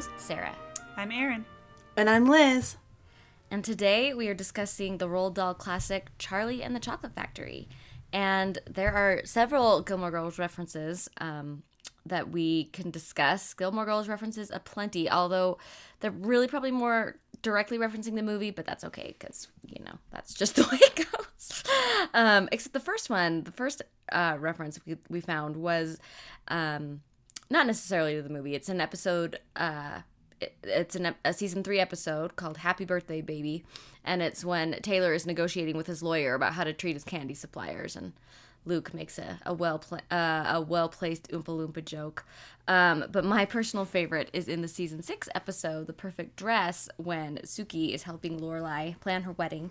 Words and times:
I'm 0.00 0.04
today's 0.04 0.16
host, 0.16 0.26
Sarah. 0.26 0.56
I'm 0.96 1.12
Erin. 1.12 1.44
And 1.94 2.08
I'm 2.08 2.24
Liz. 2.24 2.76
And 3.50 3.62
today 3.62 4.14
we 4.14 4.28
are 4.28 4.34
discussing 4.34 4.96
the 4.96 5.06
Roald 5.06 5.34
Dahl 5.34 5.52
classic 5.52 6.08
Charlie 6.16 6.62
and 6.62 6.74
the 6.74 6.80
Chocolate 6.80 7.14
Factory. 7.14 7.68
And 8.10 8.58
there 8.66 8.94
are 8.94 9.20
several 9.26 9.82
Gilmore 9.82 10.10
Girls 10.10 10.38
references 10.38 11.10
um, 11.18 11.64
that 12.06 12.30
we 12.30 12.64
can 12.66 12.90
discuss. 12.90 13.52
Gilmore 13.52 13.84
Girls 13.84 14.08
references 14.08 14.50
aplenty, 14.50 15.10
although 15.10 15.58
they're 16.00 16.10
really 16.10 16.48
probably 16.48 16.70
more 16.72 17.16
directly 17.42 17.76
referencing 17.76 18.14
the 18.14 18.22
movie, 18.22 18.50
but 18.50 18.64
that's 18.64 18.84
okay 18.84 19.14
because, 19.18 19.48
you 19.66 19.84
know, 19.84 19.98
that's 20.10 20.32
just 20.32 20.54
the 20.56 20.62
way 20.62 20.78
it 20.80 21.08
goes. 21.12 21.62
Um, 22.14 22.48
except 22.52 22.72
the 22.72 22.80
first 22.80 23.10
one, 23.10 23.44
the 23.44 23.52
first 23.52 23.82
uh, 24.10 24.38
reference 24.40 24.80
we, 24.86 24.96
we 25.10 25.20
found 25.20 25.56
was 25.58 25.98
um, 26.48 27.02
not 27.50 27.66
necessarily 27.66 28.14
to 28.14 28.22
the 28.22 28.30
movie. 28.30 28.54
It's 28.54 28.68
an 28.68 28.80
episode. 28.80 29.40
Uh, 29.56 30.00
it, 30.40 30.56
it's 30.62 30.96
an, 30.96 31.14
a 31.24 31.34
season 31.34 31.62
three 31.62 31.80
episode 31.80 32.36
called 32.36 32.58
"Happy 32.58 32.84
Birthday, 32.84 33.20
Baby," 33.20 33.64
and 34.04 34.22
it's 34.22 34.44
when 34.44 34.80
Taylor 34.82 35.12
is 35.12 35.26
negotiating 35.26 35.76
with 35.76 35.86
his 35.86 36.02
lawyer 36.02 36.34
about 36.34 36.54
how 36.54 36.64
to 36.64 36.72
treat 36.72 36.94
his 36.94 37.04
candy 37.04 37.34
suppliers, 37.34 37.96
and 37.96 38.12
Luke 38.64 38.94
makes 38.94 39.18
a, 39.18 39.40
a 39.44 39.52
well 39.52 39.78
pla- 39.78 40.00
uh, 40.10 40.44
a 40.54 40.60
well 40.60 40.88
placed 40.88 41.30
Oompa 41.30 41.46
Loompa 41.46 41.84
joke. 41.84 42.24
Um, 42.68 43.04
but 43.10 43.24
my 43.24 43.44
personal 43.44 43.84
favorite 43.84 44.30
is 44.32 44.46
in 44.46 44.62
the 44.62 44.68
season 44.68 45.02
six 45.02 45.28
episode, 45.34 45.86
"The 45.86 45.92
Perfect 45.92 46.36
Dress," 46.36 46.88
when 46.96 47.38
Suki 47.38 47.92
is 47.92 48.04
helping 48.04 48.38
Lorelai 48.38 48.98
plan 49.00 49.22
her 49.22 49.32
wedding, 49.32 49.70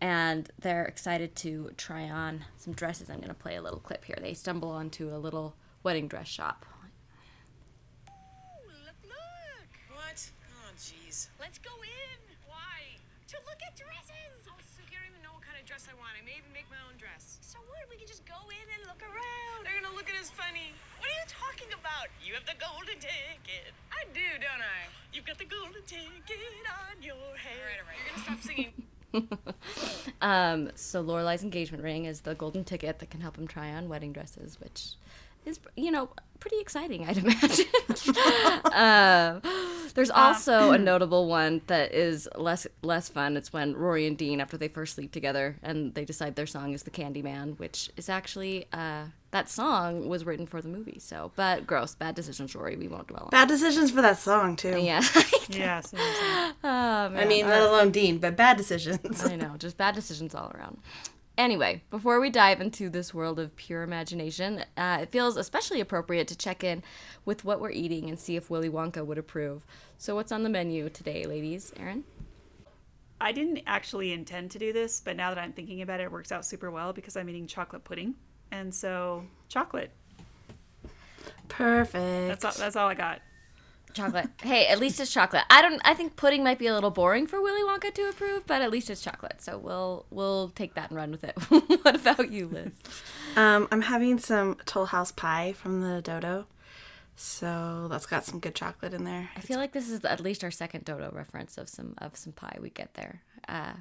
and 0.00 0.48
they're 0.58 0.84
excited 0.84 1.34
to 1.36 1.70
try 1.76 2.08
on 2.08 2.44
some 2.56 2.72
dresses. 2.72 3.10
I'm 3.10 3.16
going 3.16 3.28
to 3.28 3.34
play 3.34 3.56
a 3.56 3.62
little 3.62 3.80
clip 3.80 4.04
here. 4.04 4.16
They 4.20 4.34
stumble 4.34 4.70
onto 4.70 5.14
a 5.14 5.18
little 5.18 5.56
wedding 5.82 6.06
dress 6.08 6.28
shop. 6.28 6.64
Look, 8.68 8.94
look! 9.02 9.70
What? 9.96 10.18
Oh, 10.52 10.70
jeez. 10.76 11.28
Let's 11.40 11.58
go 11.58 11.72
in! 11.82 12.18
Why? 12.46 12.94
To 13.32 13.36
look 13.48 13.58
at 13.66 13.74
dresses! 13.74 14.46
Oh, 14.46 14.54
Suki, 14.62 14.94
I 14.94 15.02
don't 15.02 15.16
even 15.16 15.22
know 15.24 15.32
what 15.34 15.42
kind 15.42 15.56
of 15.58 15.64
dress 15.66 15.88
I 15.90 15.94
want. 15.98 16.12
I 16.14 16.22
may 16.22 16.36
even 16.38 16.52
make 16.52 16.68
my 16.70 16.78
own 16.86 16.94
dress. 17.00 17.38
So 17.40 17.58
what? 17.66 17.82
We 17.88 17.96
can 17.96 18.06
just 18.06 18.22
go 18.28 18.36
in 18.52 18.66
and 18.76 18.84
look 18.86 19.00
around. 19.02 19.64
They're 19.64 19.80
gonna 19.80 19.94
look 19.96 20.06
at 20.12 20.14
us 20.20 20.28
funny. 20.30 20.76
What 21.00 21.08
are 21.08 21.16
you 21.16 21.26
talking 21.66 21.80
about? 21.80 22.08
You 22.24 22.34
have 22.34 22.46
the 22.46 22.54
golden 22.58 22.98
ticket. 23.00 23.72
I 23.90 24.04
do, 24.12 24.20
don't 24.40 24.62
I? 24.62 24.88
You've 25.12 25.26
got 25.26 25.38
the 25.38 25.44
golden 25.44 25.82
ticket 25.86 26.12
on 26.68 27.02
your 27.02 27.14
head. 27.36 27.58
All 27.58 27.66
right, 27.66 27.80
all 27.80 27.86
right. 27.86 27.98
You're 28.04 28.24
gonna 28.24 28.38
stop 28.38 28.40
singing. 28.40 28.72
Um, 30.20 30.70
so 30.74 31.02
Lorelai's 31.02 31.42
engagement 31.42 31.82
ring 31.82 32.04
is 32.04 32.22
the 32.22 32.34
golden 32.34 32.64
ticket 32.64 32.98
that 32.98 33.10
can 33.10 33.20
help 33.20 33.38
him 33.38 33.46
try 33.46 33.72
on 33.72 33.88
wedding 33.88 34.12
dresses, 34.12 34.58
which 34.60 34.94
is 35.46 35.60
you 35.76 35.90
know 35.90 36.10
pretty 36.40 36.58
exciting, 36.58 37.06
I'd 37.06 37.18
imagine. 37.24 37.66
uh, 38.64 39.40
there's 39.94 40.10
also 40.10 40.72
a 40.72 40.78
notable 40.78 41.28
one 41.28 41.62
that 41.68 41.94
is 41.94 42.28
less 42.34 42.66
less 42.82 43.08
fun. 43.08 43.36
It's 43.36 43.52
when 43.52 43.74
Rory 43.74 44.06
and 44.06 44.18
Dean, 44.18 44.40
after 44.40 44.58
they 44.58 44.68
first 44.68 44.94
sleep 44.94 45.12
together, 45.12 45.56
and 45.62 45.94
they 45.94 46.04
decide 46.04 46.36
their 46.36 46.46
song 46.46 46.72
is 46.72 46.82
the 46.82 46.90
Candy 46.90 47.22
Man, 47.22 47.54
which 47.56 47.90
is 47.96 48.08
actually 48.08 48.66
uh, 48.72 49.04
that 49.36 49.50
song 49.50 50.08
was 50.08 50.24
written 50.24 50.46
for 50.46 50.62
the 50.62 50.68
movie. 50.68 50.98
So, 50.98 51.30
but 51.36 51.66
gross, 51.66 51.94
bad 51.94 52.14
decisions, 52.14 52.54
Rory. 52.54 52.74
We 52.76 52.88
won't 52.88 53.08
dwell 53.08 53.24
on. 53.24 53.28
Bad 53.30 53.48
decisions 53.48 53.90
for 53.90 54.00
that 54.00 54.18
song, 54.18 54.56
too. 54.56 54.78
Yeah. 54.78 55.02
Yeah, 55.48 55.80
seriously. 55.80 56.00
oh, 56.64 57.08
man. 57.08 57.16
I 57.18 57.24
mean, 57.24 57.46
let 57.46 57.62
alone 57.62 57.92
Dean, 57.92 58.18
but 58.18 58.34
bad 58.34 58.56
decisions. 58.56 59.24
I 59.24 59.36
know, 59.36 59.54
just 59.56 59.76
bad 59.76 59.94
decisions 59.94 60.34
all 60.34 60.50
around. 60.56 60.78
Anyway, 61.38 61.84
before 61.88 62.18
we 62.18 62.30
dive 62.30 62.60
into 62.60 62.90
this 62.90 63.14
world 63.14 63.38
of 63.38 63.54
pure 63.54 63.84
imagination, 63.84 64.64
uh, 64.76 64.98
it 65.02 65.12
feels 65.12 65.36
especially 65.36 65.80
appropriate 65.80 66.26
to 66.28 66.36
check 66.36 66.64
in 66.64 66.82
with 67.24 67.44
what 67.44 67.60
we're 67.60 67.70
eating 67.70 68.08
and 68.08 68.18
see 68.18 68.34
if 68.34 68.50
Willy 68.50 68.68
Wonka 68.68 69.06
would 69.06 69.18
approve. 69.18 69.64
So, 69.98 70.16
what's 70.16 70.32
on 70.32 70.42
the 70.42 70.48
menu 70.48 70.88
today, 70.88 71.24
ladies? 71.26 71.72
Erin? 71.78 72.02
I 73.20 73.30
didn't 73.30 73.60
actually 73.68 74.12
intend 74.12 74.50
to 74.50 74.58
do 74.58 74.72
this, 74.72 75.00
but 75.00 75.16
now 75.16 75.32
that 75.32 75.38
I'm 75.38 75.52
thinking 75.52 75.82
about 75.82 76.00
it, 76.00 76.04
it 76.04 76.12
works 76.12 76.32
out 76.32 76.44
super 76.44 76.72
well 76.72 76.92
because 76.92 77.16
I'm 77.16 77.28
eating 77.28 77.46
chocolate 77.46 77.84
pudding. 77.84 78.16
And 78.50 78.74
so, 78.74 79.24
chocolate. 79.48 79.90
Perfect. 81.48 82.28
That's 82.28 82.44
all, 82.44 82.52
that's 82.56 82.76
all 82.76 82.88
I 82.88 82.94
got. 82.94 83.20
Chocolate. 83.92 84.28
hey, 84.42 84.66
at 84.66 84.78
least 84.78 85.00
it's 85.00 85.12
chocolate. 85.12 85.44
I 85.48 85.62
don't. 85.62 85.80
I 85.84 85.94
think 85.94 86.16
pudding 86.16 86.44
might 86.44 86.58
be 86.58 86.66
a 86.66 86.74
little 86.74 86.90
boring 86.90 87.26
for 87.26 87.40
Willy 87.40 87.62
Wonka 87.62 87.94
to 87.94 88.08
approve, 88.08 88.46
but 88.46 88.60
at 88.60 88.70
least 88.70 88.90
it's 88.90 89.00
chocolate. 89.00 89.40
So 89.40 89.58
we'll 89.58 90.04
we'll 90.10 90.50
take 90.50 90.74
that 90.74 90.90
and 90.90 90.96
run 90.96 91.10
with 91.10 91.24
it. 91.24 91.34
what 91.82 91.94
about 91.94 92.30
you, 92.30 92.48
Liz? 92.48 92.72
Um, 93.36 93.68
I'm 93.72 93.82
having 93.82 94.18
some 94.18 94.56
Toll 94.66 94.86
House 94.86 95.12
pie 95.12 95.54
from 95.54 95.80
the 95.80 96.02
Dodo. 96.02 96.46
So 97.18 97.88
that's 97.90 98.04
got 98.04 98.26
some 98.26 98.40
good 98.40 98.54
chocolate 98.54 98.92
in 98.92 99.04
there. 99.04 99.30
I 99.34 99.40
feel 99.40 99.56
like 99.56 99.72
this 99.72 99.88
is 99.88 100.04
at 100.04 100.20
least 100.20 100.44
our 100.44 100.50
second 100.50 100.84
Dodo 100.84 101.10
reference 101.14 101.56
of 101.56 101.70
some 101.70 101.94
of 101.98 102.14
some 102.16 102.34
pie 102.34 102.58
we 102.60 102.68
get 102.68 102.92
there. 102.92 103.22
Uh, 103.48 103.72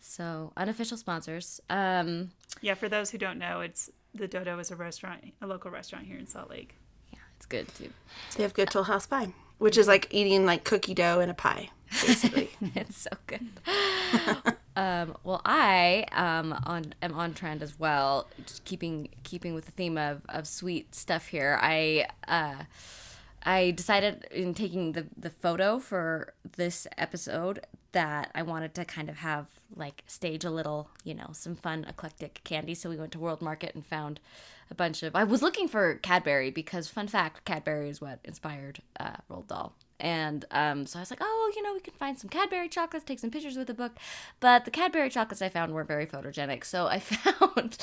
so 0.00 0.52
unofficial 0.56 0.96
sponsors. 0.96 1.60
Um, 1.70 2.30
Yeah, 2.60 2.74
for 2.74 2.88
those 2.88 3.10
who 3.10 3.18
don't 3.18 3.38
know, 3.38 3.60
it's 3.60 3.90
the 4.14 4.28
Dodo 4.28 4.58
is 4.58 4.70
a 4.70 4.76
restaurant, 4.76 5.22
a 5.40 5.46
local 5.46 5.70
restaurant 5.70 6.06
here 6.06 6.18
in 6.18 6.26
Salt 6.26 6.50
Lake. 6.50 6.74
yeah, 7.12 7.18
it's 7.36 7.46
good 7.46 7.68
too. 7.74 7.90
They 8.36 8.42
have 8.42 8.54
good 8.54 8.70
Toll 8.70 8.84
House 8.84 9.06
pie, 9.06 9.32
which 9.58 9.76
is 9.76 9.86
like 9.88 10.08
eating 10.10 10.46
like 10.46 10.64
cookie 10.64 10.94
dough 10.94 11.20
in 11.20 11.28
a 11.30 11.34
pie, 11.34 11.70
basically. 12.06 12.50
it's 12.74 12.98
so 12.98 13.10
good. 13.26 13.46
um, 14.76 15.16
well, 15.24 15.40
I 15.44 16.04
um, 16.12 16.52
on 16.64 16.94
am 17.02 17.14
on 17.14 17.34
trend 17.34 17.62
as 17.62 17.78
well. 17.78 18.26
Just 18.46 18.64
keeping 18.64 19.08
keeping 19.24 19.54
with 19.54 19.66
the 19.66 19.72
theme 19.72 19.98
of, 19.98 20.22
of 20.28 20.46
sweet 20.46 20.94
stuff 20.94 21.28
here. 21.28 21.58
I 21.60 22.06
uh, 22.26 22.64
I 23.42 23.70
decided 23.70 24.26
in 24.30 24.54
taking 24.54 24.92
the 24.92 25.06
the 25.16 25.30
photo 25.30 25.78
for 25.78 26.34
this 26.56 26.86
episode 26.96 27.60
that 27.92 28.30
I 28.34 28.42
wanted 28.42 28.74
to 28.74 28.84
kind 28.84 29.08
of 29.08 29.16
have 29.18 29.46
like 29.74 30.04
stage 30.06 30.44
a 30.44 30.50
little, 30.50 30.90
you 31.04 31.14
know, 31.14 31.30
some 31.32 31.56
fun 31.56 31.84
eclectic 31.88 32.40
candy. 32.44 32.74
So 32.74 32.90
we 32.90 32.96
went 32.96 33.12
to 33.12 33.18
World 33.18 33.40
Market 33.40 33.74
and 33.74 33.86
found 33.86 34.20
a 34.70 34.74
bunch 34.74 35.02
of. 35.02 35.16
I 35.16 35.24
was 35.24 35.42
looking 35.42 35.68
for 35.68 35.94
Cadbury 35.96 36.50
because, 36.50 36.88
fun 36.88 37.08
fact, 37.08 37.44
Cadbury 37.44 37.88
is 37.88 38.00
what 38.00 38.20
inspired 38.24 38.80
uh, 39.00 39.16
Roald 39.30 39.48
Dahl. 39.48 39.74
And 40.00 40.44
um, 40.52 40.86
so 40.86 40.98
I 40.98 41.02
was 41.02 41.10
like, 41.10 41.18
oh, 41.20 41.52
you 41.56 41.62
know, 41.62 41.74
we 41.74 41.80
can 41.80 41.94
find 41.94 42.18
some 42.18 42.28
Cadbury 42.30 42.68
chocolates, 42.68 43.04
take 43.04 43.18
some 43.18 43.30
pictures 43.30 43.56
with 43.56 43.66
the 43.66 43.74
book. 43.74 43.92
But 44.38 44.64
the 44.64 44.70
Cadbury 44.70 45.10
chocolates 45.10 45.42
I 45.42 45.48
found 45.48 45.72
were 45.74 45.82
very 45.84 46.06
photogenic. 46.06 46.64
So 46.64 46.86
I 46.86 46.98
found 47.00 47.78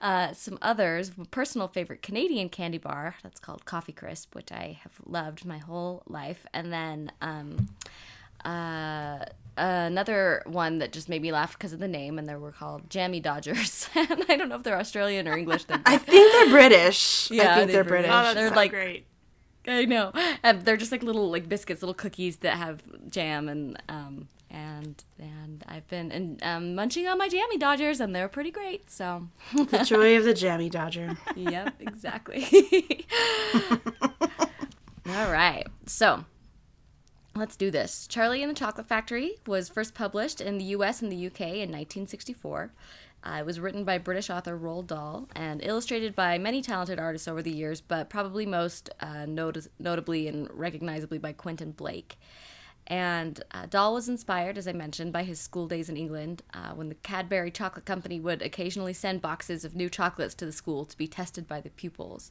uh, 0.00 0.32
some 0.32 0.58
others. 0.62 1.10
Personal 1.30 1.66
favorite 1.68 2.02
Canadian 2.02 2.48
candy 2.50 2.78
bar 2.78 3.16
that's 3.22 3.40
called 3.40 3.64
Coffee 3.64 3.92
Crisp, 3.92 4.34
which 4.34 4.52
I 4.52 4.78
have 4.82 4.92
loved 5.06 5.44
my 5.44 5.58
whole 5.58 6.02
life. 6.06 6.46
And 6.54 6.72
then 6.72 7.10
um, 7.20 7.68
uh, 8.44 9.24
another 9.56 10.42
one 10.46 10.78
that 10.78 10.92
just 10.92 11.08
made 11.08 11.22
me 11.22 11.32
laugh 11.32 11.54
because 11.54 11.72
of 11.72 11.80
the 11.80 11.88
name, 11.88 12.18
and 12.18 12.28
they 12.28 12.36
were 12.36 12.52
called 12.52 12.88
Jammy 12.90 13.18
Dodgers. 13.20 13.88
and 13.96 14.24
I 14.28 14.36
don't 14.36 14.48
know 14.48 14.56
if 14.56 14.62
they're 14.62 14.78
Australian 14.78 15.26
or 15.26 15.36
English. 15.36 15.64
They're 15.64 15.80
I 15.86 15.98
think 15.98 16.32
they're 16.32 16.50
British. 16.50 17.30
I 17.32 17.34
Yeah, 17.34 17.54
think 17.56 17.72
they're 17.72 17.82
they're 17.82 17.84
British. 17.84 18.10
British. 18.10 18.10
Oh, 18.10 18.22
that's 18.22 18.34
They're 18.36 18.48
so 18.50 18.54
like- 18.54 18.70
great. 18.70 19.06
I 19.66 19.84
know. 19.84 20.12
And 20.42 20.62
they're 20.62 20.76
just 20.76 20.92
like 20.92 21.02
little 21.02 21.30
like 21.30 21.48
biscuits, 21.48 21.82
little 21.82 21.94
cookies 21.94 22.38
that 22.38 22.56
have 22.56 22.82
jam 23.10 23.48
and 23.48 23.82
um 23.88 24.28
and 24.50 25.04
and 25.18 25.64
I've 25.68 25.86
been 25.88 26.12
and 26.12 26.42
um, 26.42 26.74
munching 26.74 27.06
on 27.08 27.18
my 27.18 27.28
jammy 27.28 27.58
dodgers 27.58 28.00
and 28.00 28.14
they're 28.14 28.28
pretty 28.28 28.50
great. 28.50 28.90
So 28.90 29.28
the 29.54 29.84
joy 29.84 30.16
of 30.16 30.24
the 30.24 30.34
jammy 30.34 30.70
dodger. 30.70 31.16
yep, 31.34 31.74
exactly. 31.80 33.06
All 35.08 35.30
right. 35.30 35.66
So, 35.86 36.24
let's 37.36 37.56
do 37.56 37.70
this. 37.70 38.06
Charlie 38.08 38.42
and 38.42 38.50
the 38.50 38.58
Chocolate 38.58 38.88
Factory 38.88 39.36
was 39.46 39.68
first 39.68 39.94
published 39.94 40.40
in 40.40 40.58
the 40.58 40.64
US 40.64 41.00
and 41.00 41.12
the 41.12 41.26
UK 41.26 41.40
in 41.40 41.70
1964. 41.70 42.72
Uh, 43.26 43.38
it 43.40 43.46
was 43.46 43.58
written 43.58 43.82
by 43.82 43.98
British 43.98 44.30
author 44.30 44.56
Roald 44.56 44.86
Dahl 44.86 45.28
and 45.34 45.60
illustrated 45.64 46.14
by 46.14 46.38
many 46.38 46.62
talented 46.62 47.00
artists 47.00 47.26
over 47.26 47.42
the 47.42 47.50
years, 47.50 47.80
but 47.80 48.08
probably 48.08 48.46
most 48.46 48.88
uh, 49.00 49.26
notice- 49.26 49.68
notably 49.80 50.28
and 50.28 50.48
recognizably 50.52 51.18
by 51.18 51.32
Quentin 51.32 51.72
Blake. 51.72 52.18
And 52.86 53.42
uh, 53.50 53.66
Dahl 53.66 53.94
was 53.94 54.08
inspired, 54.08 54.56
as 54.56 54.68
I 54.68 54.72
mentioned, 54.72 55.12
by 55.12 55.24
his 55.24 55.40
school 55.40 55.66
days 55.66 55.88
in 55.88 55.96
England, 55.96 56.42
uh, 56.54 56.70
when 56.74 56.88
the 56.88 56.94
Cadbury 56.94 57.50
Chocolate 57.50 57.84
Company 57.84 58.20
would 58.20 58.42
occasionally 58.42 58.92
send 58.92 59.20
boxes 59.20 59.64
of 59.64 59.74
new 59.74 59.90
chocolates 59.90 60.36
to 60.36 60.46
the 60.46 60.52
school 60.52 60.84
to 60.84 60.96
be 60.96 61.08
tested 61.08 61.48
by 61.48 61.60
the 61.60 61.70
pupils. 61.70 62.30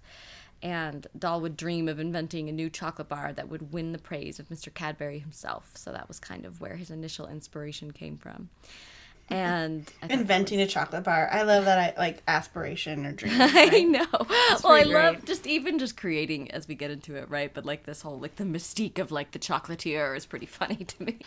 And 0.64 1.08
Dahl 1.20 1.42
would 1.42 1.58
dream 1.58 1.90
of 1.90 2.00
inventing 2.00 2.48
a 2.48 2.54
new 2.54 2.70
chocolate 2.70 3.10
bar 3.10 3.34
that 3.34 3.50
would 3.50 3.74
win 3.74 3.92
the 3.92 3.98
praise 3.98 4.40
of 4.40 4.48
Mr. 4.48 4.74
Cadbury 4.74 5.20
himself. 5.20 5.74
So 5.76 5.92
that 5.92 6.08
was 6.08 6.22
kind 6.22 6.46
of 6.46 6.62
where 6.62 6.78
his 6.78 6.90
initial 6.90 7.28
inspiration 7.28 7.92
came 7.92 8.16
from. 8.16 8.48
And 9.27 9.92
Inventing 10.07 10.62
a 10.62 10.68
chocolate 10.68 11.04
bar. 11.04 11.27
I 11.31 11.42
love 11.42 11.66
that. 11.66 11.80
I 11.80 12.00
like 12.00 12.22
aspiration 12.27 13.07
or 13.07 13.12
dream. 13.12 13.33
I 13.39 13.83
know. 13.83 14.06
well, 14.12 14.74
I 14.74 14.83
pretty 14.83 14.94
love 14.94 15.25
just 15.25 15.48
even 15.48 15.80
just 15.80 15.98
creating 15.98 16.51
as 16.51 16.68
we 16.68 16.75
get 16.75 16.92
into 16.92 17.16
it, 17.16 17.27
right? 17.30 17.51
But 17.51 17.66
like 17.66 17.86
this 17.86 18.04
whole 18.04 18.19
like 18.19 18.36
the 18.36 18.44
mystique 18.44 19.00
of 19.00 19.12
like 19.12 19.31
the 19.31 19.39
chocolatier 19.39 20.16
is 20.16 20.27
pretty 20.27 20.45
funny 20.45 20.75
to 20.75 21.04
me. 21.04 21.18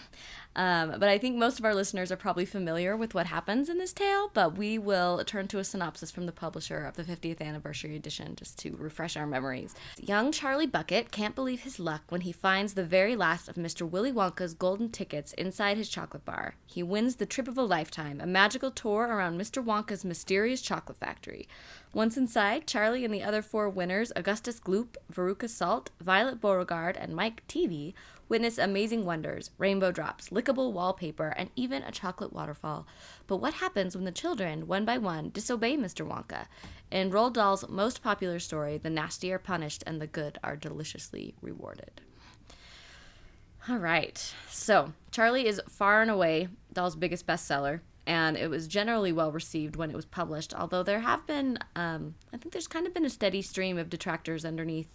Um, 0.58 0.96
but 0.99 1.08
I 1.08 1.19
think 1.19 1.37
most 1.37 1.60
of 1.60 1.64
our 1.64 1.75
listeners 1.75 2.10
are 2.10 2.16
probably 2.16 2.44
familiar 2.44 2.96
with 2.96 3.14
what 3.14 3.26
happens 3.26 3.69
in 3.69 3.78
this 3.78 3.93
tale, 3.93 4.28
but 4.34 4.58
we 4.58 4.76
will 4.76 5.22
turn 5.25 5.46
to 5.49 5.60
a 5.60 5.64
synopsis 5.64 6.10
from 6.10 6.26
the 6.26 6.32
publisher 6.32 6.84
of 6.84 6.96
the 6.96 7.05
50th 7.05 7.40
anniversary 7.40 7.94
edition 7.94 8.34
just 8.34 8.58
to 8.58 8.75
refresh 8.76 9.16
our 9.16 9.26
memories. 9.26 9.76
Young 10.00 10.32
Charlie 10.32 10.66
Bucket 10.66 11.12
can't 11.12 11.37
believe 11.37 11.60
his 11.60 11.78
luck 11.78 12.02
when 12.08 12.22
he 12.22 12.32
finds 12.32 12.75
the 12.75 12.82
very 12.82 13.14
last 13.14 13.49
of 13.49 13.55
Mr. 13.55 13.88
Willy 13.88 14.10
Wonka's 14.10 14.52
golden 14.52 14.90
tickets 14.90 15.32
inside 15.34 15.76
his 15.76 15.88
chocolate 15.88 16.25
bar. 16.25 16.56
He 16.66 16.82
wins 16.82 17.16
the 17.16 17.26
trip 17.26 17.46
of 17.46 17.56
a 17.56 17.62
lifetime, 17.62 18.20
a 18.20 18.26
magical 18.26 18.72
tour 18.72 19.05
around 19.05 19.40
Mr. 19.40 19.64
Wonka's 19.64 20.05
mysterious 20.05 20.60
chocolate 20.60 20.99
factory. 20.99 21.46
Once 21.94 22.16
inside, 22.16 22.66
Charlie 22.66 23.05
and 23.05 23.14
the 23.14 23.22
other 23.22 23.43
four 23.43 23.70
winners, 23.70 24.12
Augustus 24.16 24.58
Gloop, 24.58 24.96
Veruca 25.12 25.49
Salt, 25.49 25.90
Violet 26.00 26.40
Beauregarde, 26.40 26.99
and 26.99 27.14
Mike 27.14 27.46
TV, 27.46 27.94
witness 28.28 28.58
amazing 28.58 29.04
wonders, 29.04 29.50
rainbow 29.58 29.90
drops, 29.90 30.28
lickable 30.28 30.72
wallpaper, 30.72 31.34
and 31.36 31.50
even 31.56 31.82
a 31.82 31.90
chocolate 31.90 32.32
waterfall. 32.32 32.86
But 33.26 33.38
what 33.38 33.54
happens 33.54 33.94
when 33.94 34.04
the 34.04 34.12
children, 34.12 34.66
one 34.66 34.84
by 34.84 34.98
one, 34.98 35.30
disobey 35.30 35.76
Mr. 35.76 36.06
Wonka? 36.06 36.46
In 36.90 37.10
Roald 37.10 37.34
Dahl's 37.34 37.69
most 37.69 38.02
popular 38.02 38.38
story, 38.38 38.78
the 38.78 38.90
nasty 38.90 39.32
are 39.32 39.38
punished 39.38 39.82
and 39.86 40.00
the 40.00 40.06
good 40.06 40.38
are 40.42 40.56
deliciously 40.56 41.34
rewarded. 41.40 42.00
All 43.69 43.78
right. 43.78 44.34
So, 44.48 44.92
Charlie 45.10 45.46
is 45.46 45.60
far 45.69 46.00
and 46.00 46.10
away 46.10 46.48
Dahl's 46.72 46.96
biggest 46.96 47.26
bestseller, 47.26 47.81
and 48.06 48.36
it 48.36 48.48
was 48.48 48.66
generally 48.66 49.12
well 49.12 49.31
received 49.31 49.76
when 49.76 49.90
it 49.90 49.96
was 49.96 50.06
published, 50.06 50.54
although 50.54 50.82
there 50.82 51.00
have 51.00 51.26
been, 51.26 51.58
um, 51.76 52.14
I 52.32 52.38
think 52.38 52.52
there's 52.52 52.66
kind 52.66 52.86
of 52.86 52.94
been 52.94 53.04
a 53.04 53.10
steady 53.10 53.42
stream 53.42 53.76
of 53.76 53.90
detractors 53.90 54.46
underneath 54.46 54.88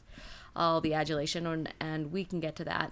all 0.56 0.82
the 0.82 0.96
adulation, 0.96 1.46
and, 1.46 1.72
and 1.80 2.12
we 2.12 2.26
can 2.26 2.40
get 2.40 2.56
to 2.56 2.64
that 2.64 2.92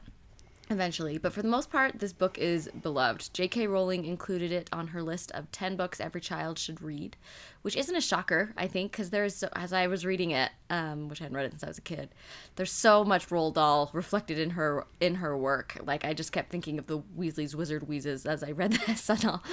eventually. 0.71 1.18
But 1.18 1.33
for 1.33 1.41
the 1.41 1.47
most 1.47 1.69
part, 1.69 2.00
this 2.00 2.13
book 2.13 2.38
is 2.38 2.69
beloved. 2.81 3.29
J.K. 3.33 3.68
Rowling 3.68 4.06
included 4.06 4.51
it 4.51 4.69
on 4.71 4.88
her 4.88 5.03
list 5.03 5.31
of 5.31 5.51
10 5.51 5.75
books 5.75 6.00
every 6.00 6.21
child 6.21 6.57
should 6.57 6.81
read, 6.81 7.18
which 7.62 7.75
isn't 7.75 7.95
a 7.95 8.01
shocker, 8.01 8.53
I 8.57 8.68
think, 8.68 8.91
because 8.91 9.09
there's, 9.09 9.44
as 9.56 9.73
I 9.73 9.88
was 9.88 10.06
reading 10.06 10.31
it, 10.31 10.51
um, 10.69 11.09
which 11.09 11.21
I 11.21 11.25
hadn't 11.25 11.35
read 11.38 11.45
it 11.45 11.51
since 11.51 11.63
I 11.63 11.68
was 11.68 11.77
a 11.77 11.81
kid, 11.81 12.09
there's 12.56 12.71
so 12.71 13.03
much 13.03 13.29
Roald 13.29 13.56
Dahl 13.56 13.89
reflected 13.94 14.39
in 14.39 14.51
her 14.51 14.85
in 15.00 15.15
her 15.15 15.38
work. 15.38 15.77
Like, 15.83 16.06
I 16.06 16.13
just 16.13 16.31
kept 16.31 16.50
thinking 16.50 16.79
of 16.79 16.88
the 16.88 17.00
Weasley's 17.18 17.56
Wizard 17.56 17.88
Wheezes 17.88 18.25
as 18.25 18.44
I 18.44 18.51
read 18.51 18.73
this 18.88 19.09
and 19.09 19.25
all, 19.25 19.44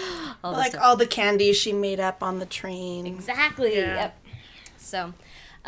all 0.42 0.52
Like 0.52 0.78
all 0.78 0.96
the 0.96 1.06
candies 1.06 1.56
she 1.56 1.72
made 1.72 2.00
up 2.00 2.22
on 2.22 2.38
the 2.38 2.46
train. 2.46 3.06
Exactly. 3.06 3.76
Yeah. 3.76 3.94
Yep. 3.94 4.24
So, 4.76 5.14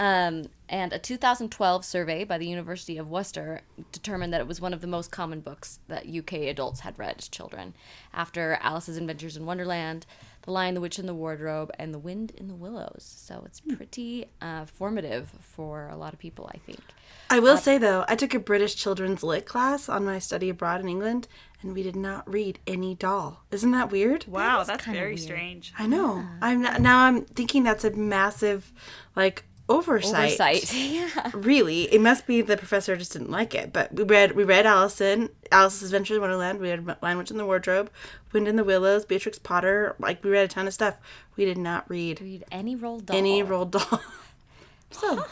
um, 0.00 0.46
and 0.70 0.94
a 0.94 0.98
2012 0.98 1.84
survey 1.84 2.24
by 2.24 2.38
the 2.38 2.46
University 2.46 2.96
of 2.96 3.10
Worcester 3.10 3.60
determined 3.92 4.32
that 4.32 4.40
it 4.40 4.46
was 4.46 4.58
one 4.58 4.72
of 4.72 4.80
the 4.80 4.86
most 4.86 5.10
common 5.10 5.40
books 5.40 5.78
that 5.88 6.08
UK 6.08 6.32
adults 6.48 6.80
had 6.80 6.98
read 6.98 7.16
as 7.18 7.28
children, 7.28 7.74
after 8.14 8.58
Alice's 8.62 8.96
Adventures 8.96 9.36
in 9.36 9.44
Wonderland, 9.44 10.06
The 10.42 10.52
Lion, 10.52 10.74
the 10.74 10.80
Witch, 10.80 10.98
and 10.98 11.06
the 11.06 11.14
Wardrobe, 11.14 11.70
and 11.78 11.92
The 11.92 11.98
Wind 11.98 12.32
in 12.38 12.48
the 12.48 12.54
Willows. 12.54 13.04
So 13.04 13.42
it's 13.44 13.60
pretty 13.60 14.24
uh, 14.40 14.64
formative 14.64 15.28
for 15.42 15.88
a 15.88 15.96
lot 15.98 16.14
of 16.14 16.18
people, 16.18 16.50
I 16.54 16.56
think. 16.56 16.80
I 17.28 17.38
will 17.38 17.58
say 17.58 17.76
though, 17.76 18.06
I 18.08 18.16
took 18.16 18.32
a 18.32 18.40
British 18.40 18.76
children's 18.76 19.22
lit 19.22 19.44
class 19.44 19.86
on 19.88 20.06
my 20.06 20.18
study 20.18 20.48
abroad 20.48 20.80
in 20.80 20.88
England, 20.88 21.28
and 21.60 21.74
we 21.74 21.82
did 21.82 21.94
not 21.94 22.28
read 22.28 22.58
any 22.66 22.94
Dahl. 22.94 23.42
Isn't 23.50 23.70
that 23.72 23.90
weird? 23.90 24.24
Wow, 24.26 24.62
is 24.62 24.66
that's 24.66 24.86
very 24.86 25.10
weird. 25.10 25.20
strange. 25.20 25.74
I 25.78 25.86
know. 25.86 26.24
I'm 26.40 26.62
not, 26.62 26.80
now. 26.80 27.00
I'm 27.00 27.26
thinking 27.26 27.64
that's 27.64 27.84
a 27.84 27.90
massive, 27.90 28.72
like 29.14 29.44
oversight. 29.70 30.38
Oversight. 30.40 30.74
yeah. 30.74 31.30
Really, 31.32 31.82
it 31.92 32.00
must 32.00 32.26
be 32.26 32.42
the 32.42 32.56
professor 32.56 32.96
just 32.96 33.12
didn't 33.12 33.30
like 33.30 33.54
it. 33.54 33.72
But 33.72 33.92
we 33.94 34.04
read 34.04 34.32
we 34.32 34.44
read 34.44 34.66
Allison, 34.66 35.30
Alice's 35.50 35.84
Adventures 35.84 36.16
in 36.16 36.20
Wonderland. 36.20 36.58
We 36.58 36.70
read 36.70 36.96
Lion 37.02 37.18
Witch 37.18 37.30
in 37.30 37.36
the 37.38 37.46
Wardrobe, 37.46 37.90
Wind 38.32 38.48
in 38.48 38.56
the 38.56 38.64
Willows, 38.64 39.04
Beatrix 39.04 39.38
Potter. 39.38 39.94
Like 39.98 40.22
we 40.22 40.30
read 40.30 40.44
a 40.44 40.48
ton 40.48 40.66
of 40.66 40.74
stuff. 40.74 40.96
We 41.36 41.44
did 41.44 41.58
not 41.58 41.88
read 41.88 42.20
Read 42.20 42.44
any 42.50 42.76
Roald 42.76 43.06
Dahl. 43.06 43.16
any 43.16 43.42
Roald 43.42 43.70
Dahl. 43.70 44.00
so, 44.90 45.24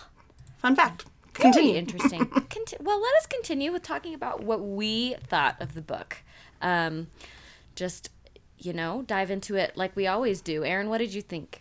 fun 0.59 0.75
fact. 0.77 1.05
Very 1.35 1.53
Continue. 1.53 1.75
interesting. 1.77 2.27
Conti- 2.51 2.77
well, 2.81 3.01
let 3.01 3.15
us 3.17 3.27
continue 3.27 3.71
with 3.71 3.83
talking 3.83 4.13
about 4.13 4.43
what 4.43 4.61
we 4.61 5.15
thought 5.29 5.55
of 5.61 5.75
the 5.75 5.83
book. 5.83 6.17
Um, 6.61 7.07
just, 7.77 8.11
you 8.59 8.73
know, 8.73 9.03
dive 9.07 9.31
into 9.31 9.55
it 9.55 9.77
like 9.77 9.95
we 9.95 10.09
always 10.09 10.41
do. 10.41 10.65
Erin, 10.65 10.89
what 10.89 10.99
did 10.99 11.15
you 11.15 11.23
think? 11.23 11.61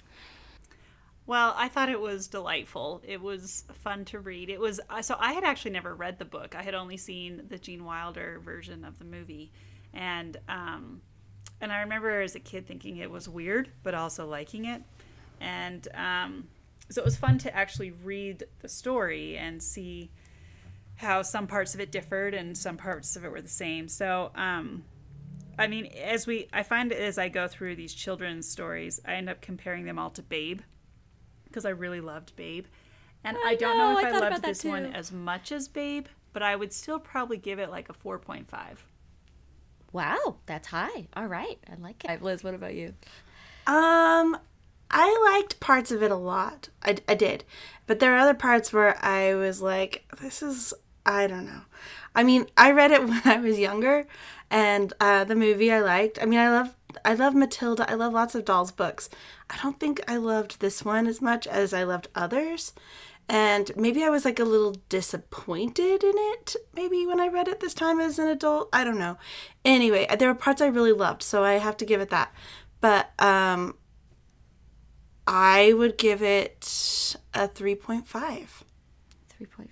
Well, 1.27 1.53
I 1.57 1.67
thought 1.67 1.89
it 1.89 1.99
was 1.99 2.27
delightful. 2.27 3.01
It 3.05 3.21
was 3.21 3.65
fun 3.83 4.05
to 4.05 4.19
read. 4.19 4.49
It 4.49 4.61
was 4.61 4.79
uh, 4.89 5.01
so 5.01 5.17
I 5.19 5.33
had 5.33 5.43
actually 5.43 5.71
never 5.71 5.93
read 5.93 6.17
the 6.17 6.25
book. 6.25 6.55
I 6.55 6.63
had 6.63 6.73
only 6.73 6.95
seen 6.95 7.43
the 7.49 7.57
Gene 7.57 7.83
Wilder 7.83 8.39
version 8.43 8.85
of 8.85 8.97
the 8.97 9.03
movie, 9.03 9.51
and 9.93 10.37
um, 10.47 11.01
and 11.59 11.69
I 11.69 11.81
remember 11.81 12.21
as 12.21 12.35
a 12.35 12.39
kid 12.39 12.65
thinking 12.65 12.97
it 12.97 13.11
was 13.11 13.27
weird, 13.27 13.69
but 13.83 13.93
also 13.93 14.25
liking 14.25 14.65
it, 14.65 14.81
and 15.41 15.85
um, 15.95 16.47
so 16.89 17.01
it 17.01 17.05
was 17.05 17.17
fun 17.17 17.37
to 17.39 17.53
actually 17.53 17.91
read 17.91 18.45
the 18.59 18.69
story 18.69 19.37
and 19.37 19.61
see 19.61 20.09
how 20.95 21.21
some 21.21 21.45
parts 21.45 21.75
of 21.75 21.81
it 21.81 21.91
differed 21.91 22.33
and 22.33 22.57
some 22.57 22.77
parts 22.77 23.17
of 23.17 23.25
it 23.25 23.31
were 23.31 23.41
the 23.41 23.49
same. 23.49 23.89
So 23.89 24.31
um, 24.33 24.85
I 25.59 25.67
mean, 25.67 25.87
as 25.87 26.25
we, 26.25 26.47
I 26.53 26.63
find 26.63 26.93
as 26.93 27.17
I 27.17 27.27
go 27.27 27.49
through 27.49 27.75
these 27.75 27.93
children's 27.93 28.47
stories, 28.47 29.01
I 29.05 29.15
end 29.15 29.29
up 29.29 29.41
comparing 29.41 29.83
them 29.83 29.99
all 29.99 30.11
to 30.11 30.23
Babe 30.23 30.61
because 31.57 31.65
I 31.65 31.71
really 31.71 32.01
loved 32.01 32.35
Babe. 32.35 32.67
And 33.23 33.35
I, 33.43 33.55
don't 33.55 33.79
know, 33.79 33.93
know 33.93 33.97
if 33.97 34.05
I 34.05 34.09
I, 34.09 34.11
loved 34.11 34.35
that 34.35 34.43
this 34.43 34.63
one 34.63 34.85
as 34.93 35.11
much 35.11 35.51
as 35.51 35.67
Babe, 35.67 36.05
but 36.33 36.43
I 36.43 36.55
would 36.55 36.71
still 36.71 36.99
probably 36.99 37.37
give 37.37 37.57
it 37.57 37.71
like 37.71 37.89
a 37.89 37.93
4.5. 37.93 38.45
Wow, 39.91 40.35
that's 40.45 40.67
high. 40.67 41.07
All 41.15 41.25
right. 41.25 41.57
I 41.67 41.81
like 41.81 42.05
it. 42.05 42.21
Liz, 42.21 42.43
what 42.43 42.53
about 42.53 42.75
you? 42.75 42.93
Um, 43.65 44.37
I 44.91 45.33
liked 45.33 45.59
parts 45.59 45.89
of 45.89 46.03
it 46.03 46.11
a 46.11 46.15
lot. 46.15 46.69
I, 46.83 46.97
I 47.07 47.15
did. 47.15 47.43
But 47.87 47.99
there 47.99 48.13
are 48.13 48.19
other 48.19 48.35
parts 48.35 48.71
where 48.71 49.03
I 49.03 49.33
was 49.33 49.59
like, 49.59 50.05
this 50.21 50.43
is, 50.43 50.75
I 51.07 51.25
don't 51.25 51.47
know. 51.47 51.61
I 52.13 52.21
mean, 52.23 52.45
I 52.55 52.69
read 52.71 52.91
it 52.91 53.03
when 53.07 53.23
I 53.25 53.37
was 53.37 53.57
younger, 53.57 54.05
and 54.51 54.93
uh, 55.01 55.23
the 55.23 55.35
movie 55.35 55.71
I 55.73 55.79
liked. 55.79 56.19
I 56.21 56.25
mean, 56.25 56.39
I 56.39 56.51
love, 56.51 56.75
I 57.03 57.13
love 57.13 57.35
Matilda. 57.35 57.89
I 57.89 57.95
love 57.95 58.13
lots 58.13 58.35
of 58.35 58.45
Dahl's 58.45 58.71
books. 58.71 59.09
I 59.49 59.57
don't 59.61 59.79
think 59.79 60.01
I 60.07 60.17
loved 60.17 60.59
this 60.59 60.83
one 60.85 61.07
as 61.07 61.21
much 61.21 61.47
as 61.47 61.73
I 61.73 61.83
loved 61.83 62.07
others. 62.15 62.73
And 63.29 63.71
maybe 63.75 64.03
I 64.03 64.09
was 64.09 64.23
like 64.23 64.39
a 64.39 64.45
little 64.45 64.75
disappointed 64.87 66.03
in 66.03 66.13
it, 66.15 66.55
maybe 66.73 67.05
when 67.05 67.19
I 67.19 67.27
read 67.27 67.49
it 67.49 67.59
this 67.59 67.73
time 67.73 67.99
as 67.99 68.19
an 68.19 68.27
adult. 68.27 68.69
I 68.71 68.85
don't 68.85 68.97
know. 68.97 69.17
Anyway, 69.65 70.07
there 70.17 70.29
were 70.29 70.35
parts 70.35 70.61
I 70.61 70.67
really 70.67 70.93
loved, 70.93 71.23
so 71.23 71.43
I 71.43 71.53
have 71.53 71.75
to 71.77 71.85
give 71.85 71.99
it 71.99 72.09
that. 72.09 72.33
But 72.79 73.09
um, 73.19 73.75
I 75.27 75.73
would 75.73 75.97
give 75.97 76.21
it 76.21 77.17
a 77.33 77.49
3.5. 77.49 78.05
3.5. 78.05 79.67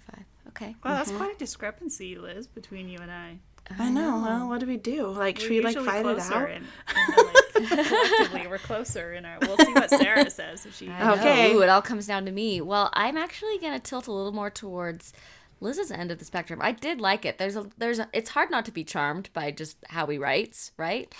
Okay. 0.50 0.75
Well, 0.84 0.96
that's 0.96 1.12
quite 1.12 1.36
a 1.36 1.38
discrepancy, 1.38 2.18
Liz, 2.18 2.48
between 2.48 2.89
you 2.89 3.00
and 3.00 3.12
I. 3.12 3.39
I 3.79 3.89
know. 3.89 4.22
Well, 4.22 4.48
what 4.48 4.60
do 4.60 4.67
we 4.67 4.77
do? 4.77 5.07
Like, 5.07 5.39
should 5.39 5.50
we 5.50 5.62
like 5.62 5.75
usually 5.75 5.86
fight 5.86 6.05
it 6.05 6.19
out? 6.19 6.50
And, 6.50 6.65
and 6.95 7.17
like, 7.17 7.88
collectively, 7.88 8.48
we're 8.48 8.57
closer 8.60 9.13
in 9.13 9.25
our. 9.25 9.38
We'll 9.41 9.57
see 9.57 9.74
what 9.74 9.89
Sarah 9.89 10.29
says 10.29 10.65
if 10.65 10.75
she. 10.75 10.89
Okay. 10.89 11.53
Ooh, 11.53 11.62
it 11.62 11.69
all 11.69 11.81
comes 11.81 12.05
down 12.05 12.25
to 12.25 12.31
me. 12.31 12.62
Well, 12.62 12.89
I'm 12.93 13.17
actually 13.17 13.57
gonna 13.57 13.79
tilt 13.79 14.07
a 14.07 14.12
little 14.12 14.31
more 14.31 14.51
towards 14.51 15.13
Liz's 15.62 15.91
end 15.91 16.12
of 16.12 16.19
the 16.19 16.25
spectrum. 16.25 16.60
I 16.62 16.74
did 16.74 17.01
like 17.01 17.25
it. 17.25 17.38
There's 17.39 17.55
a 17.55 17.67
there's 17.77 17.98
a, 18.00 18.07
it's 18.13 18.29
hard 18.29 18.51
not 18.51 18.65
to 18.65 18.72
be 18.72 18.84
charmed 18.84 19.29
by 19.34 19.51
just 19.51 19.77
how 19.89 20.05
he 20.07 20.17
writes, 20.17 20.72
right? 20.77 21.13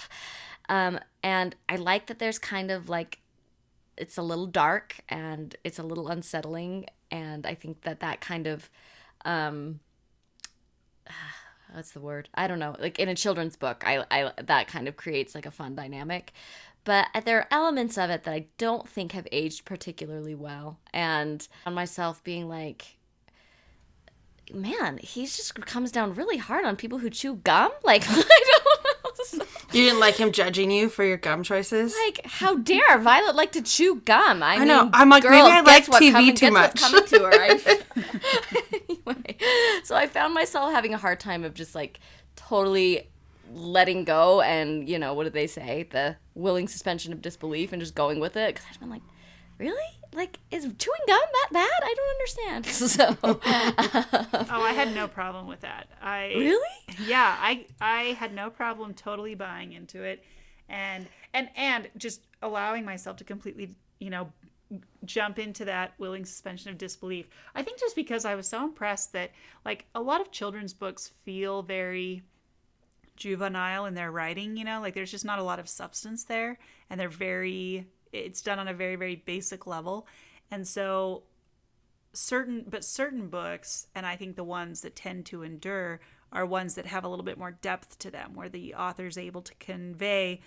Um, 0.70 1.00
and 1.24 1.56
I 1.68 1.78
like 1.78 2.08
that 2.08 2.20
there's 2.20 2.40
kind 2.40 2.70
of 2.70 2.90
like 2.90 3.20
it's 3.98 4.18
a 4.18 4.24
little 4.24 4.48
dark 4.48 4.98
and 5.10 5.56
it's 5.64 5.80
a 5.80 5.84
little 5.84 6.10
unsettling, 6.10 6.86
and 7.10 7.48
I 7.48 7.56
think 7.56 7.82
that 7.82 8.02
that 8.02 8.22
kind 8.22 8.46
of 8.46 8.70
um 9.24 9.80
what's 11.76 11.92
the 11.92 12.00
word. 12.00 12.30
I 12.34 12.48
don't 12.48 12.60
know. 12.60 12.76
Like 12.80 13.00
in 13.00 13.10
a 13.10 13.16
children's 13.16 13.56
book 13.56 13.84
i, 13.86 14.04
I 14.10 14.32
that 14.42 14.68
kind 14.68 14.88
of 14.88 14.96
creates 14.96 15.36
like 15.36 15.46
a 15.46 15.52
fun 15.52 15.76
dynamic. 15.76 16.34
But 16.84 17.08
there 17.26 17.40
are 17.40 17.48
elements 17.50 17.98
of 17.98 18.10
it 18.10 18.24
that 18.24 18.34
i 18.34 18.46
don't 18.58 18.88
think 18.88 19.12
have 19.14 19.28
aged 19.32 19.66
particularly 19.66 20.36
well. 20.36 20.80
And 20.94 21.48
on 21.66 21.74
myself 21.74 22.24
being 22.24 22.48
like 22.48 22.98
man 24.54 25.00
he 25.00 25.26
just 25.26 25.56
comes 25.66 25.92
down 25.92 26.14
really 26.14 26.38
hard 26.38 26.66
on 26.66 26.76
people 26.76 27.00
who 27.00 27.10
chew 27.10 27.36
gum? 27.36 27.72
Like 27.84 28.04
i 28.10 28.14
don't 28.14 28.26
know. 29.40 29.46
You 29.72 29.84
didn't 29.84 30.00
like 30.00 30.16
him 30.16 30.32
judging 30.32 30.72
you 30.72 30.88
for 30.88 31.04
your 31.04 31.18
gum 31.18 31.44
choices? 31.44 31.96
like 32.06 32.22
how 32.26 32.56
dare 32.56 32.98
violet 33.00 33.36
like 33.36 33.52
to 33.54 33.62
chew 33.62 34.02
gum? 34.06 34.42
I, 34.42 34.64
know. 34.64 34.84
mean, 34.84 34.92
I'm 34.94 35.10
like, 35.10 35.24
girl 35.24 35.32
maybe 35.32 35.50
I 35.50 35.62
like 35.62 35.86
TV 35.86 36.36
too 36.36 36.52
much. 36.52 36.80
coming 36.80 37.06
to 37.06 37.20
her 37.20 37.32
I- 37.34 37.82
anyway 39.08 39.38
so 39.84 39.96
i 39.96 40.08
found 40.08 40.34
myself 40.34 40.72
having 40.72 40.94
a 40.94 40.98
hard 40.98 41.20
time 41.20 41.44
of 41.44 41.54
just 41.54 41.76
like 41.76 42.00
totally 42.36 43.10
letting 43.54 44.04
go 44.04 44.42
and 44.42 44.90
you 44.90 44.98
know 44.98 45.14
what 45.14 45.24
do 45.24 45.30
they 45.30 45.48
say 45.48 45.88
the 45.92 46.16
willing 46.34 46.68
suspension 46.68 47.14
of 47.14 47.22
disbelief 47.22 47.72
and 47.72 47.82
just 47.82 47.96
going 47.96 48.20
with 48.20 48.36
it 48.36 48.54
because 48.54 48.68
i've 48.72 48.80
been 48.80 48.90
like 48.90 49.02
really? 49.58 49.76
Like, 50.14 50.40
is 50.52 50.64
chewing 50.64 51.00
gum 51.08 51.20
that 51.34 51.50
bad? 51.52 51.84
I 51.84 51.94
don't 51.96 52.10
understand. 52.10 52.66
So, 52.86 53.18
Oh, 54.54 54.62
I 54.64 54.74
had 54.74 54.94
no 54.94 55.06
um, 55.06 55.10
problem 55.10 55.48
with 55.48 55.62
that. 55.62 55.88
I 56.02 56.28
really? 56.36 56.78
yeah, 57.08 57.36
I 57.40 57.66
I 57.82 58.02
had 58.20 58.34
no 58.34 58.50
problem 58.50 58.94
totally 58.94 59.36
buying 59.36 59.74
into 59.74 60.04
it, 60.04 60.24
and 60.70 61.08
and 61.34 61.50
and 61.56 61.90
just 61.98 62.22
allowing 62.42 62.86
myself 62.86 63.18
to 63.18 63.24
completely, 63.24 63.76
you 64.00 64.10
know, 64.10 64.32
jump 65.06 65.40
into 65.40 65.66
that 65.66 65.94
willing 65.98 66.26
suspension 66.26 66.72
of 66.72 66.78
disbelief. 66.78 67.28
I 67.54 67.62
think 67.62 67.80
just 67.80 67.96
because 67.96 68.26
I 68.26 68.36
was 68.36 68.48
so 68.48 68.64
impressed 68.64 69.14
that 69.14 69.32
like 69.64 69.86
a 69.94 70.02
lot 70.02 70.22
of 70.22 70.32
children's 70.32 70.74
books 70.74 71.12
feel 71.24 71.62
very 71.62 72.24
juvenile 73.16 73.86
in 73.86 73.94
their 73.94 74.12
writing, 74.12 74.58
you 74.58 74.64
know, 74.64 74.82
like 74.82 74.94
there's 74.94 75.12
just 75.12 75.26
not 75.26 75.40
a 75.40 75.44
lot 75.44 75.60
of 75.60 75.70
substance 75.70 76.24
there 76.24 76.58
and 76.90 77.00
they're 77.00 77.10
very 77.10 77.88
it's 78.12 78.42
done 78.42 78.60
on 78.60 78.68
a 78.68 78.74
very 78.74 78.96
very 78.96 79.16
basic 79.16 79.68
level. 79.68 80.08
And 80.52 80.68
so 80.68 81.24
certain 82.14 82.66
but 82.68 82.84
certain 82.84 83.28
books 83.28 83.88
and 83.94 84.06
I 84.06 84.16
think 84.16 84.36
the 84.36 84.44
ones 84.44 84.82
that 84.82 84.96
tend 84.96 85.26
to 85.28 85.44
endure 85.44 86.00
are 86.32 86.46
ones 86.46 86.76
that 86.76 86.88
have 86.88 87.04
a 87.04 87.08
little 87.08 87.26
bit 87.26 87.38
more 87.38 87.52
depth 87.52 88.00
to 88.00 88.12
them 88.12 88.34
where 88.34 88.50
the 88.50 88.74
author's 88.74 89.18
able 89.18 89.42
to 89.44 89.54
convey 89.56 90.42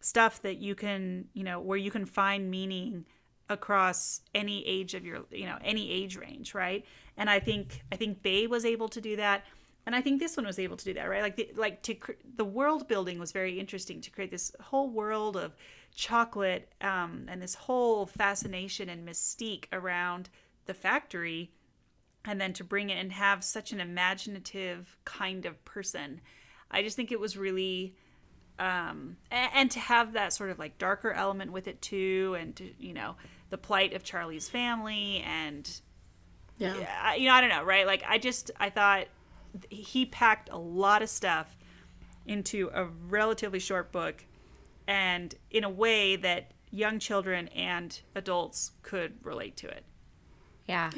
stuff 0.00 0.42
that 0.42 0.58
you 0.58 0.74
can, 0.74 1.26
you 1.32 1.44
know, 1.44 1.60
where 1.60 1.78
you 1.78 1.90
can 1.90 2.04
find 2.04 2.50
meaning 2.50 3.04
across 3.48 4.20
any 4.34 4.66
age 4.66 4.94
of 4.94 5.04
your 5.04 5.24
you 5.30 5.46
know 5.46 5.58
any 5.62 5.90
age 5.90 6.16
range 6.16 6.54
right? 6.54 6.84
And 7.16 7.28
i 7.28 7.38
think 7.38 7.82
i 7.92 7.96
think 7.96 8.22
Babe 8.22 8.50
was 8.50 8.64
able 8.64 8.88
to 8.88 9.00
do 9.00 9.16
that. 9.16 9.44
And 9.84 9.96
i 9.96 10.00
think 10.00 10.20
this 10.20 10.36
one 10.36 10.46
was 10.46 10.58
able 10.58 10.76
to 10.76 10.84
do 10.84 10.94
that 10.94 11.08
right? 11.08 11.22
Like 11.22 11.36
the, 11.36 11.50
like 11.56 11.82
to 11.82 11.96
the 12.36 12.44
world 12.44 12.88
building 12.88 13.18
was 13.18 13.32
very 13.32 13.58
interesting 13.58 14.00
to 14.00 14.10
create 14.10 14.30
this 14.30 14.52
whole 14.60 14.90
world 14.90 15.36
of 15.36 15.56
chocolate 15.94 16.72
um, 16.80 17.26
and 17.28 17.42
this 17.42 17.54
whole 17.54 18.06
fascination 18.06 18.88
and 18.88 19.06
mystique 19.06 19.66
around 19.72 20.30
the 20.66 20.74
factory 20.74 21.50
and 22.24 22.40
then 22.40 22.52
to 22.52 22.64
bring 22.64 22.90
it 22.90 22.98
and 22.98 23.12
have 23.12 23.42
such 23.42 23.72
an 23.72 23.80
imaginative 23.80 24.96
kind 25.04 25.44
of 25.44 25.62
person. 25.64 26.20
I 26.70 26.82
just 26.82 26.96
think 26.96 27.12
it 27.12 27.20
was 27.20 27.36
really 27.36 27.96
um, 28.58 29.16
and, 29.30 29.50
and 29.54 29.70
to 29.72 29.80
have 29.80 30.12
that 30.12 30.32
sort 30.32 30.50
of 30.50 30.58
like 30.58 30.78
darker 30.78 31.12
element 31.12 31.52
with 31.52 31.66
it 31.68 31.80
too, 31.82 32.36
and 32.38 32.54
to, 32.56 32.70
you 32.78 32.92
know 32.94 33.16
the 33.50 33.58
plight 33.58 33.92
of 33.92 34.02
Charlie's 34.02 34.48
family, 34.48 35.22
and 35.26 35.70
Yeah. 36.58 36.74
I- 37.02 37.16
you 37.16 37.28
know 37.28 37.34
I 37.34 37.40
don't 37.40 37.50
know, 37.50 37.64
right? 37.64 37.86
Like 37.86 38.02
I 38.06 38.18
just 38.18 38.50
I 38.58 38.70
thought 38.70 39.06
he 39.68 40.06
packed 40.06 40.48
a 40.50 40.56
lot 40.56 41.02
of 41.02 41.10
stuff 41.10 41.54
into 42.26 42.70
a 42.72 42.86
relatively 43.08 43.58
short 43.58 43.92
book, 43.92 44.24
and 44.86 45.34
in 45.50 45.64
a 45.64 45.70
way 45.70 46.16
that 46.16 46.52
young 46.70 46.98
children 46.98 47.48
and 47.48 48.00
adults 48.14 48.72
could 48.82 49.12
relate 49.22 49.56
to 49.58 49.68
it. 49.68 49.84
Yeah. 50.66 50.90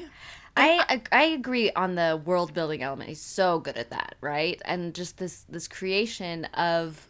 I 0.56 1.02
I 1.10 1.24
agree 1.24 1.72
on 1.72 1.96
the 1.96 2.20
world 2.24 2.54
building 2.54 2.82
element. 2.82 3.08
He's 3.08 3.20
so 3.20 3.58
good 3.58 3.76
at 3.76 3.90
that, 3.90 4.14
right? 4.20 4.60
And 4.64 4.94
just 4.94 5.18
this 5.18 5.44
this 5.48 5.66
creation 5.66 6.44
of 6.54 7.08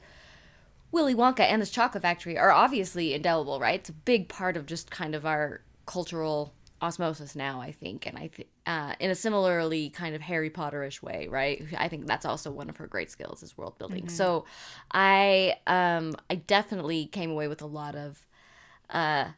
Willy 0.94 1.14
Wonka 1.14 1.40
and 1.40 1.60
this 1.60 1.70
chocolate 1.70 2.02
factory 2.02 2.38
are 2.38 2.52
obviously 2.52 3.14
indelible, 3.14 3.58
right? 3.58 3.80
It's 3.80 3.88
a 3.88 3.92
big 3.92 4.28
part 4.28 4.56
of 4.56 4.64
just 4.64 4.92
kind 4.92 5.16
of 5.16 5.26
our 5.26 5.60
cultural 5.86 6.54
osmosis 6.80 7.34
now, 7.34 7.60
I 7.60 7.72
think, 7.72 8.06
and 8.06 8.16
I 8.16 8.28
think 8.28 8.48
uh, 8.64 8.94
in 9.00 9.10
a 9.10 9.16
similarly 9.16 9.90
kind 9.90 10.14
of 10.14 10.20
Harry 10.20 10.50
Potterish 10.50 11.02
way, 11.02 11.26
right? 11.28 11.64
I 11.76 11.88
think 11.88 12.06
that's 12.06 12.24
also 12.24 12.52
one 12.52 12.70
of 12.70 12.76
her 12.76 12.86
great 12.86 13.10
skills 13.10 13.42
is 13.42 13.58
world 13.58 13.76
building. 13.76 14.08
So, 14.08 14.44
I 14.92 15.56
um 15.66 16.14
I 16.30 16.36
definitely 16.36 17.06
came 17.06 17.30
away 17.32 17.48
with 17.48 17.60
a 17.60 17.66
lot 17.66 17.96
of 17.96 18.24
uh 18.88 19.30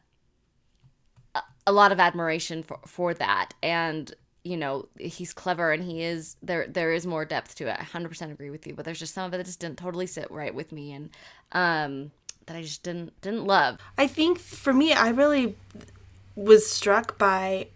a 1.65 1.71
lot 1.71 1.91
of 1.91 1.99
admiration 1.99 2.61
for 2.61 2.79
for 2.85 3.13
that 3.15 3.53
and 3.63 4.13
you 4.47 4.57
know 4.57 4.87
he's 4.97 5.33
clever 5.33 5.71
and 5.71 5.83
he 5.83 6.01
is 6.01 6.35
there 6.41 6.65
there 6.67 6.93
is 6.93 7.05
more 7.05 7.25
depth 7.25 7.55
to 7.55 7.67
it 7.67 7.75
i 7.79 7.83
100% 7.83 8.31
agree 8.31 8.49
with 8.49 8.65
you 8.65 8.73
but 8.73 8.85
there's 8.85 8.99
just 8.99 9.13
some 9.13 9.25
of 9.25 9.33
it 9.33 9.37
that 9.37 9.45
just 9.45 9.59
didn't 9.59 9.77
totally 9.77 10.07
sit 10.07 10.29
right 10.31 10.55
with 10.55 10.71
me 10.71 10.93
and 10.93 11.09
um 11.51 12.11
that 12.45 12.55
i 12.55 12.61
just 12.61 12.83
didn't 12.83 13.19
didn't 13.21 13.45
love 13.45 13.77
I 13.97 14.07
think 14.07 14.39
for 14.39 14.73
me, 14.73 14.93
I 14.93 15.09
really 15.09 15.55
was 16.35 16.69
struck 16.69 17.17
by, 17.17 17.67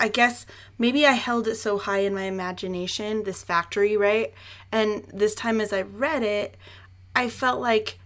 I 0.00 0.08
guess 0.08 0.44
maybe 0.78 1.06
I 1.06 1.12
held 1.12 1.46
it 1.46 1.56
so 1.56 1.78
high 1.78 2.00
in 2.00 2.14
my 2.14 2.24
imagination, 2.24 3.22
this 3.24 3.42
factory, 3.42 3.96
right? 3.96 4.32
And 4.72 5.04
this 5.12 5.34
time 5.34 5.60
as 5.60 5.72
I 5.72 5.82
read 5.82 6.22
it, 6.22 6.56
I 7.14 7.28
felt 7.28 7.60
like 7.60 7.98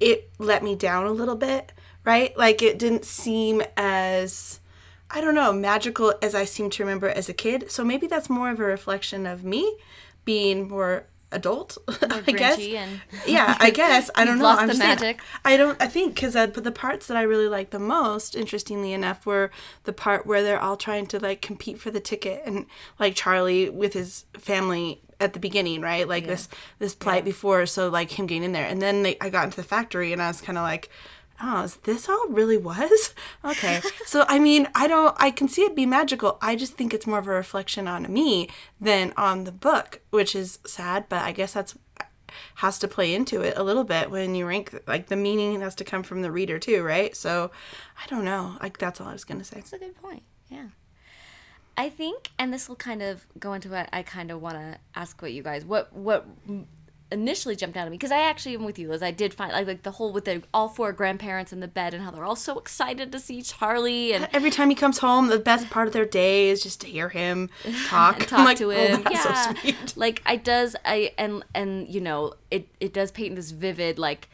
it 0.00 0.30
let 0.38 0.62
me 0.62 0.76
down 0.76 1.06
a 1.06 1.12
little 1.12 1.34
bit, 1.34 1.72
right? 2.04 2.36
Like 2.36 2.62
it 2.62 2.78
didn't 2.78 3.04
seem 3.04 3.62
as, 3.76 4.60
I 5.10 5.20
don't 5.20 5.34
know, 5.34 5.52
magical 5.52 6.14
as 6.20 6.34
I 6.34 6.44
seem 6.44 6.70
to 6.70 6.82
remember 6.82 7.08
as 7.08 7.28
a 7.28 7.34
kid. 7.34 7.70
So 7.70 7.84
maybe 7.84 8.06
that's 8.06 8.28
more 8.28 8.50
of 8.50 8.60
a 8.60 8.64
reflection 8.64 9.26
of 9.26 9.42
me 9.42 9.76
being 10.24 10.68
more 10.68 11.06
adult, 11.30 11.78
I 12.02 12.32
guess. 12.32 12.58
yeah, 13.26 13.56
I 13.58 13.70
guess. 13.74 14.10
I 14.14 14.24
don't 14.24 14.38
know. 14.38 14.46
I'm 14.46 14.68
just 14.68 14.78
magic. 14.78 15.20
I 15.44 15.56
don't. 15.56 15.80
I 15.80 15.86
think 15.86 16.14
because 16.14 16.34
but 16.34 16.64
the 16.64 16.72
parts 16.72 17.06
that 17.06 17.16
I 17.16 17.22
really 17.22 17.48
liked 17.48 17.70
the 17.70 17.78
most, 17.78 18.34
interestingly 18.34 18.92
enough, 18.92 19.26
were 19.26 19.50
the 19.84 19.92
part 19.92 20.26
where 20.26 20.42
they're 20.42 20.60
all 20.60 20.76
trying 20.76 21.06
to 21.08 21.18
like 21.18 21.40
compete 21.42 21.78
for 21.80 21.90
the 21.90 22.00
ticket, 22.00 22.42
and 22.44 22.66
like 22.98 23.14
Charlie 23.14 23.68
with 23.70 23.94
his 23.94 24.24
family 24.34 25.02
at 25.20 25.32
the 25.32 25.40
beginning, 25.40 25.80
right? 25.80 26.06
Like 26.06 26.26
this 26.26 26.48
this 26.78 26.94
plight 26.94 27.24
before, 27.24 27.66
so 27.66 27.88
like 27.88 28.18
him 28.18 28.26
getting 28.26 28.44
in 28.44 28.52
there, 28.52 28.66
and 28.66 28.80
then 28.80 29.02
they, 29.02 29.16
I 29.20 29.30
got 29.30 29.44
into 29.44 29.56
the 29.56 29.62
factory, 29.62 30.12
and 30.12 30.22
I 30.22 30.28
was 30.28 30.40
kind 30.40 30.58
of 30.58 30.62
like. 30.62 30.88
Oh, 31.40 31.62
is 31.62 31.76
this 31.76 32.08
all 32.08 32.28
really 32.28 32.56
was? 32.56 33.14
Okay. 33.44 33.80
so, 34.04 34.24
I 34.28 34.38
mean, 34.38 34.68
I 34.74 34.88
don't, 34.88 35.14
I 35.18 35.30
can 35.30 35.48
see 35.48 35.62
it 35.62 35.76
be 35.76 35.86
magical. 35.86 36.38
I 36.42 36.56
just 36.56 36.74
think 36.74 36.92
it's 36.92 37.06
more 37.06 37.20
of 37.20 37.28
a 37.28 37.30
reflection 37.30 37.86
on 37.86 38.12
me 38.12 38.48
than 38.80 39.12
on 39.16 39.44
the 39.44 39.52
book, 39.52 40.00
which 40.10 40.34
is 40.34 40.58
sad, 40.66 41.06
but 41.08 41.22
I 41.22 41.32
guess 41.32 41.52
that's 41.54 41.76
has 42.56 42.78
to 42.80 42.88
play 42.88 43.14
into 43.14 43.40
it 43.42 43.56
a 43.56 43.62
little 43.62 43.84
bit 43.84 44.10
when 44.10 44.34
you 44.34 44.46
rank 44.46 44.82
like 44.86 45.06
the 45.06 45.16
meaning 45.16 45.60
has 45.60 45.74
to 45.74 45.84
come 45.84 46.02
from 46.02 46.22
the 46.22 46.30
reader 46.30 46.58
too 46.58 46.82
right 46.82 47.16
so 47.16 47.50
i 48.04 48.06
don't 48.08 48.24
know 48.24 48.56
like 48.60 48.78
that's 48.78 49.00
all 49.00 49.08
i 49.08 49.12
was 49.12 49.24
gonna 49.24 49.42
say 49.42 49.56
that's 49.56 49.72
a 49.72 49.78
good 49.78 49.96
point 49.96 50.22
yeah 50.48 50.66
i 51.76 51.88
think 51.88 52.30
and 52.38 52.52
this 52.52 52.68
will 52.68 52.76
kind 52.76 53.02
of 53.02 53.26
go 53.38 53.54
into 53.54 53.70
what 53.70 53.88
i 53.92 54.02
kind 54.02 54.30
of 54.30 54.42
want 54.42 54.56
to 54.56 54.78
ask 54.94 55.20
what 55.22 55.32
you 55.32 55.42
guys 55.42 55.64
what 55.64 55.92
what 55.92 56.26
initially 57.10 57.56
jumped 57.56 57.76
out 57.76 57.86
at 57.86 57.90
me 57.90 57.96
because 57.96 58.12
I 58.12 58.20
actually 58.20 58.54
am 58.54 58.64
with 58.64 58.78
you, 58.78 58.88
Liz. 58.88 59.02
I 59.02 59.10
did 59.10 59.32
find 59.32 59.52
like, 59.52 59.66
like 59.66 59.82
the 59.82 59.92
whole 59.92 60.12
with 60.12 60.26
the 60.26 60.42
all 60.52 60.68
four 60.68 60.92
grandparents 60.92 61.52
in 61.52 61.60
the 61.60 61.68
bed 61.68 61.94
and 61.94 62.02
how 62.04 62.10
they're 62.10 62.24
all 62.24 62.36
so 62.36 62.58
excited 62.58 63.10
to 63.12 63.18
see 63.18 63.40
Charlie 63.42 64.12
and 64.12 64.28
every 64.34 64.50
time 64.50 64.68
he 64.68 64.74
comes 64.76 64.98
home 64.98 65.28
the 65.28 65.38
best 65.38 65.70
part 65.70 65.86
of 65.86 65.92
their 65.94 66.04
day 66.04 66.48
is 66.50 66.62
just 66.62 66.80
to 66.82 66.86
hear 66.86 67.08
him 67.08 67.48
talk 67.86 68.18
talk 68.26 68.38
like, 68.44 68.58
to 68.58 68.66
"Oh, 68.72 68.76
him. 68.76 69.02
so 69.04 69.10
yeah, 69.10 69.54
sweet." 69.54 69.94
like 69.96 70.22
I 70.26 70.36
does 70.36 70.76
I 70.84 71.12
and 71.16 71.42
and 71.54 71.88
you 71.88 72.00
know 72.00 72.34
it 72.50 72.68
it 72.80 72.92
does 72.92 73.10
paint 73.10 73.36
this 73.36 73.50
vivid 73.52 73.98
like 73.98 74.28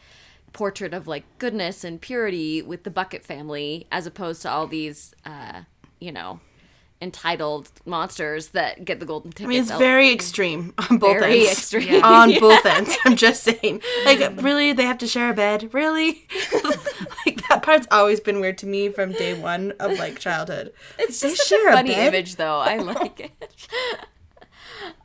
portrait 0.53 0.95
of 0.95 1.07
like 1.07 1.25
goodness 1.39 1.85
and 1.85 2.01
purity 2.01 2.61
with 2.63 2.85
the 2.85 2.91
Bucket 2.91 3.25
family 3.25 3.87
as 3.93 4.07
opposed 4.07 4.43
to 4.43 4.51
all 4.51 4.67
these 4.67 5.15
uh 5.25 5.63
you 6.01 6.11
know 6.13 6.41
entitled 7.03 7.71
monsters 7.85 8.49
that 8.49 8.85
get 8.85 8.99
the 9.01 9.05
golden 9.07 9.31
tickets. 9.31 9.45
I 9.47 9.49
mean, 9.49 9.61
it's 9.63 9.71
very 9.73 10.11
extreme 10.13 10.73
on 10.79 10.99
both 10.99 11.11
ends. 11.17 11.21
Very 11.27 11.41
ends. 11.41 11.53
extreme. 11.53 12.05
On 12.05 12.41
both 12.41 12.65
ends. 12.67 12.97
I'm 13.05 13.17
just 13.17 13.43
saying. 13.43 13.83
Like, 14.07 14.21
really? 14.43 14.73
They 14.73 14.85
have 14.85 14.99
to 14.99 15.07
share 15.07 15.31
a 15.31 15.35
bed? 15.35 15.75
Really? 15.75 16.27
like, 17.27 17.47
that 17.49 17.61
part's 17.63 17.87
always 17.91 18.21
been 18.21 18.41
weird 18.41 18.57
to 18.59 18.67
me 18.67 18.89
from 18.89 19.13
day 19.13 19.39
one 19.39 19.73
of, 19.81 19.99
like, 19.99 20.19
childhood. 20.19 20.73
it's 20.99 21.21
They 21.21 21.29
just 21.31 21.43
such 21.43 21.49
share 21.49 21.69
a 21.69 21.73
a 21.73 21.77
funny 21.77 21.91
bed? 21.91 22.09
image 22.15 22.37
though. 22.37 22.59
I 22.59 22.79
like 22.79 23.21
it. 23.21 23.55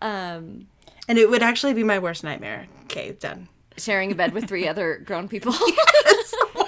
um 0.02 0.68
And 1.08 1.18
it 1.18 1.30
would 1.30 1.42
actually 1.44 1.74
be 1.74 1.84
my 1.84 2.00
worst 2.00 2.24
nightmare. 2.24 2.68
Okay, 2.84 3.12
done. 3.14 3.50
sharing 3.78 4.12
a 4.12 4.16
bed 4.16 4.34
with 4.34 4.48
three 4.48 4.68
other 4.68 5.02
grown 5.04 5.28
people. 5.28 5.54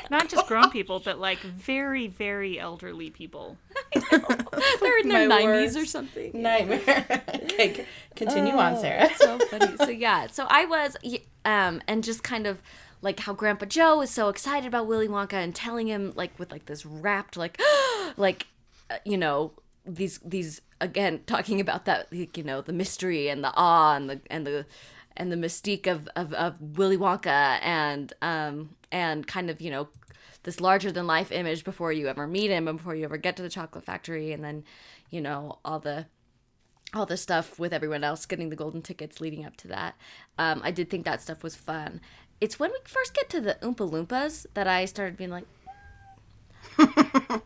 Not 0.10 0.28
just 0.30 0.46
grown 0.48 0.70
people, 0.72 1.00
but 1.00 1.20
like 1.20 1.40
very, 1.40 2.08
very 2.08 2.60
elderly 2.60 3.10
people. 3.12 3.58
They're 4.12 5.00
in 5.00 5.10
their 5.10 5.28
90s 5.28 5.82
or 5.82 5.86
something. 5.86 6.32
Nightmare. 6.42 7.06
okay, 7.36 7.74
c- 7.74 7.86
continue 8.16 8.54
on, 8.54 8.78
Sarah. 8.78 9.10
so 9.16 9.38
funny. 9.40 9.76
So 9.78 9.90
yeah, 9.90 10.28
so 10.28 10.46
I 10.50 10.66
was, 10.66 10.98
um, 11.46 11.82
and 11.88 12.04
just 12.04 12.24
kind 12.24 12.48
of 12.48 12.62
like 13.02 13.20
how 13.20 13.34
Grandpa 13.34 13.66
Joe 13.66 14.02
is 14.02 14.10
so 14.10 14.30
excited 14.30 14.68
about 14.68 14.88
Willy 14.88 15.08
Wonka 15.08 15.34
and 15.34 15.54
telling 15.54 15.88
him 15.88 16.14
like 16.16 16.38
with 16.40 16.52
like 16.52 16.66
this 16.68 16.86
rapt 16.86 17.36
like, 17.36 17.60
like, 18.18 18.48
uh, 18.90 18.98
you 19.06 19.18
know 19.18 19.54
these 19.86 20.20
these 20.24 20.62
again 20.80 21.22
talking 21.26 21.60
about 21.60 21.86
that 21.86 22.08
like, 22.12 22.38
you 22.38 22.44
know 22.44 22.62
the 22.62 22.74
mystery 22.74 23.30
and 23.30 23.44
the 23.44 23.52
awe 23.56 23.96
and 23.96 24.10
the 24.10 24.22
and 24.30 24.46
the 24.46 24.66
and 25.18 25.32
the 25.32 25.36
mystique 25.36 25.88
of 25.88 26.08
of, 26.16 26.34
of 26.34 26.78
Willy 26.78 26.98
Wonka 26.98 27.60
and 27.62 28.14
um 28.22 28.76
and 28.92 29.26
kind 29.28 29.50
of 29.50 29.60
you 29.62 29.72
know 29.72 29.88
this 30.44 30.60
larger 30.60 30.92
than 30.92 31.08
life 31.08 31.32
image 31.32 31.64
before 31.64 31.92
you 31.92 32.08
ever 32.08 32.28
meet 32.28 32.50
him 32.52 32.68
and 32.68 32.78
before 32.78 32.96
you 32.96 33.04
ever 33.04 33.18
get 33.18 33.36
to 33.38 33.44
the 33.44 33.50
chocolate 33.50 33.86
factory 33.86 34.32
and 34.32 34.44
then 34.44 34.64
you 35.10 35.22
know 35.22 35.60
all 35.64 35.80
the 35.80 36.06
all 36.94 37.06
the 37.06 37.18
stuff 37.18 37.58
with 37.58 37.74
everyone 37.74 38.04
else 38.04 38.26
getting 38.26 38.50
the 38.50 38.56
golden 38.56 38.82
tickets 38.82 39.22
leading 39.22 39.46
up 39.46 39.56
to 39.58 39.68
that. 39.70 39.96
Um, 40.38 40.62
I 40.64 40.72
did 40.72 40.90
think 40.90 41.06
that 41.06 41.22
stuff 41.22 41.44
was 41.44 41.56
fun. 41.56 42.02
It's 42.42 42.60
when 42.60 42.72
we 42.72 42.78
first 42.86 43.14
get 43.14 43.30
to 43.30 43.42
the 43.42 43.58
Oompa 43.62 43.90
Loompas 43.90 44.46
that 44.56 44.68
I 44.68 44.86
started 44.86 45.16
being 45.16 45.30
like, 45.30 45.46
I'm 46.78 47.42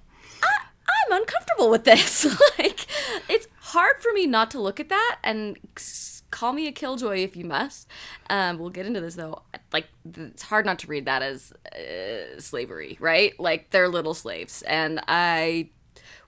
uncomfortable 1.11 1.69
with 1.69 1.83
this. 1.83 2.25
like, 2.59 2.87
it's 3.29 3.47
hard 3.59 4.01
for 4.01 4.11
me 4.13 4.25
not 4.25 4.49
to 4.51 4.59
look 4.59 4.79
at 4.79 4.89
that 4.89 5.17
and 5.23 5.57
s- 5.77 6.14
call 6.35 6.51
me 6.51 6.67
a 6.67 6.71
killjoy 6.73 7.19
if 7.19 7.37
you 7.37 7.45
must. 7.45 7.87
Um, 8.29 8.59
we'll 8.59 8.69
get 8.69 8.85
into 8.85 8.99
this 8.99 9.15
though. 9.15 9.41
Like, 9.71 9.87
it's 10.17 10.43
hard 10.43 10.65
not 10.65 10.79
to 10.79 10.87
read 10.87 11.05
that 11.05 11.21
as 11.21 11.53
uh, 11.73 12.39
slavery, 12.39 12.97
right? 12.99 13.39
Like, 13.39 13.69
they're 13.69 13.87
little 13.87 14.13
slaves, 14.13 14.61
and 14.63 15.01
I 15.07 15.69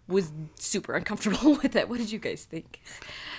was 0.08 0.32
super 0.58 0.94
uncomfortable 0.94 1.56
with 1.62 1.76
it. 1.76 1.90
What 1.90 1.98
did 2.00 2.10
you 2.10 2.20
guys 2.20 2.46
think? 2.46 2.80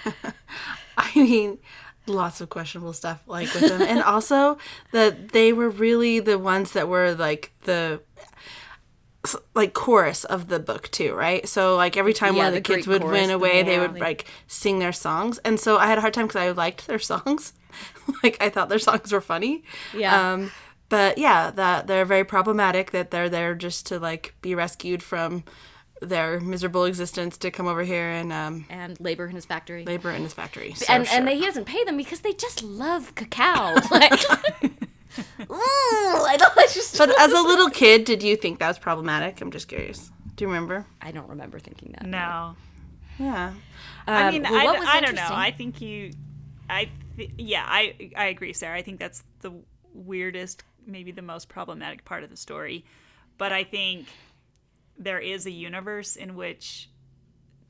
I 0.99 1.11
mean, 1.15 1.59
lots 2.07 2.43
of 2.43 2.51
questionable 2.51 2.93
stuff 2.93 3.23
like 3.27 3.53
with 3.55 3.69
them, 3.69 3.81
and 3.81 4.03
also 4.03 4.59
that 4.93 5.31
they 5.31 5.55
were 5.55 5.71
really 5.71 6.21
the 6.21 6.39
ones 6.39 6.73
that 6.73 6.87
were 6.87 7.15
like 7.15 7.51
the 7.65 8.03
like 9.55 9.73
chorus 9.75 10.25
of 10.25 10.49
the 10.49 10.59
book 10.59 10.91
too, 10.91 11.15
right? 11.15 11.49
So 11.49 11.77
like 11.77 11.97
every 11.97 12.13
time 12.15 12.35
Yeah, 12.35 12.39
one 12.39 12.47
of 12.49 12.55
the, 12.55 12.61
the 12.61 12.75
kids 12.75 12.87
would 12.87 13.05
win 13.05 13.31
away, 13.31 13.63
they 13.63 13.79
would 13.79 13.99
like 13.99 14.27
sing 14.47 14.79
their 14.79 14.93
songs, 14.93 15.39
and 15.39 15.59
so 15.59 15.79
I 15.79 15.87
had 15.87 15.99
a 15.99 16.01
hard 16.01 16.15
time 16.15 16.27
because 16.27 16.43
I 16.43 16.51
liked 16.51 16.87
their 16.87 16.99
songs, 16.99 17.53
like 18.23 18.37
I 18.41 18.49
thought 18.49 18.69
their 18.69 18.79
songs 18.79 19.13
were 19.13 19.21
funny. 19.21 19.65
Yeah. 19.95 20.33
Um, 20.33 20.51
but 20.89 21.19
yeah, 21.19 21.51
that 21.51 21.87
they're 21.87 22.07
very 22.07 22.25
problematic. 22.25 22.93
That 22.93 23.11
they're 23.11 23.29
there 23.29 23.55
just 23.55 23.87
to 23.87 23.99
like 23.99 24.35
be 24.41 24.55
rescued 24.55 25.03
from 25.03 25.45
their 26.01 26.41
miserable 26.41 26.85
existence 26.85 27.37
to 27.39 27.51
come 27.51 27.67
over 27.67 27.83
here 27.83 28.09
and 28.09 28.33
um, 28.33 28.65
And 28.71 28.99
labor 29.01 29.27
in 29.27 29.35
his 29.35 29.45
factory. 29.45 29.85
labor 29.85 30.11
in 30.13 30.23
his 30.23 30.33
factory. 30.33 30.73
So, 30.75 30.87
and 30.89 31.07
sure. 31.07 31.17
and 31.19 31.27
they, 31.27 31.37
he 31.37 31.45
doesn't 31.45 31.65
pay 31.65 31.83
them 31.85 31.97
because 31.97 32.21
they 32.21 32.33
just 32.33 32.63
love 32.63 33.15
cacao. 33.15 33.75
Like, 33.91 34.13
Ooh, 35.19 35.47
I 35.51 36.37
know. 36.41 36.47
It's 36.59 36.75
just. 36.75 36.99
But 36.99 37.19
as 37.19 37.33
a 37.33 37.41
little 37.43 37.71
kid, 37.83 38.05
did 38.05 38.23
you 38.23 38.37
think 38.37 38.59
that 38.59 38.69
was 38.69 38.79
problematic? 38.79 39.41
I'm 39.41 39.51
just 39.51 39.69
curious. 39.69 40.11
Do 40.37 40.45
you 40.45 40.49
remember? 40.49 40.87
I 41.01 41.11
don't 41.11 41.29
remember 41.29 41.59
thinking 41.59 41.93
that. 41.99 42.07
No. 42.07 42.57
Yeah. 43.19 43.53
I 44.07 44.29
Um, 44.29 44.35
mean, 44.35 44.43
well, 44.45 44.61
I, 44.61 44.65
what 44.65 44.79
was 44.79 44.89
I 44.89 45.01
don't 45.01 45.15
know. 45.17 45.29
I 45.31 45.51
think 45.51 45.81
you, 45.81 46.13
I, 46.71 46.91
th- 47.17 47.31
yeah, 47.37 47.65
I, 47.67 48.11
I 48.17 48.27
agree, 48.27 48.53
Sarah. 48.53 48.77
I 48.79 48.83
think 48.83 49.01
that's 49.01 49.25
the 49.41 49.53
weirdest, 49.93 50.63
maybe 50.87 51.11
the 51.13 51.23
most 51.23 51.49
problematic 51.49 52.05
part 52.05 52.23
of 52.23 52.31
the 52.31 52.37
story. 52.37 52.85
But 53.39 53.53
I 53.53 53.65
think 53.65 54.07
there 54.97 55.19
is 55.19 55.47
a 55.47 55.51
universe 55.51 56.17
in 56.17 56.37
which, 56.37 56.91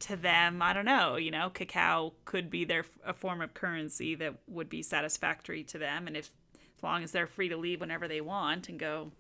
to 0.01 0.17
them, 0.17 0.63
I 0.63 0.73
don't 0.73 0.85
know, 0.85 1.17
you 1.17 1.31
know, 1.31 1.51
cacao 1.51 2.15
could 2.25 2.51
be 2.51 2.65
their 2.65 2.85
a 3.05 3.13
form 3.15 3.41
of 3.41 3.55
currency 3.55 4.15
that 4.17 4.35
would 4.47 4.69
be 4.69 4.83
satisfactory 4.83 5.65
to 5.65 5.79
them, 5.79 6.07
and 6.07 6.17
if 6.17 6.31
as 6.79 6.83
long 6.83 7.03
as 7.03 7.13
they're 7.13 7.27
free 7.27 7.49
to 7.49 7.57
leave 7.57 7.81
whenever 7.81 8.07
they 8.09 8.21
want 8.21 8.69
and 8.69 8.79
go 8.79 9.11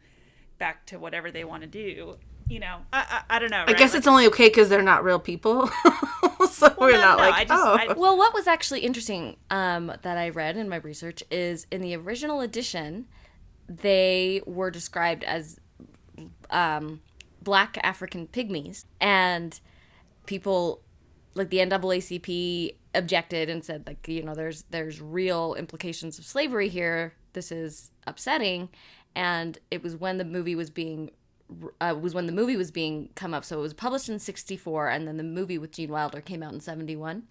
back 0.59 0.87
to 0.87 0.99
whatever 0.99 1.31
they 1.31 1.45
want 1.45 1.63
to 1.63 1.69
do, 1.69 2.17
you 2.49 2.61
know, 2.61 2.79
I, 2.93 3.23
I, 3.29 3.37
I 3.37 3.39
don't 3.39 3.51
know. 3.51 3.65
I 3.67 3.73
guess 3.75 3.95
it's 3.95 4.07
only 4.07 4.27
okay 4.29 4.49
because 4.49 4.69
they're 4.69 4.81
not 4.83 5.05
real 5.05 5.19
people. 5.19 5.67
so 6.51 6.75
we're 6.79 6.93
no, 6.93 7.01
not 7.01 7.19
no, 7.19 7.25
like, 7.25 7.35
I 7.35 7.45
just- 7.45 7.63
oh. 7.63 7.77
I- 7.91 7.93
Well, 7.95 8.17
what 8.17 8.33
was 8.33 8.47
actually 8.47 8.81
interesting 8.81 9.37
um, 9.51 9.93
that 10.03 10.17
I 10.17 10.29
read 10.31 10.57
in 10.57 10.69
my 10.69 10.77
research 10.77 11.23
is 11.31 11.67
in 11.71 11.81
the 11.83 11.97
original 11.97 12.41
edition, 12.41 13.07
they 13.69 14.41
were 14.47 14.71
described 14.71 15.25
as 15.25 15.59
um, 16.51 17.01
black 17.43 17.77
African 17.83 18.27
pygmies, 18.29 18.85
and 19.01 19.61
people 20.27 20.81
like 21.35 21.51
the 21.51 21.59
NAACP 21.59 22.75
objected 22.95 23.51
and 23.51 23.65
said 23.65 23.87
like 23.87 24.09
you 24.09 24.23
know 24.23 24.35
there's 24.35 24.65
there's 24.71 25.01
real 25.01 25.55
implications 25.55 26.19
of 26.19 26.25
slavery 26.25 26.69
here. 26.69 27.15
This 27.39 27.53
is 27.53 27.93
upsetting, 28.05 28.69
and 29.15 29.59
it 29.71 29.81
was 29.81 29.95
when 29.95 30.19
the 30.19 30.25
movie 30.25 30.57
was 30.57 30.71
being 30.71 31.13
uh, 31.81 31.95
was 31.97 32.13
when 32.13 32.27
the 32.27 32.33
movie 32.33 32.57
was 32.57 32.73
being 32.73 33.11
come 33.15 33.33
up. 33.33 33.45
So 33.45 33.61
it 33.61 33.63
was 33.63 33.75
published 33.75 34.09
in 34.09 34.19
'64, 34.19 34.89
and 34.89 35.07
then 35.07 35.19
the 35.19 35.23
movie 35.23 35.57
with 35.57 35.71
Gene 35.71 35.93
Wilder 35.93 36.21
came 36.21 36.43
out 36.43 36.53
in 36.53 36.59
'71. 36.59 37.23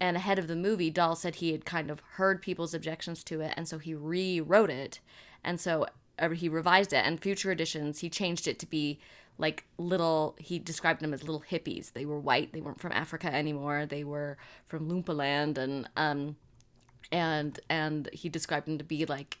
And 0.00 0.16
ahead 0.16 0.38
of 0.38 0.48
the 0.48 0.56
movie, 0.56 0.88
Dahl 0.88 1.14
said 1.16 1.34
he 1.34 1.52
had 1.52 1.66
kind 1.66 1.90
of 1.90 2.00
heard 2.12 2.40
people's 2.40 2.72
objections 2.72 3.22
to 3.24 3.42
it, 3.42 3.52
and 3.54 3.68
so 3.68 3.76
he 3.76 3.92
rewrote 3.92 4.70
it, 4.70 5.00
and 5.44 5.60
so 5.60 5.84
uh, 6.18 6.30
he 6.30 6.48
revised 6.48 6.94
it. 6.94 7.04
And 7.04 7.20
future 7.20 7.50
editions, 7.50 7.98
he 7.98 8.08
changed 8.08 8.48
it 8.48 8.58
to 8.60 8.66
be 8.66 9.00
like 9.36 9.66
little. 9.76 10.34
He 10.38 10.58
described 10.58 11.02
them 11.02 11.12
as 11.12 11.24
little 11.24 11.44
hippies. 11.50 11.92
They 11.92 12.06
were 12.06 12.18
white. 12.18 12.54
They 12.54 12.62
weren't 12.62 12.80
from 12.80 12.92
Africa 12.92 13.26
anymore. 13.26 13.84
They 13.84 14.02
were 14.02 14.38
from 14.66 14.88
Loompa 14.88 15.14
Land, 15.14 15.58
and 15.58 15.90
um, 15.94 16.36
and 17.12 17.60
and 17.68 18.08
he 18.12 18.28
described 18.28 18.66
them 18.66 18.78
to 18.78 18.84
be 18.84 19.04
like 19.04 19.38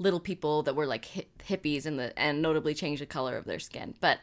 little 0.00 0.18
people 0.18 0.62
that 0.64 0.74
were 0.74 0.86
like 0.86 1.28
hippies 1.46 1.86
and 1.86 1.98
the 1.98 2.18
and 2.18 2.42
notably 2.42 2.74
changed 2.74 3.02
the 3.02 3.06
color 3.06 3.36
of 3.36 3.44
their 3.44 3.58
skin 3.58 3.94
but 4.00 4.18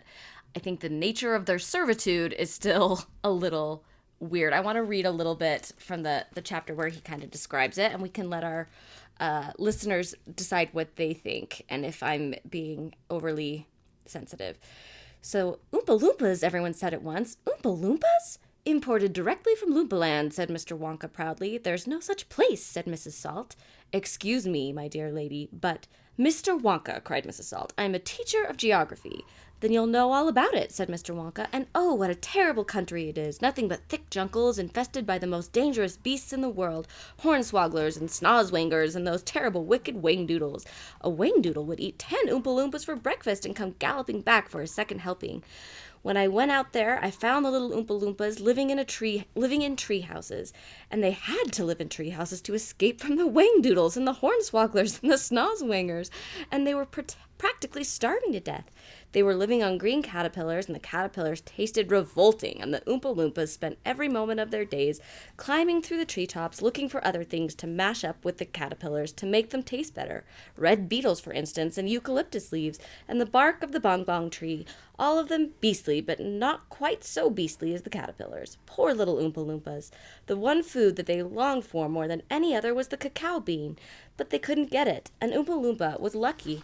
i 0.56 0.60
think 0.60 0.80
the 0.80 0.90
nature 0.90 1.36
of 1.36 1.46
their 1.46 1.60
servitude 1.60 2.34
is 2.34 2.52
still 2.54 3.06
a 3.24 3.32
little 3.32 3.84
weird 4.20 4.52
i 4.52 4.60
want 4.60 4.76
to 4.76 4.84
read 4.84 5.06
a 5.06 5.12
little 5.12 5.36
bit 5.36 5.72
from 5.78 6.04
the 6.04 6.26
the 6.34 6.42
chapter 6.42 6.74
where 6.74 6.90
he 6.90 7.00
kind 7.00 7.24
of 7.24 7.32
describes 7.32 7.78
it 7.78 7.92
and 7.92 8.02
we 8.02 8.10
can 8.10 8.30
let 8.30 8.44
our 8.44 8.68
uh, 9.20 9.52
listeners 9.58 10.14
decide 10.36 10.70
what 10.74 10.96
they 10.96 11.14
think 11.14 11.64
and 11.70 11.86
if 11.86 12.04
i'm 12.04 12.34
being 12.50 12.94
overly 13.10 13.68
sensitive 14.06 14.60
so, 15.22 15.60
Oompa 15.74 16.00
Loompas, 16.00 16.42
everyone 16.42 16.74
said 16.74 16.94
at 16.94 17.02
once. 17.02 17.36
Oompa 17.46 17.78
Loompas? 17.78 18.38
Imported 18.68 19.14
directly 19.14 19.56
from 19.56 19.74
Loompaland, 19.74 20.34
said 20.34 20.50
Mr. 20.50 20.78
Wonka 20.78 21.10
proudly. 21.10 21.58
There's 21.58 21.88
no 21.88 22.02
such 22.02 22.28
place, 22.28 22.62
said 22.62 22.84
Mrs. 22.84 23.14
Salt. 23.14 23.56
Excuse 23.94 24.46
me, 24.46 24.74
my 24.74 24.90
dear 24.90 25.10
lady, 25.10 25.48
but. 25.54 25.88
Mr. 26.20 26.60
Wonka, 26.60 27.02
cried 27.02 27.24
Mrs. 27.24 27.44
Salt, 27.44 27.72
I'm 27.78 27.96
a 27.96 28.00
teacher 28.00 28.44
of 28.44 28.58
geography. 28.58 29.24
Then 29.60 29.72
you'll 29.72 29.88
know 29.88 30.12
all 30.12 30.28
about 30.28 30.54
it, 30.54 30.72
said 30.72 30.88
Mr. 30.88 31.16
Wonka. 31.16 31.48
And 31.52 31.66
oh, 31.74 31.94
what 31.94 32.10
a 32.10 32.16
terrible 32.16 32.64
country 32.64 33.10
it 33.10 33.18
is! 33.18 33.42
Nothing 33.42 33.68
but 33.68 33.88
thick 33.88 34.10
jungles, 34.10 34.60
infested 34.60 35.06
by 35.06 35.18
the 35.18 35.26
most 35.26 35.52
dangerous 35.52 35.98
beasts 35.98 36.34
in 36.34 36.42
the 36.42 36.50
world 36.50 36.88
hornswogglers 37.22 38.00
and 38.00 38.10
snozzwangers 38.10 38.96
and 38.96 39.08
those 39.08 39.24
terrible 39.24 39.64
wicked 39.64 39.96
wingdoodles. 40.02 40.66
A 41.02 41.10
wingdoodle 41.10 41.66
would 41.66 41.80
eat 41.80 41.98
ten 41.98 42.28
Oompa 42.28 42.44
Loompas 42.44 42.86
for 42.86 42.96
breakfast 42.96 43.46
and 43.46 43.56
come 43.56 43.76
galloping 43.80 44.22
back 44.22 44.50
for 44.50 44.62
a 44.62 44.68
second 44.68 45.00
helping. 45.00 45.44
When 46.08 46.16
I 46.16 46.30
went 46.30 46.52
out 46.52 46.72
there, 46.72 47.04
I 47.04 47.12
found 47.12 47.44
the 47.44 47.52
little 47.52 47.72
Oompa 47.72 48.00
Loompas 48.00 48.40
living 48.40 48.70
in 48.70 48.80
a 48.80 48.86
tree, 48.86 49.26
living 49.36 49.62
in 49.62 49.76
tree 49.76 50.00
houses, 50.00 50.54
and 50.90 51.04
they 51.04 51.12
had 51.12 51.52
to 51.52 51.66
live 51.66 51.82
in 51.82 51.90
tree 51.90 52.12
houses 52.12 52.42
to 52.44 52.54
escape 52.54 53.02
from 53.02 53.18
the 53.18 53.28
wingdoodles 53.28 53.98
and 53.98 54.08
the 54.08 54.14
hornswogglers 54.14 55.02
and 55.02 55.12
the 55.12 55.18
snozzwangers, 55.18 56.10
and 56.50 56.66
they 56.66 56.74
were 56.74 56.86
pr- 56.86 57.02
practically 57.38 57.84
starving 57.84 58.32
to 58.34 58.40
death. 58.40 58.72
They 59.14 59.24
were 59.24 59.36
living 59.36 59.64
on 59.64 59.78
green 59.78 60.04
caterpillars, 60.04 60.68
and 60.68 60.76
the 60.76 60.80
caterpillars 60.80 61.42
tasted 61.42 61.90
revolting, 61.92 62.62
and 62.62 62.74
the 62.74 62.82
Oompa 62.82 63.16
Loompas 63.16 63.50
spent 63.50 63.80
every 63.86 64.10
moment 64.10 64.40
of 64.40 64.52
their 64.52 64.66
days 64.66 65.00
climbing 65.38 65.82
through 65.82 65.98
the 65.98 66.06
treetops 66.06 66.62
looking 66.62 66.90
for 66.90 67.04
other 67.06 67.24
things 67.24 67.56
to 67.56 67.68
mash 67.68 68.04
up 68.04 68.24
with 68.26 68.38
the 68.38 68.46
caterpillars 68.46 69.12
to 69.14 69.26
make 69.26 69.52
them 69.52 69.64
taste 69.64 69.96
better. 69.96 70.26
Red 70.56 70.90
beetles, 70.90 71.20
for 71.20 71.32
instance, 71.32 71.78
and 71.78 71.90
eucalyptus 71.90 72.52
leaves, 72.52 72.80
and 73.08 73.20
the 73.20 73.26
bark 73.26 73.64
of 73.64 73.72
the 73.72 73.80
bong 73.80 74.04
bong 74.04 74.30
tree, 74.30 74.66
all 75.00 75.18
of 75.18 75.30
them 75.30 75.52
beastly, 75.62 76.02
but 76.02 76.20
not 76.20 76.70
quite 76.70 77.04
so 77.04 77.30
beastly 77.30 77.74
as 77.74 77.84
the 77.84 77.90
caterpillars. 77.90 78.58
Poor 78.66 78.94
little 78.94 79.18
Oompa 79.18 79.46
Loompas. 79.46 79.90
The 80.26 80.38
one 80.38 80.64
food 80.64 80.96
that 80.96 81.06
they 81.06 81.24
longed 81.24 81.66
for 81.66 81.88
more 81.88 82.08
than 82.08 82.24
any 82.30 82.56
other 82.56 82.74
was 82.74 82.90
the 82.90 82.98
cacao 82.98 83.40
bean, 83.40 83.78
but 84.18 84.32
they 84.32 84.40
couldn't 84.40 84.72
get 84.72 84.88
it, 84.88 85.12
and 85.22 85.32
Oompa 85.32 85.50
Loompa 85.50 86.00
was 86.00 86.14
lucky 86.14 86.62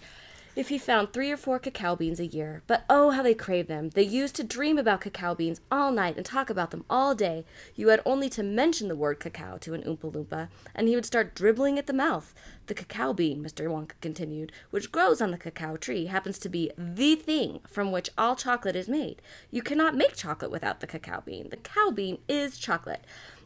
if 0.55 0.69
he 0.69 0.77
found 0.77 1.11
three 1.11 1.31
or 1.31 1.37
four 1.37 1.59
cacao 1.59 1.95
beans 1.95 2.19
a 2.19 2.25
year. 2.25 2.61
But 2.67 2.85
oh, 2.89 3.11
how 3.11 3.23
they 3.23 3.33
craved 3.33 3.69
them. 3.69 3.89
They 3.89 4.03
used 4.03 4.35
to 4.35 4.43
dream 4.43 4.77
about 4.77 5.01
cacao 5.01 5.33
beans 5.35 5.61
all 5.71 5.91
night 5.91 6.17
and 6.17 6.25
talk 6.25 6.49
about 6.49 6.71
them 6.71 6.85
all 6.89 7.15
day. 7.15 7.45
You 7.75 7.89
had 7.89 8.01
only 8.05 8.29
to 8.31 8.43
mention 8.43 8.87
the 8.87 8.95
word 8.95 9.19
cacao 9.19 9.57
to 9.59 9.73
an 9.73 9.83
Oompa 9.83 10.11
Loompa, 10.11 10.49
and 10.75 10.87
he 10.87 10.95
would 10.95 11.05
start 11.05 11.35
dribbling 11.35 11.79
at 11.79 11.87
the 11.87 11.93
mouth. 11.93 12.33
The 12.67 12.73
cacao 12.73 13.13
bean, 13.13 13.43
Mr. 13.43 13.67
Wonka 13.67 13.93
continued, 13.99 14.51
which 14.69 14.91
grows 14.91 15.21
on 15.21 15.31
the 15.31 15.37
cacao 15.37 15.75
tree, 15.75 16.05
happens 16.05 16.37
to 16.39 16.49
be 16.49 16.71
the 16.77 17.15
thing 17.15 17.59
from 17.67 17.91
which 17.91 18.09
all 18.17 18.35
chocolate 18.35 18.75
is 18.75 18.87
made. 18.87 19.21
You 19.51 19.61
cannot 19.61 19.95
make 19.95 20.15
chocolate 20.15 20.51
without 20.51 20.79
the 20.79 20.87
cacao 20.87 21.21
bean. 21.25 21.49
The 21.49 21.57
cacao 21.57 21.91
bean 21.91 22.19
is 22.29 22.57
chocolate. 22.57 23.03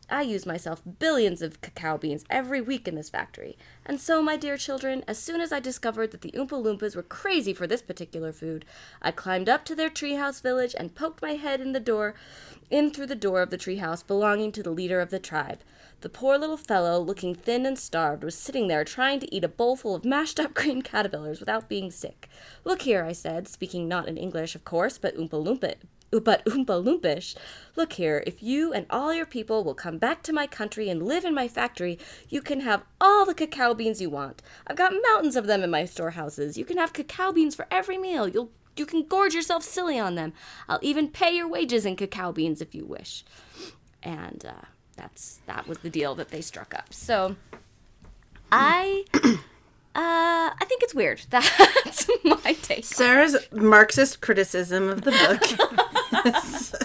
I 0.09 0.21
use 0.21 0.45
myself 0.45 0.81
billions 0.99 1.41
of 1.41 1.59
cacao 1.59 1.97
beans 1.97 2.23
every 2.29 2.61
week 2.61 2.87
in 2.87 2.95
this 2.95 3.09
factory. 3.09 3.57
And 3.85 3.99
so, 3.99 4.21
my 4.21 4.37
dear 4.37 4.55
children, 4.55 5.03
as 5.05 5.19
soon 5.19 5.41
as 5.41 5.51
I 5.51 5.59
discovered 5.59 6.11
that 6.11 6.21
the 6.21 6.31
Oompa 6.31 6.51
Loompas 6.51 6.95
were 6.95 7.03
crazy 7.03 7.53
for 7.53 7.67
this 7.67 7.81
particular 7.81 8.31
food, 8.31 8.63
I 9.01 9.11
climbed 9.11 9.49
up 9.49 9.65
to 9.65 9.75
their 9.75 9.89
treehouse 9.89 10.41
village 10.41 10.73
and 10.79 10.95
poked 10.95 11.21
my 11.21 11.33
head 11.33 11.59
in 11.59 11.73
the 11.73 11.81
door, 11.81 12.15
in 12.69 12.91
through 12.91 13.07
the 13.07 13.15
door 13.15 13.41
of 13.41 13.49
the 13.49 13.57
treehouse 13.57 14.05
belonging 14.05 14.53
to 14.53 14.63
the 14.63 14.71
leader 14.71 15.01
of 15.01 15.09
the 15.09 15.19
tribe. 15.19 15.59
The 15.99 16.09
poor 16.09 16.37
little 16.37 16.57
fellow, 16.57 16.99
looking 16.99 17.35
thin 17.35 17.65
and 17.65 17.77
starved, 17.77 18.23
was 18.23 18.35
sitting 18.35 18.67
there 18.67 18.85
trying 18.85 19.19
to 19.19 19.35
eat 19.35 19.43
a 19.43 19.49
bowlful 19.49 19.93
of 19.93 20.05
mashed 20.05 20.39
up 20.39 20.53
green 20.53 20.83
caterpillars 20.83 21.41
without 21.41 21.67
being 21.67 21.91
sick. 21.91 22.29
Look 22.63 22.83
here, 22.83 23.03
I 23.03 23.11
said, 23.11 23.47
speaking 23.47 23.89
not 23.89 24.07
in 24.07 24.15
English, 24.15 24.55
of 24.55 24.63
course, 24.63 24.97
but 24.97 25.17
Oompa 25.17 25.43
Loompa, 25.43 25.75
but 26.11 26.45
Oompa 26.45 26.83
Loompish. 26.83 27.35
Look 27.75 27.93
here, 27.93 28.23
if 28.25 28.41
you 28.41 28.73
and 28.73 28.85
all 28.89 29.13
your 29.13 29.25
people 29.25 29.63
will 29.63 29.73
come 29.73 29.97
back 29.97 30.23
to 30.23 30.33
my 30.33 30.47
country 30.47 30.89
and 30.89 31.03
live 31.03 31.25
in 31.25 31.33
my 31.33 31.47
factory, 31.47 31.99
you 32.29 32.41
can 32.41 32.61
have 32.61 32.83
all 32.99 33.25
the 33.25 33.33
cacao 33.33 33.73
beans 33.73 34.01
you 34.01 34.09
want. 34.09 34.41
I've 34.65 34.77
got 34.77 34.93
mountains 35.11 35.35
of 35.35 35.47
them 35.47 35.63
in 35.63 35.69
my 35.69 35.85
storehouses. 35.85 36.57
You 36.57 36.65
can 36.65 36.77
have 36.77 36.93
cacao 36.93 37.31
beans 37.31 37.55
for 37.55 37.67
every 37.69 37.97
meal. 37.97 38.27
You'll 38.27 38.51
you 38.75 38.85
can 38.85 39.03
gorge 39.03 39.33
yourself 39.33 39.63
silly 39.63 39.97
on 39.97 40.13
them. 40.13 40.33
I'll 40.69 40.79
even 40.83 41.07
pay 41.07 41.35
your 41.35 41.47
wages 41.47 41.83
in 41.83 41.95
cacao 41.95 42.31
beans 42.31 42.61
if 42.61 42.75
you 42.75 42.85
wish. 42.85 43.25
And 44.03 44.45
uh, 44.45 44.65
that's 44.95 45.39
that 45.47 45.67
was 45.67 45.79
the 45.79 45.89
deal 45.89 46.15
that 46.15 46.29
they 46.29 46.41
struck 46.41 46.73
up. 46.75 46.93
So 46.93 47.35
I 48.51 49.05
uh, 49.97 50.53
I 50.53 50.65
think 50.65 50.83
it's 50.83 50.93
weird. 50.93 51.21
That's 51.29 52.07
my 52.23 52.53
take. 52.61 52.85
Sarah's 52.85 53.35
Marxist 53.51 54.21
criticism 54.21 54.89
of 54.89 55.01
the 55.01 55.11
book 55.11 55.95
is, 56.25 56.75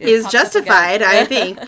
is 0.00 0.22
popped 0.24 0.26
up 0.26 0.32
justified, 0.32 1.02
I 1.02 1.24
think. 1.26 1.58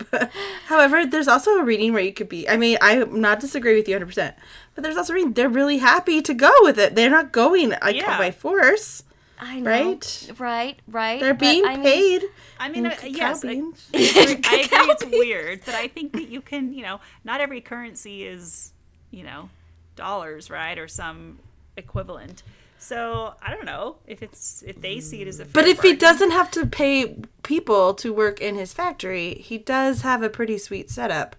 However, 0.66 1.06
there's 1.06 1.28
also 1.28 1.52
a 1.58 1.64
reading 1.64 1.92
where 1.92 2.02
you 2.02 2.12
could 2.12 2.28
be. 2.28 2.48
I 2.48 2.56
mean, 2.56 2.78
I 2.80 2.92
am 2.96 3.20
not 3.20 3.40
disagree 3.40 3.76
with 3.76 3.88
you 3.88 3.94
100, 3.94 4.06
percent 4.06 4.36
but 4.74 4.82
there's 4.84 4.96
also 4.96 5.14
a 5.14 5.16
reading 5.16 5.32
they're 5.32 5.48
really 5.48 5.78
happy 5.78 6.20
to 6.22 6.34
go 6.34 6.50
with 6.60 6.78
it. 6.78 6.94
They're 6.94 7.10
not 7.10 7.32
going 7.32 7.70
like 7.70 7.96
Yeah. 7.96 8.18
by 8.18 8.30
force. 8.30 9.02
I 9.38 9.60
know. 9.60 9.70
Right? 9.70 10.32
Right, 10.38 10.78
right. 10.88 11.20
They're 11.20 11.34
being 11.34 11.64
I 11.64 11.76
mean- 11.76 11.82
paid. 11.84 12.22
I 12.58 12.68
mean, 12.70 12.86
uh, 12.86 12.96
yes, 13.06 13.44
I, 13.44 13.48
beans. 13.48 13.88
I 13.94 13.98
agree, 13.98 14.42
I 14.46 14.56
agree 14.60 14.92
it's 14.92 15.04
weird, 15.04 15.60
but 15.66 15.74
I 15.74 15.88
think 15.88 16.12
that 16.12 16.28
you 16.28 16.40
can, 16.40 16.72
you 16.72 16.82
know, 16.82 17.00
not 17.22 17.42
every 17.42 17.60
currency 17.60 18.24
is, 18.24 18.72
you 19.10 19.24
know, 19.24 19.50
dollars, 19.94 20.48
right, 20.48 20.78
or 20.78 20.88
some 20.88 21.38
equivalent. 21.76 22.42
So 22.86 23.34
I 23.42 23.50
don't 23.50 23.64
know 23.64 23.96
if 24.06 24.22
it's 24.22 24.62
if 24.64 24.80
they 24.80 25.00
see 25.00 25.20
it 25.20 25.26
as 25.26 25.40
a. 25.40 25.44
But 25.44 25.64
fair 25.64 25.72
if 25.72 25.82
he 25.82 25.96
doesn't 25.96 26.30
have 26.30 26.52
to 26.52 26.66
pay 26.66 27.16
people 27.42 27.94
to 27.94 28.12
work 28.12 28.40
in 28.40 28.54
his 28.54 28.72
factory, 28.72 29.34
he 29.34 29.58
does 29.58 30.02
have 30.02 30.22
a 30.22 30.28
pretty 30.30 30.56
sweet 30.56 30.88
setup. 30.88 31.34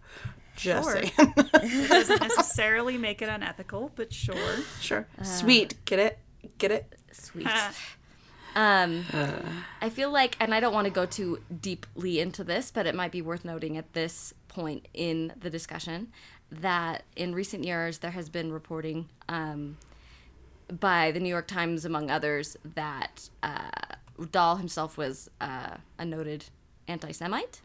Just 0.58 0.90
Sure. 0.90 1.04
saying. 1.04 1.34
it 1.38 1.90
doesn't 1.90 2.20
necessarily 2.38 2.98
make 2.98 3.22
it 3.22 3.30
unethical, 3.30 3.94
but 3.96 4.12
sure. 4.12 4.36
sure. 4.82 5.08
Sweet. 5.24 5.76
Get 5.86 6.00
it? 6.00 6.20
Get 6.58 6.72
it? 6.72 6.94
Sweet. 7.12 7.48
Um, 8.56 9.06
I 9.82 9.90
feel 9.92 10.10
like, 10.10 10.36
and 10.40 10.52
I 10.52 10.60
don't 10.60 10.74
want 10.74 10.86
to 10.86 10.92
go 10.92 11.06
too 11.06 11.44
deeply 11.62 12.20
into 12.20 12.44
this, 12.44 12.72
but 12.72 12.88
it 12.88 12.96
might 12.96 13.12
be 13.12 13.22
worth 13.22 13.46
noting 13.46 13.78
at 13.78 13.94
this 13.94 14.34
point 14.48 14.88
in 14.96 15.32
the 15.40 15.52
discussion 15.52 16.08
that 16.52 17.04
in 17.16 17.36
recent 17.36 17.66
years 17.66 18.00
there 18.00 18.10
has 18.10 18.30
been 18.30 18.52
reporting 18.52 19.10
um, 19.30 19.78
by 20.80 21.12
the 21.12 21.20
New 21.20 21.30
York 21.30 21.48
Times, 21.48 21.86
among 21.86 22.10
others, 22.10 22.58
that 22.76 23.30
uh, 23.44 23.70
Dahl 24.32 24.58
himself 24.58 24.98
was 24.98 25.30
uh, 25.40 25.78
a 25.98 26.06
noted 26.06 26.46
anti 26.88 27.12
Semite. 27.12 27.62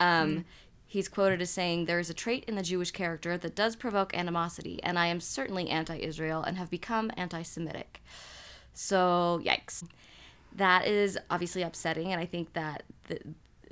Um, 0.00 0.44
He's 0.88 1.08
quoted 1.08 1.42
as 1.42 1.50
saying, 1.50 1.86
There 1.86 1.98
is 1.98 2.10
a 2.10 2.14
trait 2.14 2.44
in 2.46 2.54
the 2.54 2.62
Jewish 2.62 2.92
character 2.92 3.36
that 3.36 3.54
does 3.54 3.74
provoke 3.74 4.16
animosity, 4.16 4.80
and 4.82 4.98
I 4.98 5.06
am 5.08 5.20
certainly 5.20 5.68
anti 5.68 5.98
Israel 5.98 6.42
and 6.42 6.56
have 6.56 6.70
become 6.70 7.10
anti 7.16 7.42
Semitic. 7.42 8.00
So, 8.72 9.40
yikes. 9.44 9.84
That 10.54 10.86
is 10.86 11.18
obviously 11.28 11.62
upsetting, 11.62 12.12
and 12.12 12.20
I 12.20 12.24
think 12.24 12.52
that 12.54 12.84
th- 13.08 13.22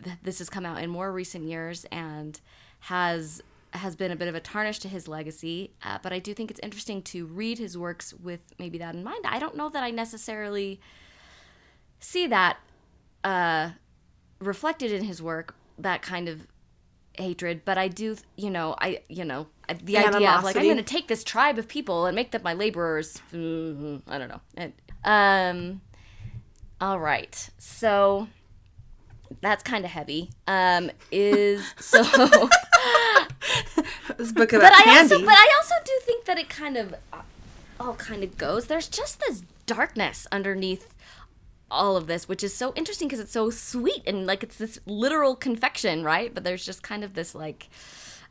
th- 0.02 0.16
this 0.22 0.38
has 0.38 0.50
come 0.50 0.66
out 0.66 0.82
in 0.82 0.90
more 0.90 1.12
recent 1.12 1.44
years 1.44 1.86
and 1.86 2.38
has 2.80 3.42
has 3.74 3.96
been 3.96 4.10
a 4.12 4.16
bit 4.16 4.28
of 4.28 4.34
a 4.34 4.40
tarnish 4.40 4.78
to 4.80 4.88
his 4.88 5.08
legacy. 5.08 5.72
Uh, 5.82 5.98
but 6.02 6.12
I 6.12 6.18
do 6.18 6.32
think 6.34 6.50
it's 6.50 6.60
interesting 6.62 7.02
to 7.02 7.26
read 7.26 7.58
his 7.58 7.76
works 7.76 8.14
with 8.14 8.40
maybe 8.58 8.78
that 8.78 8.94
in 8.94 9.02
mind. 9.04 9.24
I 9.26 9.38
don't 9.38 9.56
know 9.56 9.68
that 9.68 9.82
I 9.82 9.90
necessarily 9.90 10.80
see 12.00 12.26
that 12.28 12.58
uh, 13.24 13.70
reflected 14.38 14.92
in 14.92 15.04
his 15.04 15.20
work, 15.22 15.54
that 15.78 16.02
kind 16.02 16.28
of 16.28 16.46
hatred. 17.18 17.62
But 17.64 17.78
I 17.78 17.88
do, 17.88 18.16
you 18.36 18.50
know, 18.50 18.74
I, 18.78 19.00
you 19.08 19.24
know, 19.24 19.48
the 19.68 19.94
idea 20.16 20.28
of 20.38 20.44
like 20.44 20.56
I'm 20.56 20.62
going 20.64 20.76
to 20.76 20.82
take 20.82 21.08
this 21.08 21.24
tribe 21.24 21.58
of 21.58 21.66
people 21.68 22.06
and 22.06 22.14
make 22.14 22.30
them 22.30 22.42
my 22.44 22.54
laborers. 22.54 23.20
mm, 23.32 24.02
I 24.06 24.18
don't 24.18 24.28
know. 24.28 24.40
It- 24.56 24.74
um, 25.06 25.80
all 26.80 26.98
right, 26.98 27.50
so 27.58 28.26
that's 29.42 29.62
kind 29.62 29.84
of 29.84 29.90
heavy. 29.90 30.30
Um, 30.46 30.90
is 31.12 31.62
so. 31.78 32.02
This 34.16 34.32
book 34.32 34.52
about 34.52 34.70
but 34.70 34.86
I 34.86 34.98
also, 35.00 35.18
but 35.20 35.34
I 35.34 35.52
also 35.56 35.74
do 35.84 35.92
think 36.02 36.24
that 36.26 36.38
it 36.38 36.48
kind 36.48 36.76
of 36.76 36.94
uh, 37.12 37.22
all 37.80 37.94
kind 37.94 38.22
of 38.22 38.36
goes. 38.36 38.66
There's 38.66 38.88
just 38.88 39.20
this 39.20 39.42
darkness 39.66 40.26
underneath 40.30 40.94
all 41.70 41.96
of 41.96 42.06
this, 42.06 42.28
which 42.28 42.44
is 42.44 42.54
so 42.54 42.72
interesting 42.74 43.08
because 43.08 43.20
it's 43.20 43.32
so 43.32 43.50
sweet 43.50 44.02
and 44.06 44.26
like 44.26 44.42
it's 44.42 44.56
this 44.56 44.78
literal 44.86 45.34
confection, 45.34 46.04
right? 46.04 46.32
But 46.32 46.44
there's 46.44 46.64
just 46.64 46.82
kind 46.82 47.02
of 47.02 47.14
this 47.14 47.34
like, 47.34 47.68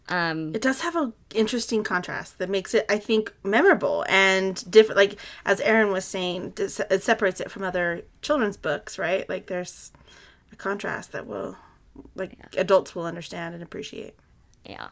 um, 0.10 0.54
it 0.56 0.62
does 0.62 0.82
have 0.82 0.96
an 0.96 1.14
interesting 1.34 1.84
contrast 1.84 2.38
that 2.38 2.50
makes 2.50 2.74
it, 2.74 2.86
I 2.90 2.98
think, 2.98 3.34
memorable 3.44 4.06
and 4.08 4.64
different. 4.72 4.98
Like 4.98 5.20
as 5.46 5.60
Erin 5.62 5.92
was 5.92 6.06
saying, 6.06 6.54
it 6.58 7.04
separates 7.04 7.42
it 7.42 7.52
from 7.52 7.64
other 7.64 8.04
children's 8.22 8.58
books, 8.58 8.98
right? 8.98 9.28
Like 9.28 9.48
there's 9.48 9.92
a 10.52 10.56
contrast 10.56 11.12
that 11.12 11.28
will, 11.28 11.58
like, 12.16 12.38
adults 12.58 12.96
will 12.96 13.06
understand 13.06 13.54
and 13.56 13.64
appreciate. 13.64 14.16
yeah. 14.66 14.90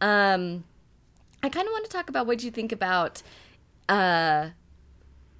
Um, 0.00 0.64
I 1.42 1.48
kind 1.48 1.66
of 1.66 1.72
want 1.72 1.84
to 1.84 1.90
talk 1.90 2.08
about 2.08 2.26
what 2.26 2.42
you 2.42 2.50
think 2.50 2.72
about, 2.72 3.22
uh, 3.88 4.50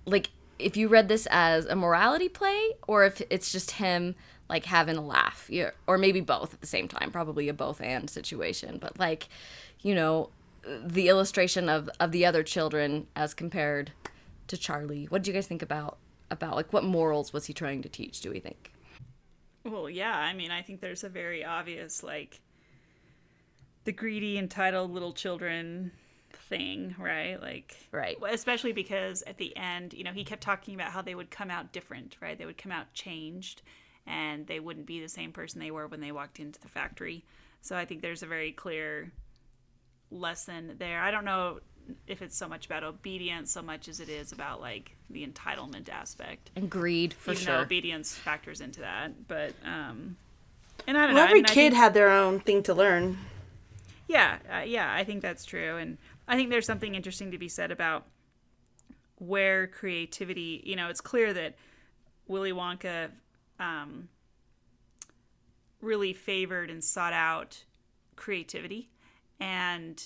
like 0.05 0.31
if 0.59 0.77
you 0.77 0.89
read 0.89 1.09
this 1.09 1.27
as 1.31 1.67
a 1.67 1.77
morality 1.77 2.29
play 2.29 2.73
or 2.87 3.05
if 3.05 3.23
it's 3.31 3.53
just 3.53 3.73
him 3.73 4.15
like 4.49 4.65
having 4.65 4.97
a 4.97 5.05
laugh 5.05 5.47
yeah, 5.49 5.71
or 5.87 5.99
maybe 5.99 6.21
both 6.21 6.55
at 6.55 6.61
the 6.61 6.67
same 6.67 6.89
time 6.89 7.11
probably 7.11 7.49
a 7.49 7.55
both 7.55 7.81
and 7.81 8.11
situation 8.11 8.79
but 8.79 8.99
like 8.99 9.29
you 9.83 9.95
know 9.95 10.31
the 10.85 11.09
illustration 11.09 11.69
of 11.69 11.89
of 12.01 12.13
the 12.13 12.27
other 12.27 12.43
children 12.43 13.07
as 13.15 13.35
compared 13.35 13.93
to 14.49 14.57
charlie. 14.57 15.05
What 15.07 15.23
do 15.23 15.31
you 15.31 15.35
guys 15.35 15.47
think 15.47 15.63
about 15.63 15.99
about 16.31 16.57
like 16.57 16.73
what 16.73 16.85
morals 16.85 17.33
was 17.33 17.47
he 17.47 17.53
trying 17.53 17.83
to 17.83 17.89
teach 17.89 18.21
do 18.21 18.31
we 18.31 18.41
think? 18.41 18.73
Well, 19.65 19.91
yeah, 19.91 20.17
I 20.17 20.33
mean, 20.33 20.51
I 20.51 20.63
think 20.63 20.81
there's 20.81 21.05
a 21.05 21.09
very 21.09 21.45
obvious 21.45 22.03
like 22.03 22.41
the 23.89 23.93
greedy, 23.93 24.37
entitled 24.37 24.91
little 24.91 25.15
children 25.15 25.91
thing, 26.51 26.95
right? 26.99 27.41
Like, 27.41 27.75
Right. 27.91 28.19
Especially 28.31 28.73
because 28.73 29.23
at 29.23 29.39
the 29.39 29.57
end, 29.57 29.95
you 29.95 30.05
know, 30.05 30.13
he 30.13 30.25
kept 30.25 30.43
talking 30.43 30.75
about 30.75 30.93
how 30.93 31.01
they 31.01 31.15
would 31.15 31.31
come 31.31 31.51
out 31.51 31.73
different, 31.73 32.19
right? 32.21 32.37
They 32.37 32.45
would 32.45 32.59
come 32.59 32.71
out 32.71 32.93
changed, 32.93 33.63
and 34.07 34.47
they 34.47 34.61
wouldn't 34.61 34.85
be 34.85 35.01
the 35.01 35.09
same 35.09 35.33
person 35.33 35.59
they 35.59 35.71
were 35.71 35.87
when 35.87 36.01
they 36.03 36.13
walked 36.13 36.39
into 36.39 36.61
the 36.61 36.69
factory. 36.69 37.25
So 37.63 37.77
I 37.77 37.87
think 37.87 38.03
there's 38.03 38.23
a 38.23 38.27
very 38.27 38.53
clear 38.53 39.11
lesson 40.11 40.77
there. 40.79 41.01
I 41.01 41.11
don't 41.11 41.25
know 41.25 41.61
if 42.07 42.21
it's 42.21 42.37
so 42.37 42.47
much 42.47 42.67
about 42.67 42.85
obedience 42.85 43.51
so 43.51 43.63
much 43.63 43.89
as 43.89 44.01
it 44.01 44.11
is 44.11 44.33
about 44.33 44.61
like 44.61 44.95
the 45.09 45.27
entitlement 45.27 45.89
aspect 45.89 46.51
and 46.55 46.69
greed 46.69 47.15
for 47.15 47.31
even 47.33 47.43
sure 47.43 47.57
obedience 47.57 48.15
factors 48.15 48.61
into 48.61 48.81
that. 48.81 49.27
But 49.27 49.55
um, 49.65 50.19
and 50.87 50.99
I 50.99 51.07
don't 51.07 51.15
Well, 51.15 51.25
know. 51.25 51.29
I 51.29 51.31
every 51.31 51.35
mean, 51.41 51.45
kid 51.47 51.55
think- 51.55 51.75
had 51.77 51.95
their 51.95 52.11
own 52.11 52.41
thing 52.41 52.63
to 52.65 52.75
learn. 52.75 53.17
Yeah, 54.09 54.39
uh, 54.53 54.63
yeah, 54.63 54.93
I 54.93 55.05
think 55.05 55.23
that's 55.23 55.45
true, 55.45 55.77
and 55.77 55.99
I 56.27 56.37
think 56.37 56.51
there's 56.51 56.67
something 56.67 56.95
interesting 56.95 57.31
to 57.33 57.39
be 57.39 57.49
said 57.49 57.71
about 57.71 58.07
where 59.17 59.67
creativity. 59.67 60.63
You 60.65 60.77
know, 60.77 60.89
it's 60.89 61.03
clear 61.03 61.33
that 61.35 61.57
Willy 62.27 62.53
Wonka 62.53 63.11
um, 63.61 64.09
really 65.81 66.15
favored 66.15 66.71
and 66.71 66.83
sought 66.83 67.13
out 67.13 67.63
creativity, 68.17 68.91
and 69.39 70.03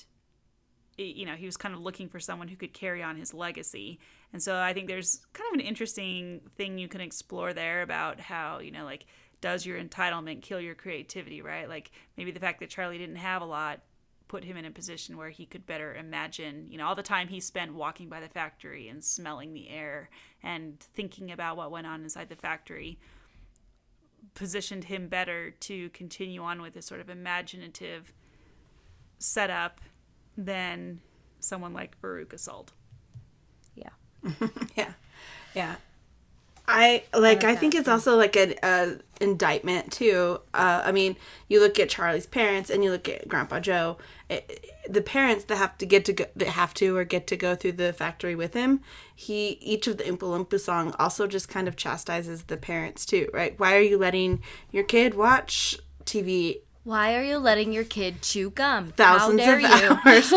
you 0.99 1.25
know 1.25 1.35
he 1.35 1.47
was 1.47 1.57
kind 1.57 1.75
of 1.75 1.81
looking 1.81 2.09
for 2.09 2.21
someone 2.21 2.49
who 2.49 2.57
could 2.57 2.73
carry 2.73 3.03
on 3.03 3.17
his 3.17 3.33
legacy 3.33 3.99
and 4.33 4.43
so 4.43 4.57
i 4.59 4.73
think 4.73 4.89
there's 4.89 5.21
kind 5.33 5.49
of 5.49 5.59
an 5.59 5.67
interesting 5.67 6.41
thing 6.57 6.79
you 6.79 6.87
can 6.87 7.01
explore 7.01 7.53
there 7.55 7.83
about 7.83 8.21
how 8.21 8.59
you 8.59 8.71
know 8.71 8.85
like 8.85 9.07
does 9.41 9.65
your 9.65 9.83
entitlement 9.83 10.43
kill 10.43 10.61
your 10.61 10.75
creativity 10.75 11.41
right 11.41 11.69
like 11.69 11.91
maybe 12.17 12.31
the 12.31 12.41
fact 12.41 12.61
that 12.61 12.69
charlie 12.69 12.99
didn't 12.99 13.17
have 13.17 13.41
a 13.41 13.47
lot 13.47 13.81
put 14.33 14.45
him 14.45 14.57
in 14.57 14.65
a 14.65 14.71
position 14.71 15.19
where 15.19 15.29
he 15.29 15.45
could 15.45 15.67
better 15.67 15.95
imagine 15.95 16.67
you 16.71 16.79
know 16.79 16.87
all 16.87 16.95
the 16.95 17.03
time 17.03 17.29
he 17.29 17.39
spent 17.39 17.75
walking 17.75 18.09
by 18.09 18.19
the 18.19 18.29
factory 18.29 18.89
and 18.89 19.05
smelling 19.05 19.53
the 19.53 19.69
air 19.69 20.09
and 20.43 20.81
thinking 20.95 21.31
about 21.31 21.55
what 21.55 21.71
went 21.71 21.87
on 21.87 22.03
inside 22.03 22.31
the 22.31 22.35
factory 22.35 22.99
positioned 24.33 24.85
him 24.85 25.07
better 25.07 25.51
to 25.51 25.91
continue 25.91 26.41
on 26.41 26.63
with 26.63 26.73
this 26.73 26.87
sort 26.87 26.99
of 27.03 27.11
imaginative 27.11 28.15
setup 29.19 29.83
than 30.39 30.99
someone 31.39 31.75
like 31.75 32.01
Veruca 32.01 32.41
Salt. 32.41 32.73
yeah 33.75 33.91
Yeah, 34.75 34.93
yeah. 35.55 35.75
I 36.69 37.03
like. 37.13 37.45
I 37.45 37.57
think 37.57 37.75
it's 37.75 37.89
also 37.89 38.17
like 38.17 38.37
an 38.37 38.55
uh, 38.63 38.95
indictment 39.21 39.91
too. 39.91 40.41
Uh, 40.55 40.83
I 40.85 40.93
mean, 40.93 41.17
you 41.49 41.61
look 41.61 41.79
at 41.81 41.89
Charlie's 41.89 42.27
parents 42.27 42.71
and 42.71 42.85
you 42.85 42.91
look 42.91 43.09
at 43.09 43.29
Grandpa 43.29 43.59
Joe. 43.61 43.99
It, 44.31 44.65
the 44.89 45.03
parents 45.03 45.45
that 45.45 45.57
have 45.57 45.77
to 45.79 45.87
get 45.87 46.05
to 46.05 46.13
go, 46.13 46.25
that 46.37 46.49
have 46.49 46.73
to 46.75 46.97
or 46.97 47.05
get 47.05 47.27
to 47.29 47.37
go 47.37 47.57
through 47.57 47.73
the 47.73 47.93
factory 47.93 48.37
with 48.37 48.55
him. 48.55 48.81
He 49.15 49.59
each 49.61 49.89
of 49.89 49.99
the 49.99 50.05
Oompa 50.05 50.61
song 50.61 50.95
also 50.99 51.27
just 51.27 51.49
kind 51.49 51.67
of 51.67 51.77
chastises 51.77 52.45
the 52.45 52.57
parents 52.57 53.05
too, 53.05 53.29
right? 53.33 53.59
Why 53.59 53.75
are 53.77 53.81
you 53.81 53.99
letting 53.99 54.41
your 54.71 54.85
kid 54.85 55.15
watch 55.15 55.79
TV 56.05 56.61
Why 56.85 57.15
are 57.15 57.23
you 57.23 57.39
letting 57.39 57.73
your 57.73 57.85
kid 57.85 58.23
chew 58.23 58.51
gum? 58.51 58.89
thousands 58.97 59.41
of 59.47 59.61
you? 59.61 59.67
hours, 60.05 60.33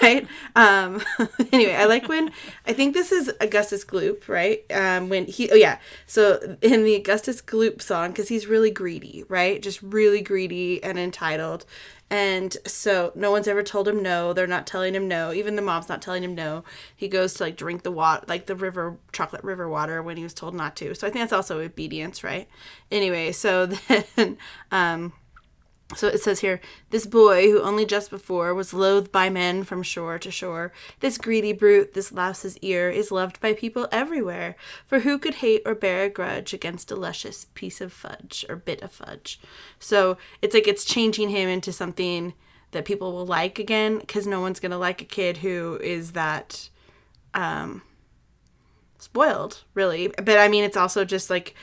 right? 0.00 0.28
Um, 0.54 1.02
anyway, 1.52 1.74
I 1.74 1.86
like 1.86 2.08
when 2.08 2.30
I 2.66 2.72
think 2.72 2.94
this 2.94 3.10
is 3.10 3.32
Augustus 3.40 3.84
Gloop, 3.84 4.28
right? 4.28 4.64
Um, 4.72 5.08
when 5.08 5.26
he, 5.26 5.50
oh 5.50 5.56
yeah, 5.56 5.78
so 6.06 6.56
in 6.62 6.84
the 6.84 6.94
Augustus 6.94 7.42
Gloop 7.42 7.82
song, 7.82 8.10
because 8.10 8.28
he's 8.28 8.46
really 8.46 8.70
greedy, 8.70 9.24
right? 9.28 9.60
Just 9.60 9.82
really 9.82 10.22
greedy 10.22 10.80
and 10.84 11.00
entitled, 11.00 11.64
and 12.10 12.56
so 12.64 13.10
no 13.16 13.32
one's 13.32 13.48
ever 13.48 13.64
told 13.64 13.88
him 13.88 14.00
no. 14.00 14.32
They're 14.32 14.46
not 14.46 14.68
telling 14.68 14.94
him 14.94 15.08
no. 15.08 15.32
Even 15.32 15.56
the 15.56 15.62
mom's 15.62 15.88
not 15.88 16.00
telling 16.00 16.22
him 16.22 16.34
no. 16.36 16.62
He 16.94 17.08
goes 17.08 17.34
to 17.34 17.42
like 17.42 17.56
drink 17.56 17.82
the 17.82 17.90
water, 17.90 18.24
like 18.28 18.46
the 18.46 18.54
river 18.54 18.98
chocolate 19.12 19.42
river 19.42 19.68
water 19.68 20.00
when 20.00 20.16
he 20.16 20.22
was 20.22 20.32
told 20.32 20.54
not 20.54 20.76
to. 20.76 20.94
So 20.94 21.08
I 21.08 21.10
think 21.10 21.24
that's 21.24 21.32
also 21.32 21.58
obedience, 21.60 22.22
right? 22.22 22.48
Anyway, 22.92 23.32
so 23.32 23.66
then. 24.16 24.38
Um, 24.70 25.12
so 25.96 26.06
it 26.06 26.20
says 26.20 26.40
here, 26.40 26.60
this 26.90 27.06
boy 27.06 27.50
who 27.50 27.62
only 27.62 27.86
just 27.86 28.10
before 28.10 28.52
was 28.52 28.74
loathed 28.74 29.10
by 29.10 29.30
men 29.30 29.64
from 29.64 29.82
shore 29.82 30.18
to 30.18 30.30
shore, 30.30 30.70
this 31.00 31.16
greedy 31.16 31.54
brute, 31.54 31.94
this 31.94 32.12
louse's 32.12 32.58
ear, 32.58 32.90
is 32.90 33.10
loved 33.10 33.40
by 33.40 33.54
people 33.54 33.88
everywhere. 33.90 34.54
For 34.86 35.00
who 35.00 35.18
could 35.18 35.36
hate 35.36 35.62
or 35.64 35.74
bear 35.74 36.04
a 36.04 36.10
grudge 36.10 36.52
against 36.52 36.90
a 36.90 36.96
luscious 36.96 37.46
piece 37.54 37.80
of 37.80 37.92
fudge 37.92 38.44
or 38.50 38.56
bit 38.56 38.82
of 38.82 38.92
fudge? 38.92 39.40
So 39.78 40.18
it's 40.42 40.52
like 40.54 40.68
it's 40.68 40.84
changing 40.84 41.30
him 41.30 41.48
into 41.48 41.72
something 41.72 42.34
that 42.72 42.84
people 42.84 43.12
will 43.12 43.26
like 43.26 43.58
again, 43.58 43.98
because 43.98 44.26
no 44.26 44.42
one's 44.42 44.60
gonna 44.60 44.76
like 44.76 45.00
a 45.00 45.06
kid 45.06 45.38
who 45.38 45.78
is 45.82 46.12
that 46.12 46.68
um 47.32 47.80
spoiled, 48.98 49.64
really. 49.72 50.08
But 50.08 50.38
I 50.38 50.48
mean, 50.48 50.64
it's 50.64 50.76
also 50.76 51.06
just 51.06 51.30
like 51.30 51.54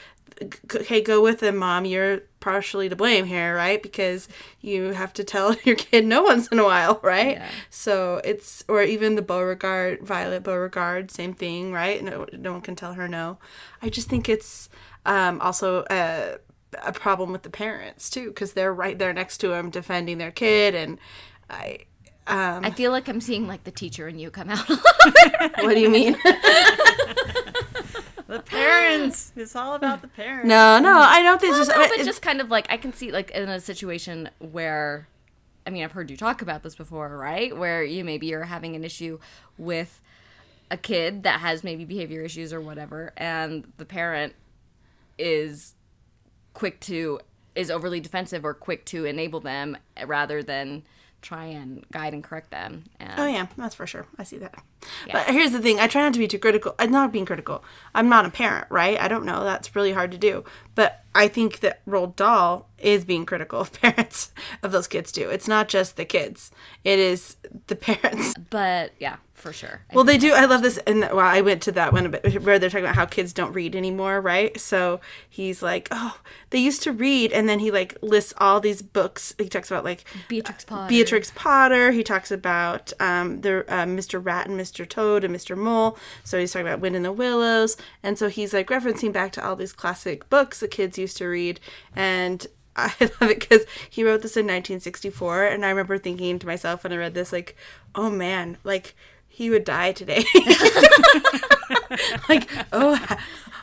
okay, 0.41 1.01
go 1.01 1.21
with 1.21 1.41
him, 1.41 1.57
mom. 1.57 1.85
You're 1.85 2.21
partially 2.39 2.89
to 2.89 2.95
blame 2.95 3.25
here, 3.25 3.55
right? 3.55 3.81
Because 3.81 4.27
you 4.61 4.91
have 4.91 5.13
to 5.13 5.23
tell 5.23 5.55
your 5.63 5.75
kid 5.75 6.05
no 6.05 6.23
once 6.23 6.47
in 6.47 6.59
a 6.59 6.63
while, 6.63 6.99
right? 7.03 7.37
Yeah. 7.37 7.47
So 7.69 8.21
it's 8.23 8.63
or 8.67 8.83
even 8.83 9.15
the 9.15 9.21
Beauregarde, 9.21 10.03
Violet 10.03 10.43
Beauregarde, 10.43 11.11
same 11.11 11.33
thing, 11.33 11.71
right? 11.71 12.03
No, 12.03 12.25
no 12.33 12.51
one 12.51 12.61
can 12.61 12.75
tell 12.75 12.93
her 12.93 13.07
no. 13.07 13.37
I 13.81 13.89
just 13.89 14.09
think 14.09 14.29
it's 14.29 14.69
um, 15.05 15.41
also 15.41 15.85
a, 15.89 16.37
a 16.83 16.91
problem 16.91 17.31
with 17.31 17.43
the 17.43 17.49
parents 17.49 18.09
too, 18.09 18.27
because 18.27 18.53
they're 18.53 18.73
right 18.73 18.97
there 18.97 19.13
next 19.13 19.37
to 19.39 19.53
him 19.53 19.69
defending 19.69 20.17
their 20.17 20.31
kid, 20.31 20.75
and 20.75 20.99
I. 21.49 21.79
Um, 22.27 22.65
I 22.65 22.71
feel 22.71 22.89
like 22.89 23.07
I'm 23.07 23.21
seeing 23.21 23.47
like 23.47 23.65
the 23.65 23.71
teacher 23.71 24.07
and 24.07 24.19
you 24.19 24.31
come 24.31 24.49
out. 24.49 24.67
what 25.59 25.75
do 25.75 25.79
you 25.79 25.91
mean? 25.91 26.17
The 28.37 28.43
parents. 28.43 29.31
It's 29.35 29.55
all 29.55 29.73
about 29.75 30.01
the 30.01 30.07
parents. 30.07 30.47
no, 30.47 30.79
no, 30.79 30.97
I 30.99 31.21
don't 31.23 31.39
think 31.39 31.51
it's 31.55 31.67
just. 31.67 31.69
no, 31.69 31.75
but 31.83 31.91
it's- 31.91 32.05
just 32.05 32.21
kind 32.21 32.41
of 32.41 32.49
like 32.49 32.67
I 32.69 32.77
can 32.77 32.93
see 32.93 33.11
like 33.11 33.31
in 33.31 33.47
a 33.49 33.59
situation 33.59 34.29
where, 34.39 35.07
I 35.65 35.69
mean, 35.69 35.83
I've 35.83 35.93
heard 35.93 36.09
you 36.11 36.17
talk 36.17 36.41
about 36.41 36.63
this 36.63 36.75
before, 36.75 37.17
right? 37.17 37.55
Where 37.55 37.83
you 37.83 38.03
maybe 38.03 38.27
you're 38.27 38.43
having 38.43 38.75
an 38.75 38.83
issue 38.83 39.19
with 39.57 40.01
a 40.71 40.77
kid 40.77 41.23
that 41.23 41.39
has 41.41 41.63
maybe 41.63 41.85
behavior 41.85 42.21
issues 42.21 42.51
or 42.51 42.59
whatever, 42.59 43.13
and 43.17 43.71
the 43.77 43.85
parent 43.85 44.33
is 45.17 45.75
quick 46.53 46.79
to 46.81 47.19
is 47.55 47.71
overly 47.71 47.99
defensive 48.01 48.43
or 48.43 48.53
quick 48.53 48.83
to 48.85 49.05
enable 49.05 49.39
them 49.39 49.77
eh, 49.95 50.03
rather 50.05 50.43
than 50.43 50.83
try 51.21 51.45
and 51.45 51.85
guide 51.91 52.13
and 52.13 52.23
correct 52.23 52.51
them. 52.51 52.83
And 52.99 53.13
Oh 53.17 53.25
yeah, 53.27 53.47
that's 53.57 53.75
for 53.75 53.87
sure. 53.87 54.05
I 54.19 54.23
see 54.23 54.37
that. 54.39 54.55
But 55.11 55.27
here's 55.27 55.51
the 55.51 55.59
thing: 55.59 55.79
I 55.79 55.87
try 55.87 56.01
not 56.01 56.13
to 56.13 56.19
be 56.19 56.27
too 56.27 56.39
critical. 56.39 56.75
I'm 56.79 56.91
not 56.91 57.11
being 57.11 57.25
critical. 57.25 57.63
I'm 57.93 58.09
not 58.09 58.25
a 58.25 58.29
parent, 58.29 58.67
right? 58.69 58.99
I 58.99 59.07
don't 59.07 59.25
know. 59.25 59.43
That's 59.43 59.75
really 59.75 59.93
hard 59.93 60.11
to 60.11 60.17
do. 60.17 60.43
But 60.75 61.03
I 61.13 61.27
think 61.27 61.61
that 61.61 61.85
Roald 61.85 62.15
Dahl 62.15 62.67
is 62.77 63.05
being 63.05 63.25
critical 63.25 63.59
of 63.61 63.71
parents 63.81 64.31
of 64.61 64.71
those 64.71 64.87
kids 64.87 65.11
too. 65.11 65.29
It's 65.29 65.47
not 65.47 65.67
just 65.69 65.95
the 65.97 66.05
kids; 66.05 66.51
it 66.83 66.99
is 66.99 67.37
the 67.67 67.75
parents. 67.75 68.33
But 68.49 68.93
yeah, 68.99 69.17
for 69.45 69.53
sure. 69.53 69.81
Well, 69.93 70.03
they 70.03 70.17
do. 70.17 70.33
I 70.33 70.45
love 70.45 70.63
this. 70.63 70.77
And 70.87 71.01
well, 71.01 71.19
I 71.19 71.41
went 71.41 71.61
to 71.63 71.71
that 71.73 71.93
one 71.93 72.07
a 72.07 72.09
bit 72.09 72.41
where 72.41 72.57
they're 72.57 72.69
talking 72.69 72.85
about 72.85 72.95
how 72.95 73.05
kids 73.05 73.31
don't 73.31 73.53
read 73.53 73.75
anymore, 73.75 74.19
right? 74.19 74.59
So 74.59 75.01
he's 75.29 75.61
like, 75.61 75.87
"Oh, 75.91 76.19
they 76.49 76.57
used 76.57 76.81
to 76.83 76.91
read," 76.91 77.31
and 77.31 77.47
then 77.47 77.59
he 77.59 77.69
like 77.69 77.95
lists 78.01 78.33
all 78.37 78.59
these 78.59 78.81
books. 78.81 79.35
He 79.37 79.47
talks 79.47 79.69
about 79.69 79.83
like 79.83 80.03
Beatrix 80.27 80.65
Potter. 80.65 80.89
Beatrix 80.89 81.31
Potter. 81.35 81.91
He 81.91 82.01
talks 82.01 82.31
about 82.31 82.91
um, 82.99 83.41
the 83.41 83.59
uh, 83.71 83.85
Mr. 83.85 84.23
Rat 84.23 84.47
and 84.47 84.59
Mr. 84.59 84.74
Toad 84.83 85.23
and 85.23 85.35
Mr. 85.35 85.55
Mole. 85.55 85.95
So 86.23 86.39
he's 86.39 86.51
talking 86.51 86.67
about 86.67 86.79
Wind 86.79 86.95
in 86.95 87.03
the 87.03 87.13
Willows, 87.13 87.77
and 88.01 88.17
so 88.17 88.27
he's 88.27 88.51
like 88.51 88.67
referencing 88.67 89.13
back 89.13 89.31
to 89.33 89.47
all 89.47 89.55
these 89.55 89.73
classic 89.73 90.27
books 90.29 90.59
the 90.59 90.67
kids 90.67 90.97
used 90.97 91.17
to 91.17 91.27
read, 91.27 91.59
and. 91.95 92.47
I 92.77 92.91
love 92.99 93.31
it 93.31 93.39
because 93.39 93.65
he 93.89 94.03
wrote 94.03 94.21
this 94.21 94.35
in 94.35 94.43
1964, 94.47 95.45
and 95.45 95.65
I 95.65 95.69
remember 95.69 95.97
thinking 95.97 96.39
to 96.39 96.45
myself 96.45 96.83
when 96.83 96.91
I 96.91 96.97
read 96.97 97.13
this, 97.13 97.31
like, 97.31 97.55
"Oh 97.95 98.09
man, 98.09 98.57
like 98.65 98.95
he 99.29 99.49
would 99.49 99.63
die 99.63 99.93
today." 99.93 100.25
like, 102.29 102.49
oh, 102.73 102.99
oh, 103.09 103.17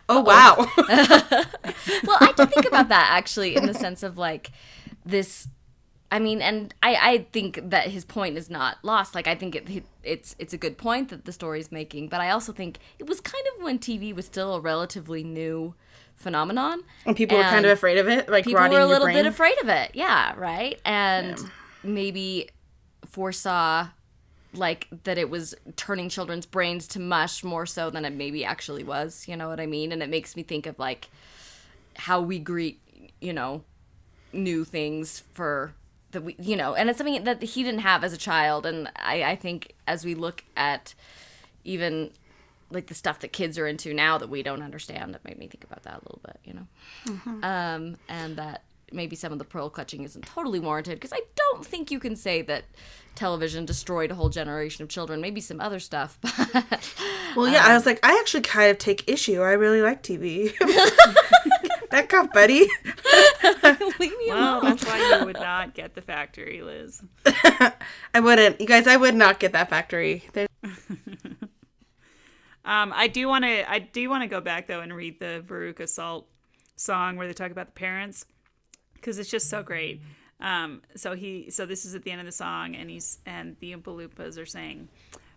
oh. 0.08 0.20
wow. 0.20 0.56
well, 2.06 2.18
I 2.20 2.32
did 2.36 2.52
think 2.52 2.66
about 2.66 2.88
that 2.88 3.08
actually 3.10 3.56
in 3.56 3.66
the 3.66 3.74
sense 3.74 4.02
of 4.02 4.18
like 4.18 4.50
this. 5.04 5.48
I 6.12 6.18
mean, 6.18 6.42
and 6.42 6.74
I, 6.82 6.94
I 7.00 7.26
think 7.32 7.70
that 7.70 7.88
his 7.88 8.04
point 8.04 8.36
is 8.36 8.50
not 8.50 8.76
lost. 8.82 9.14
Like, 9.14 9.26
I 9.26 9.34
think 9.34 9.56
it, 9.56 9.84
it's 10.04 10.36
it's 10.38 10.52
a 10.52 10.58
good 10.58 10.76
point 10.76 11.08
that 11.08 11.24
the 11.24 11.32
story's 11.32 11.72
making, 11.72 12.08
but 12.08 12.20
I 12.20 12.28
also 12.28 12.52
think 12.52 12.78
it 12.98 13.08
was 13.08 13.18
kind 13.22 13.44
of 13.56 13.64
when 13.64 13.78
TV 13.78 14.14
was 14.14 14.26
still 14.26 14.54
a 14.56 14.60
relatively 14.60 15.24
new 15.24 15.74
phenomenon, 16.14 16.82
and 17.06 17.16
people 17.16 17.38
were 17.38 17.44
kind 17.44 17.64
of 17.64 17.72
afraid 17.72 17.96
of 17.96 18.08
it, 18.08 18.28
like 18.28 18.44
people 18.44 18.60
were 18.60 18.80
a 18.80 18.86
little 18.86 19.06
bit 19.06 19.24
afraid 19.24 19.58
of 19.62 19.70
it. 19.70 19.92
Yeah, 19.94 20.34
right, 20.36 20.78
and 20.84 21.38
maybe 21.82 22.50
foresaw 23.06 23.88
like 24.52 24.88
that 25.04 25.16
it 25.16 25.30
was 25.30 25.54
turning 25.76 26.10
children's 26.10 26.44
brains 26.44 26.86
to 26.88 27.00
mush 27.00 27.42
more 27.42 27.64
so 27.64 27.88
than 27.88 28.04
it 28.04 28.12
maybe 28.12 28.44
actually 28.44 28.84
was. 28.84 29.26
You 29.26 29.34
know 29.34 29.48
what 29.48 29.60
I 29.60 29.64
mean? 29.64 29.92
And 29.92 30.02
it 30.02 30.10
makes 30.10 30.36
me 30.36 30.42
think 30.42 30.66
of 30.66 30.78
like 30.78 31.08
how 31.96 32.20
we 32.20 32.38
greet, 32.38 32.80
you 33.18 33.32
know, 33.32 33.64
new 34.34 34.64
things 34.64 35.24
for 35.32 35.72
that 36.12 36.22
we, 36.22 36.36
you 36.38 36.56
know, 36.56 36.74
and 36.74 36.88
it's 36.88 36.98
something 36.98 37.24
that 37.24 37.42
he 37.42 37.62
didn't 37.62 37.80
have 37.80 38.04
as 38.04 38.12
a 38.12 38.16
child. 38.16 38.64
And 38.66 38.90
I, 38.96 39.22
I 39.24 39.36
think 39.36 39.74
as 39.86 40.04
we 40.04 40.14
look 40.14 40.44
at 40.56 40.94
even 41.64 42.10
like 42.70 42.86
the 42.86 42.94
stuff 42.94 43.20
that 43.20 43.32
kids 43.32 43.58
are 43.58 43.66
into 43.66 43.92
now 43.92 44.18
that 44.18 44.28
we 44.28 44.42
don't 44.42 44.62
understand, 44.62 45.14
it 45.14 45.20
made 45.24 45.38
me 45.38 45.46
think 45.46 45.64
about 45.64 45.82
that 45.82 45.94
a 45.94 46.04
little 46.04 46.20
bit, 46.24 46.38
you 46.44 46.54
know, 46.54 47.46
um, 47.46 47.96
and 48.08 48.36
that 48.36 48.62
maybe 48.92 49.16
some 49.16 49.32
of 49.32 49.38
the 49.38 49.44
pearl 49.44 49.70
clutching 49.70 50.04
isn't 50.04 50.24
totally 50.26 50.60
warranted 50.60 50.96
because 50.96 51.12
I 51.12 51.20
don't 51.34 51.64
think 51.64 51.90
you 51.90 51.98
can 51.98 52.16
say 52.16 52.42
that 52.42 52.64
television 53.14 53.64
destroyed 53.64 54.10
a 54.10 54.14
whole 54.14 54.28
generation 54.28 54.82
of 54.82 54.88
children. 54.88 55.20
Maybe 55.20 55.40
some 55.40 55.60
other 55.60 55.80
stuff, 55.80 56.18
but 56.52 56.94
Well, 57.36 57.48
yeah, 57.48 57.64
I 57.64 57.74
was 57.74 57.86
like, 57.86 58.00
I 58.02 58.18
actually 58.20 58.42
kind 58.42 58.70
of 58.70 58.78
take 58.78 59.08
issue. 59.08 59.40
I 59.40 59.52
really 59.52 59.82
like 59.82 60.02
TV. 60.02 60.52
Back 61.92 62.12
off, 62.14 62.32
buddy. 62.32 62.60
leave 64.00 64.16
me 64.18 64.24
Well, 64.28 64.58
alone. 64.60 64.64
that's 64.64 64.84
why 64.84 65.18
you 65.18 65.26
would 65.26 65.36
not 65.38 65.74
get 65.74 65.94
the 65.94 66.00
factory, 66.02 66.62
Liz. 66.62 67.02
I 67.24 68.20
wouldn't. 68.20 68.60
You 68.60 68.66
guys, 68.66 68.86
I 68.86 68.96
would 68.96 69.14
not 69.14 69.38
get 69.38 69.52
that 69.52 69.68
factory. 69.70 70.24
There- 70.32 70.48
Um, 72.64 72.92
I 72.94 73.08
do 73.08 73.26
want 73.26 73.44
to. 73.44 73.68
I 73.68 73.80
do 73.80 74.08
want 74.08 74.22
to 74.22 74.28
go 74.28 74.40
back 74.40 74.68
though 74.68 74.80
and 74.82 74.94
read 74.94 75.18
the 75.18 75.42
Veruca 75.44 75.88
Salt 75.88 76.28
song 76.76 77.16
where 77.16 77.26
they 77.26 77.32
talk 77.32 77.50
about 77.50 77.66
the 77.66 77.72
parents 77.72 78.24
because 78.94 79.18
it's 79.18 79.28
just 79.30 79.50
so 79.50 79.64
great. 79.64 80.00
Um, 80.40 80.82
so 80.94 81.16
he. 81.16 81.50
So 81.50 81.66
this 81.66 81.84
is 81.84 81.96
at 81.96 82.04
the 82.04 82.12
end 82.12 82.20
of 82.20 82.26
the 82.26 82.30
song, 82.32 82.76
and 82.76 82.88
he's 82.88 83.18
and 83.26 83.56
the 83.58 83.72
Oompa 83.72 83.86
Loompas 84.08 84.38
are 84.40 84.46
saying. 84.46 84.88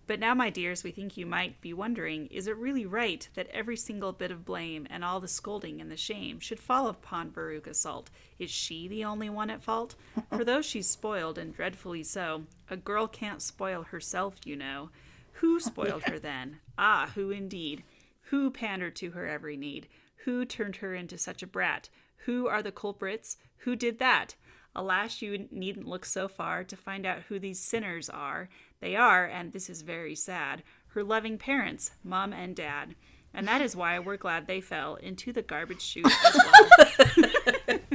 But 0.07 0.19
now, 0.19 0.35
my 0.35 0.51
dears, 0.51 0.83
we 0.83 0.91
think 0.91 1.17
you 1.17 1.25
might 1.25 1.59
be 1.61 1.73
wondering 1.73 2.27
is 2.27 2.47
it 2.47 2.57
really 2.57 2.85
right 2.85 3.27
that 3.33 3.47
every 3.47 3.75
single 3.75 4.11
bit 4.11 4.29
of 4.29 4.45
blame 4.45 4.85
and 4.89 5.03
all 5.03 5.19
the 5.19 5.27
scolding 5.27 5.81
and 5.81 5.89
the 5.89 5.97
shame 5.97 6.39
should 6.39 6.59
fall 6.59 6.87
upon 6.87 7.31
Veruca 7.31 7.75
Salt? 7.75 8.11
Is 8.37 8.51
she 8.51 8.87
the 8.87 9.03
only 9.03 9.29
one 9.29 9.49
at 9.49 9.63
fault? 9.63 9.95
For 10.29 10.43
though 10.43 10.61
she's 10.61 10.87
spoiled, 10.87 11.37
and 11.37 11.55
dreadfully 11.55 12.03
so, 12.03 12.43
a 12.69 12.77
girl 12.77 13.07
can't 13.07 13.41
spoil 13.41 13.83
herself, 13.83 14.35
you 14.45 14.55
know. 14.55 14.91
Who 15.33 15.59
spoiled 15.59 16.03
her 16.03 16.19
then? 16.19 16.59
Ah, 16.77 17.11
who 17.15 17.31
indeed? 17.31 17.83
Who 18.29 18.51
pandered 18.51 18.95
to 18.97 19.11
her 19.11 19.25
every 19.25 19.57
need? 19.57 19.87
Who 20.25 20.45
turned 20.45 20.77
her 20.77 20.93
into 20.93 21.17
such 21.17 21.41
a 21.41 21.47
brat? 21.47 21.89
Who 22.25 22.47
are 22.47 22.61
the 22.61 22.71
culprits? 22.71 23.37
Who 23.57 23.75
did 23.75 23.99
that? 23.99 24.35
Alas, 24.75 25.21
you 25.21 25.47
needn't 25.51 25.87
look 25.87 26.05
so 26.05 26.27
far 26.27 26.63
to 26.65 26.75
find 26.75 27.05
out 27.05 27.23
who 27.23 27.39
these 27.39 27.59
sinners 27.59 28.09
are. 28.09 28.49
They 28.81 28.95
are, 28.95 29.25
and 29.25 29.51
this 29.51 29.69
is 29.69 29.81
very 29.81 30.15
sad, 30.15 30.63
her 30.87 31.03
loving 31.03 31.37
parents, 31.37 31.91
mom 32.03 32.33
and 32.33 32.55
dad. 32.55 32.95
And 33.33 33.47
that 33.47 33.61
is 33.61 33.75
why 33.75 33.99
we're 33.99 34.15
glad 34.17 34.47
they 34.47 34.61
fell 34.61 34.95
into 34.95 35.33
the 35.33 35.41
garbage 35.41 35.81
chute 35.81 36.05
as 36.05 36.35
well. 36.35 37.79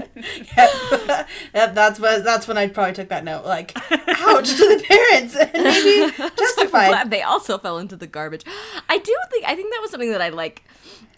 Yep, 1.55 1.75
that's 1.75 1.99
what. 1.99 2.25
That's 2.25 2.47
when 2.47 2.59
I 2.59 2.69
probably 2.69 2.93
took 2.93 3.09
that 3.09 3.25
note. 3.25 3.45
Like, 3.47 3.73
ouch 3.77 4.51
to 4.51 4.77
the 4.77 4.85
parents. 4.87 5.35
And 5.37 5.65
maybe 5.65 6.13
justified. 6.37 6.89
glad 6.89 7.11
they 7.11 7.23
also 7.23 7.57
fell 7.59 7.79
into 7.79 7.97
the 7.97 8.07
garbage. 8.07 8.45
I 8.89 8.99
do 8.99 9.17
think 9.31 9.45
I 9.47 9.55
think 9.55 9.73
that 9.73 9.81
was 9.81 9.91
something 9.91 10.13
that 10.13 10.21
I 10.21 10.29
like 10.29 10.63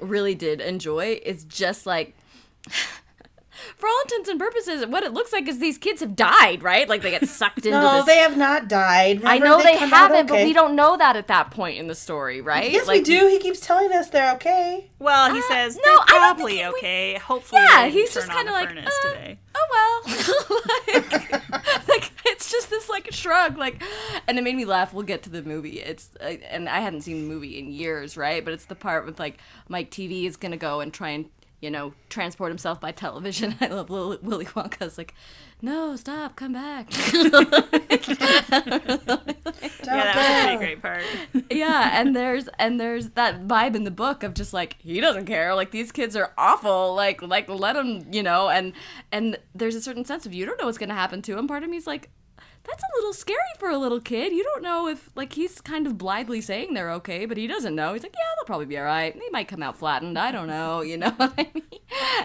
really 0.00 0.34
did 0.34 0.60
enjoy. 0.60 1.20
It's 1.24 1.44
just 1.44 1.84
like 1.86 2.16
for 3.76 3.88
all 3.88 4.00
intents 4.02 4.28
and 4.28 4.38
purposes, 4.38 4.86
what 4.86 5.02
it 5.04 5.12
looks 5.12 5.32
like 5.32 5.48
is 5.48 5.58
these 5.58 5.78
kids 5.78 6.00
have 6.00 6.14
died, 6.16 6.62
right? 6.62 6.88
Like 6.88 7.02
they 7.02 7.10
get 7.10 7.28
sucked 7.28 7.58
into 7.66 7.70
No, 7.70 7.96
this. 7.98 8.06
they 8.06 8.18
have 8.18 8.36
not 8.36 8.68
died. 8.68 9.24
I 9.24 9.38
know 9.38 9.62
they, 9.62 9.76
come 9.78 9.92
out 9.92 10.10
haven't, 10.10 10.28
but 10.28 10.44
we 10.44 10.52
don't 10.52 10.74
know 10.76 10.96
that 10.96 11.16
at 11.16 11.28
that 11.28 11.50
point 11.50 11.78
in 11.78 11.86
the 11.88 11.94
story, 11.94 12.40
right? 12.40 12.70
Yes, 12.70 12.86
like, 12.86 12.98
we 12.98 13.04
do. 13.04 13.26
He 13.28 13.38
keeps 13.38 13.60
telling 13.60 13.92
us 13.92 14.08
they're 14.10 14.32
okay. 14.34 14.90
Well, 14.98 15.32
he 15.32 15.40
Uh, 15.40 15.42
says 15.48 15.76
no, 15.76 15.82
they're 15.82 15.92
I 15.92 15.96
don't 15.96 16.06
think 16.06 16.36
probably 16.38 16.56
he- 16.58 16.62
we- 16.62 16.68
okay. 16.78 17.14
Hopefully, 17.18 17.62
Yeah, 17.62 17.82
they 17.84 17.90
he's 17.90 18.12
turn 18.14 18.22
just 18.22 18.32
kind 18.32 18.48
of 18.48 18.54
like, 18.54 18.68
uh, 18.70 19.08
today. 19.08 19.38
oh 19.54 20.02
well. 20.06 20.16
like, 20.94 21.32
like, 21.88 22.10
it's 22.26 22.50
just 22.50 22.70
this 22.70 22.88
like 22.88 23.12
shrug, 23.12 23.58
like, 23.58 23.82
and 24.26 24.38
it 24.38 24.42
made 24.42 24.56
me 24.56 24.64
laugh. 24.64 24.92
We'll 24.92 25.04
get 25.04 25.22
to 25.24 25.30
the 25.30 25.42
movie. 25.42 25.80
It's 25.80 26.10
uh, 26.20 26.34
and 26.50 26.68
I 26.68 26.80
hadn't 26.80 27.02
seen 27.02 27.22
the 27.22 27.34
movie 27.34 27.58
in 27.58 27.70
years, 27.72 28.16
right? 28.16 28.44
But 28.44 28.54
it's 28.54 28.66
the 28.66 28.74
part 28.74 29.04
with 29.06 29.18
like 29.18 29.38
Mike 29.68 29.90
TV 29.90 30.24
is 30.26 30.36
gonna 30.36 30.56
go 30.56 30.80
and 30.80 30.92
try 30.92 31.10
and 31.10 31.26
you 31.62 31.70
know 31.70 31.94
transport 32.10 32.50
himself 32.50 32.78
by 32.80 32.92
television. 32.92 33.54
I 33.60 33.68
love 33.68 33.88
Lil- 33.88 34.18
Willy 34.22 34.44
Wonka's 34.44 34.98
like, 34.98 35.14
no, 35.62 35.96
stop, 35.96 36.36
come 36.36 36.52
back. 36.52 36.90
Yeah, 39.84 40.14
that 40.14 40.16
was 40.16 40.26
a 40.26 40.56
pretty 40.56 40.56
great 40.56 40.82
part. 40.82 41.02
yeah 41.50 42.00
and 42.00 42.16
there's 42.16 42.48
and 42.58 42.80
there's 42.80 43.10
that 43.10 43.46
vibe 43.46 43.74
in 43.76 43.84
the 43.84 43.90
book 43.90 44.22
of 44.22 44.32
just 44.34 44.52
like 44.52 44.76
he 44.80 45.00
doesn't 45.00 45.26
care 45.26 45.54
like 45.54 45.70
these 45.70 45.92
kids 45.92 46.16
are 46.16 46.32
awful 46.38 46.94
like 46.94 47.20
like 47.22 47.48
let 47.48 47.76
him 47.76 48.06
you 48.12 48.22
know 48.22 48.48
and 48.48 48.72
and 49.10 49.38
there's 49.54 49.74
a 49.74 49.80
certain 49.82 50.04
sense 50.04 50.24
of 50.26 50.32
you 50.34 50.46
don't 50.46 50.58
know 50.58 50.66
what's 50.66 50.78
going 50.78 50.88
to 50.88 50.94
happen 50.94 51.20
to 51.22 51.36
him 51.36 51.46
part 51.46 51.62
of 51.62 51.68
me's 51.70 51.86
like 51.86 52.10
that's 52.64 52.82
a 52.82 52.96
little 52.96 53.12
scary 53.12 53.38
for 53.58 53.70
a 53.70 53.78
little 53.78 54.00
kid. 54.00 54.32
You 54.32 54.44
don't 54.44 54.62
know 54.62 54.88
if 54.88 55.10
like 55.14 55.32
he's 55.32 55.60
kind 55.60 55.86
of 55.86 55.98
blithely 55.98 56.40
saying 56.40 56.74
they're 56.74 56.92
okay 56.92 57.26
but 57.26 57.36
he 57.36 57.46
doesn't 57.46 57.74
know. 57.74 57.92
He's 57.92 58.02
like 58.02 58.14
yeah 58.14 58.24
they'll 58.36 58.46
probably 58.46 58.66
be 58.66 58.78
all 58.78 58.84
right. 58.84 59.14
They 59.14 59.30
might 59.30 59.48
come 59.48 59.62
out 59.62 59.76
flattened. 59.76 60.18
I 60.18 60.32
don't 60.32 60.48
know 60.48 60.80
you 60.82 60.96
know 60.96 61.10
what 61.16 61.34
i 61.38 61.50
mean? 61.54 61.64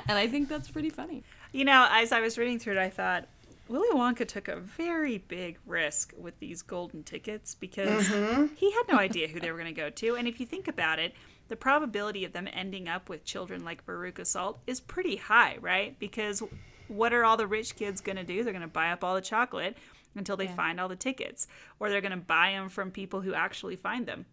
And 0.07 0.17
i 0.17 0.27
think 0.27 0.49
that's 0.49 0.69
pretty 0.69 0.89
funny. 0.89 1.23
You 1.51 1.65
know, 1.65 1.87
as 1.89 2.11
I 2.11 2.19
was 2.19 2.37
reading 2.37 2.59
through 2.59 2.73
it, 2.73 2.79
I 2.79 2.89
thought 2.89 3.27
Willy 3.69 3.89
Wonka 3.89 4.27
took 4.27 4.47
a 4.47 4.57
very 4.57 5.17
big 5.17 5.57
risk 5.65 6.13
with 6.17 6.39
these 6.39 6.61
golden 6.61 7.03
tickets 7.03 7.55
because 7.55 8.07
mm-hmm. 8.07 8.53
he 8.55 8.71
had 8.71 8.83
no 8.89 8.97
idea 8.97 9.27
who 9.27 9.39
they 9.39 9.51
were 9.51 9.57
going 9.57 9.73
to 9.73 9.81
go 9.81 9.89
to. 9.89 10.15
And 10.15 10.27
if 10.27 10.39
you 10.39 10.45
think 10.45 10.67
about 10.67 10.99
it, 10.99 11.13
the 11.49 11.55
probability 11.55 12.23
of 12.25 12.33
them 12.33 12.47
ending 12.51 12.87
up 12.87 13.09
with 13.09 13.25
children 13.25 13.63
like 13.63 13.85
Veruca 13.85 14.25
Salt 14.25 14.59
is 14.67 14.79
pretty 14.79 15.17
high, 15.17 15.57
right? 15.59 15.97
Because 15.99 16.43
what 16.87 17.13
are 17.13 17.25
all 17.25 17.37
the 17.37 17.47
rich 17.47 17.75
kids 17.75 18.01
going 18.01 18.15
to 18.15 18.23
do? 18.23 18.43
They're 18.43 18.53
going 18.53 18.61
to 18.61 18.67
buy 18.67 18.91
up 18.91 19.03
all 19.03 19.15
the 19.15 19.21
chocolate 19.21 19.77
until 20.17 20.37
they 20.37 20.47
find 20.47 20.79
all 20.79 20.87
the 20.87 20.95
tickets, 20.95 21.47
or 21.79 21.89
they're 21.89 22.01
going 22.01 22.11
to 22.11 22.17
buy 22.17 22.51
them 22.51 22.69
from 22.69 22.91
people 22.91 23.21
who 23.21 23.33
actually 23.33 23.75
find 23.75 24.05
them. 24.05 24.25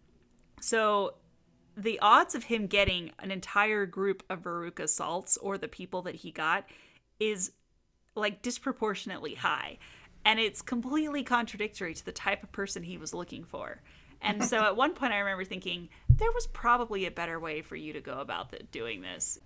So 0.61 1.15
the 1.77 1.99
odds 1.99 2.35
of 2.35 2.45
him 2.45 2.67
getting 2.67 3.11
an 3.19 3.31
entire 3.31 3.85
group 3.85 4.23
of 4.29 4.43
Veruca 4.43 4.87
Salts 4.87 5.37
or 5.37 5.57
the 5.57 5.67
people 5.67 6.01
that 6.03 6.15
he 6.15 6.31
got 6.31 6.65
is 7.19 7.51
like 8.15 8.41
disproportionately 8.41 9.35
high. 9.35 9.77
And 10.23 10.39
it's 10.39 10.61
completely 10.61 11.23
contradictory 11.23 11.93
to 11.93 12.05
the 12.05 12.11
type 12.11 12.43
of 12.43 12.51
person 12.51 12.81
he 12.83 12.97
was 12.97 13.13
looking 13.13 13.43
for. 13.43 13.81
And 14.21 14.43
so 14.43 14.57
at 14.63 14.75
one 14.75 14.93
point 14.93 15.13
I 15.13 15.19
remember 15.19 15.43
thinking 15.43 15.89
there 16.09 16.31
was 16.31 16.47
probably 16.47 17.05
a 17.05 17.11
better 17.11 17.39
way 17.39 17.61
for 17.61 17.75
you 17.75 17.93
to 17.93 18.01
go 18.01 18.19
about 18.19 18.51
the, 18.51 18.63
doing 18.71 19.01
this. 19.01 19.39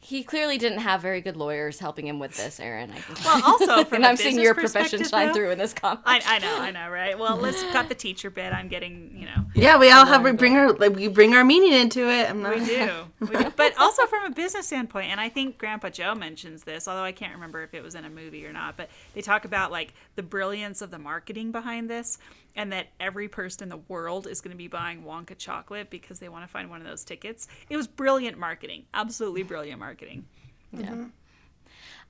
He 0.00 0.22
clearly 0.22 0.58
didn't 0.58 0.78
have 0.78 1.02
very 1.02 1.20
good 1.20 1.36
lawyers 1.36 1.78
helping 1.80 2.06
him 2.06 2.18
with 2.18 2.36
this 2.36 2.60
Erin 2.60 2.90
I 2.92 2.98
can 3.00 3.14
Well, 3.24 3.42
also 3.44 3.84
from 3.84 3.96
and 3.96 4.04
a 4.04 4.08
i'm 4.08 4.16
seeing 4.16 4.38
your 4.38 4.54
profession 4.54 5.00
perspective, 5.00 5.08
shine 5.08 5.26
though- 5.28 5.34
through 5.34 5.50
in 5.50 5.58
this 5.58 5.74
comment 5.74 6.00
I, 6.06 6.22
I 6.24 6.38
know, 6.38 6.56
I 6.58 6.70
know, 6.70 6.88
right? 6.88 7.18
Well, 7.18 7.36
let's 7.36 7.62
got 7.72 7.88
the 7.88 7.94
teacher 7.94 8.30
bit. 8.30 8.52
I'm 8.52 8.68
getting, 8.68 9.10
you 9.14 9.26
know, 9.26 9.44
Yeah, 9.54 9.76
we 9.78 9.90
all 9.90 10.06
have 10.06 10.22
we 10.22 10.32
bring 10.32 10.56
our 10.56 10.72
like 10.72 10.94
we 10.94 11.08
bring 11.08 11.34
our 11.34 11.44
meaning 11.44 11.72
into 11.72 12.08
it. 12.08 12.30
I'm 12.30 12.42
not. 12.42 12.58
We 12.58 12.64
do. 12.66 12.90
We 13.20 13.26
do. 13.36 13.52
But 13.56 13.76
also 13.78 14.06
from 14.06 14.24
a 14.24 14.30
business 14.30 14.66
standpoint, 14.66 15.10
and 15.10 15.20
I 15.20 15.28
think 15.28 15.58
Grandpa 15.58 15.90
Joe 15.90 16.14
mentions 16.14 16.64
this, 16.64 16.86
although 16.86 17.02
I 17.02 17.12
can't 17.12 17.34
remember 17.34 17.62
if 17.62 17.74
it 17.74 17.82
was 17.82 17.94
in 17.94 18.04
a 18.04 18.10
movie 18.10 18.46
or 18.46 18.52
not, 18.52 18.76
but 18.76 18.88
they 19.14 19.20
talk 19.20 19.44
about 19.44 19.70
like 19.72 19.94
the 20.16 20.22
brilliance 20.22 20.82
of 20.82 20.90
the 20.90 20.98
marketing 20.98 21.52
behind 21.52 21.90
this 21.90 22.18
and 22.56 22.72
that 22.72 22.88
every 22.98 23.28
person 23.28 23.64
in 23.64 23.68
the 23.68 23.80
world 23.88 24.26
is 24.26 24.40
going 24.40 24.52
to 24.52 24.58
be 24.58 24.68
buying 24.68 25.02
Wonka 25.02 25.36
chocolate 25.36 25.90
because 25.90 26.18
they 26.18 26.28
want 26.28 26.44
to 26.44 26.48
find 26.48 26.70
one 26.70 26.80
of 26.80 26.86
those 26.86 27.04
tickets. 27.04 27.48
It 27.68 27.76
was 27.76 27.86
brilliant 27.86 28.38
marketing. 28.38 28.84
Absolutely 28.94 29.42
brilliant 29.42 29.78
marketing. 29.78 30.26
Yeah. 30.72 31.04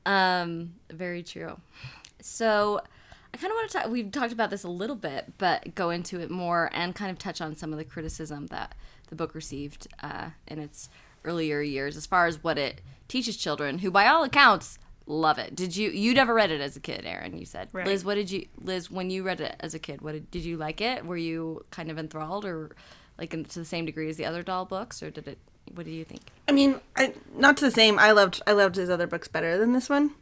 Um, 0.06 0.74
very 0.90 1.22
true. 1.22 1.58
So, 2.20 2.80
I 3.32 3.36
kind 3.36 3.50
of 3.50 3.56
want 3.56 3.70
to 3.70 3.78
talk. 3.78 3.88
We've 3.88 4.10
talked 4.10 4.32
about 4.32 4.48
this 4.48 4.64
a 4.64 4.68
little 4.68 4.96
bit, 4.96 5.34
but 5.36 5.74
go 5.74 5.90
into 5.90 6.18
it 6.18 6.30
more 6.30 6.70
and 6.72 6.94
kind 6.94 7.10
of 7.10 7.18
touch 7.18 7.40
on 7.40 7.56
some 7.56 7.72
of 7.72 7.78
the 7.78 7.84
criticism 7.84 8.46
that 8.46 8.74
the 9.08 9.16
book 9.16 9.34
received 9.34 9.88
uh, 10.02 10.30
in 10.46 10.58
its 10.58 10.88
earlier 11.24 11.60
years, 11.60 11.96
as 11.96 12.06
far 12.06 12.26
as 12.26 12.42
what 12.42 12.58
it 12.58 12.80
teaches 13.08 13.36
children, 13.36 13.78
who, 13.78 13.90
by 13.90 14.06
all 14.06 14.24
accounts, 14.24 14.78
love 15.06 15.38
it. 15.38 15.54
Did 15.54 15.76
you? 15.76 15.90
You 15.90 16.14
never 16.14 16.34
read 16.34 16.50
it 16.50 16.60
as 16.60 16.76
a 16.76 16.80
kid, 16.80 17.04
Erin? 17.04 17.36
You 17.36 17.46
said, 17.46 17.68
Right. 17.72 17.86
Liz. 17.86 18.04
What 18.04 18.14
did 18.14 18.30
you, 18.30 18.46
Liz? 18.62 18.90
When 18.90 19.10
you 19.10 19.22
read 19.22 19.40
it 19.40 19.56
as 19.60 19.74
a 19.74 19.78
kid, 19.78 20.00
what 20.00 20.12
did, 20.12 20.30
did 20.30 20.44
you 20.44 20.56
like 20.56 20.80
it? 20.80 21.04
Were 21.04 21.16
you 21.16 21.64
kind 21.70 21.90
of 21.90 21.98
enthralled, 21.98 22.44
or 22.44 22.70
like 23.18 23.34
in, 23.34 23.44
to 23.44 23.58
the 23.58 23.64
same 23.64 23.86
degree 23.86 24.08
as 24.08 24.16
the 24.16 24.26
other 24.26 24.42
Dahl 24.42 24.64
books, 24.64 25.02
or 25.02 25.10
did 25.10 25.26
it? 25.28 25.38
What 25.74 25.84
do 25.84 25.92
you 25.92 26.04
think? 26.04 26.22
I 26.48 26.52
mean, 26.52 26.80
I 26.96 27.12
not 27.36 27.56
to 27.58 27.64
the 27.64 27.70
same. 27.70 27.98
I 27.98 28.12
loved 28.12 28.40
I 28.46 28.52
loved 28.52 28.76
his 28.76 28.88
other 28.88 29.06
books 29.06 29.28
better 29.28 29.58
than 29.58 29.72
this 29.72 29.88
one. 29.88 30.14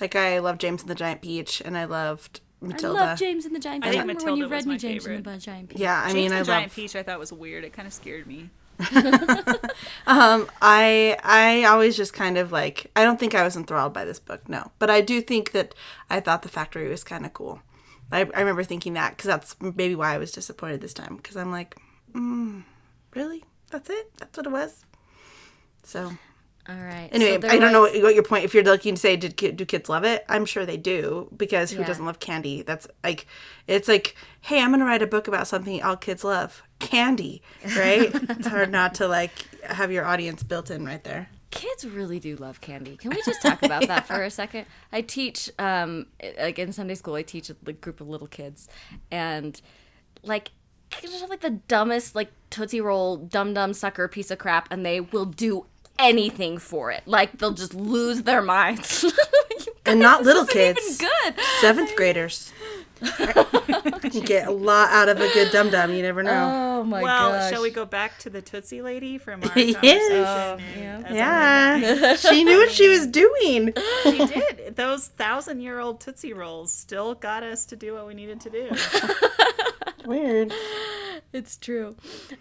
Like 0.00 0.16
I 0.16 0.38
loved 0.38 0.60
James 0.60 0.82
and 0.82 0.90
the 0.90 0.94
Giant 0.94 1.20
Peach, 1.20 1.60
and 1.64 1.76
I 1.76 1.84
loved 1.84 2.40
Matilda. 2.68 3.00
I 3.00 3.04
love 3.10 3.18
James 3.18 3.44
and 3.46 3.54
the 3.54 3.60
Giant 3.60 3.84
Peach. 3.84 3.88
I 3.88 3.92
Peach. 3.92 3.98
think 3.98 4.08
Remember 4.08 4.24
when 4.24 4.36
you 4.36 4.42
Matilda 4.44 4.50
read 4.52 4.56
was 4.58 4.66
me 4.66 4.72
my 4.72 4.78
James 4.78 5.04
favorite. 5.04 5.16
and 5.16 5.24
the 5.24 5.38
Giant 5.38 5.68
Peach? 5.70 5.78
yeah, 5.80 6.00
I 6.02 6.12
James 6.12 6.14
mean, 6.14 6.24
and 6.26 6.34
I 6.34 6.38
the 6.40 6.44
Giant. 6.46 6.72
Peach 6.72 6.96
I 6.96 7.02
thought 7.02 7.18
was 7.18 7.32
weird. 7.32 7.64
It 7.64 7.72
kind 7.72 7.86
of 7.86 7.94
scared 7.94 8.26
me. 8.26 8.50
Um, 10.06 10.48
I 10.60 11.16
I 11.22 11.64
always 11.64 11.96
just 11.96 12.12
kind 12.12 12.36
of 12.36 12.52
like 12.52 12.90
I 12.96 13.04
don't 13.04 13.18
think 13.18 13.34
I 13.34 13.42
was 13.42 13.56
enthralled 13.56 13.92
by 13.94 14.04
this 14.04 14.18
book, 14.18 14.48
no, 14.48 14.70
but 14.78 14.90
I 14.90 15.00
do 15.00 15.20
think 15.20 15.52
that 15.52 15.74
I 16.10 16.20
thought 16.20 16.42
the 16.42 16.48
factory 16.48 16.88
was 16.88 17.04
kind 17.04 17.24
of 17.24 17.32
cool. 17.32 17.60
I, 18.12 18.20
I 18.34 18.40
remember 18.40 18.62
thinking 18.64 18.92
that 18.94 19.16
because 19.16 19.26
that's 19.28 19.56
maybe 19.60 19.94
why 19.94 20.14
I 20.14 20.18
was 20.18 20.30
disappointed 20.30 20.80
this 20.80 20.92
time 20.94 21.16
because 21.16 21.36
I'm 21.36 21.50
like, 21.50 21.76
mm, 22.14 22.62
really? 23.14 23.44
That's 23.70 23.88
it? 23.90 24.10
That's 24.18 24.36
what 24.36 24.46
it 24.46 24.52
was. 24.52 24.84
So 25.82 26.12
All 26.68 26.74
right. 26.76 27.10
anyway, 27.12 27.40
so 27.40 27.48
I 27.48 27.58
don't 27.58 27.72
know 27.72 27.82
was- 27.82 27.92
what, 27.92 28.02
what 28.04 28.14
your 28.14 28.22
point. 28.24 28.44
If 28.44 28.54
you're 28.54 28.64
looking 28.64 28.94
to 28.94 29.00
say, 29.00 29.16
did 29.16 29.36
do 29.36 29.64
kids 29.66 29.88
love 29.88 30.04
it? 30.04 30.24
I'm 30.28 30.46
sure 30.46 30.64
they 30.64 30.76
do 30.78 31.28
because 31.36 31.70
who 31.72 31.80
Yeah. 31.80 31.86
doesn't 31.86 32.04
love 32.06 32.20
candy? 32.20 32.62
That's 32.62 32.86
like, 33.02 33.26
it's 33.66 33.86
like, 33.88 34.16
hey, 34.40 34.62
I'm 34.62 34.70
gonna 34.70 34.84
write 34.86 35.02
a 35.02 35.06
book 35.06 35.28
about 35.28 35.46
something 35.46 35.82
all 35.82 35.96
kids 35.96 36.24
love, 36.24 36.62
candy, 36.78 37.42
right? 37.76 38.10
it's 38.14 38.46
hard 38.46 38.70
not 38.72 38.94
to 38.94 39.08
like 39.08 39.32
have 39.64 39.92
your 39.92 40.04
audience 40.06 40.42
built 40.42 40.70
in 40.70 40.84
right 40.86 41.04
there. 41.04 41.28
Kids 41.50 41.84
really 41.84 42.18
do 42.18 42.34
love 42.36 42.60
candy. 42.60 42.96
Can 42.96 43.10
we 43.10 43.22
just 43.24 43.40
talk 43.42 43.62
about 43.62 43.86
that 43.86 44.06
for 44.08 44.22
a 44.22 44.30
second? 44.30 44.66
I 44.90 45.02
teach, 45.02 45.50
um, 45.58 46.06
like 46.40 46.58
in 46.58 46.72
Sunday 46.72 46.94
school, 46.96 47.14
I 47.14 47.22
teach 47.22 47.48
a 47.50 47.54
group 47.72 48.00
of 48.00 48.08
little 48.08 48.26
kids, 48.26 48.68
and 49.10 49.60
like, 50.24 50.50
kids 50.90 51.12
just 51.12 51.20
have 51.20 51.30
like 51.30 51.42
the 51.42 51.50
dumbest, 51.68 52.14
like 52.16 52.32
Tootsie 52.50 52.80
Roll, 52.80 53.18
dum 53.18 53.54
dum 53.54 53.72
sucker 53.72 54.08
piece 54.08 54.30
of 54.32 54.38
crap, 54.38 54.66
and 54.72 54.84
they 54.84 55.00
will 55.00 55.26
do 55.26 55.66
anything 55.98 56.58
for 56.58 56.90
it. 56.90 57.02
Like 57.06 57.38
they'll 57.38 57.52
just 57.52 57.74
lose 57.74 58.22
their 58.22 58.42
minds. 58.42 59.04
You 59.86 59.92
And 59.92 60.00
guys, 60.00 60.02
not 60.02 60.18
this 60.20 60.26
little 60.28 60.42
isn't 60.44 60.54
kids. 60.76 61.02
Even 61.02 61.10
good. 61.34 61.44
Seventh 61.60 61.94
graders 61.94 62.50
get 64.24 64.48
a 64.48 64.50
lot 64.50 64.88
out 64.90 65.08
of 65.10 65.20
a 65.20 65.28
good 65.34 65.52
dum 65.52 65.68
dum. 65.70 65.92
You 65.92 66.00
never 66.02 66.22
know. 66.22 66.78
Oh 66.80 66.84
my 66.84 67.02
well, 67.02 67.32
gosh. 67.32 67.50
shall 67.50 67.60
we 67.62 67.70
go 67.70 67.84
back 67.84 68.18
to 68.20 68.30
the 68.30 68.40
Tootsie 68.40 68.80
Lady 68.82 69.18
from 69.18 69.42
our 69.44 69.58
Yes. 69.58 69.74
conversation? 69.74 70.24
Oh, 70.24 70.58
and- 70.80 71.04
as 71.04 71.14
yeah, 71.14 72.16
she 72.16 72.44
knew 72.44 72.56
what 72.58 72.70
she 72.70 72.88
was 72.88 73.06
doing. 73.06 73.74
She 74.04 74.24
did. 74.26 74.74
Those 74.76 75.08
thousand 75.08 75.60
year 75.60 75.80
old 75.80 76.00
Tootsie 76.00 76.32
Rolls 76.32 76.72
still 76.72 77.14
got 77.14 77.42
us 77.42 77.66
to 77.66 77.76
do 77.76 77.92
what 77.94 78.06
we 78.06 78.14
needed 78.14 78.40
to 78.42 78.50
do. 78.50 78.70
Weird. 80.06 80.52
It's 81.32 81.56
true. 81.56 81.96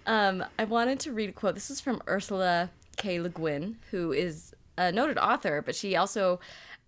Um, 0.05 0.43
I 0.59 0.63
wanted 0.65 0.99
to 1.01 1.11
read 1.11 1.29
a 1.29 1.33
quote. 1.33 1.55
This 1.55 1.69
is 1.71 1.81
from 1.81 2.01
Ursula 2.07 2.69
K. 3.03 3.19
Le 3.19 3.27
Guin, 3.27 3.75
who 3.91 4.13
is 4.13 4.55
a 4.77 4.89
noted 4.89 5.17
author, 5.17 5.61
but 5.61 5.75
she 5.75 5.95
also. 5.95 6.39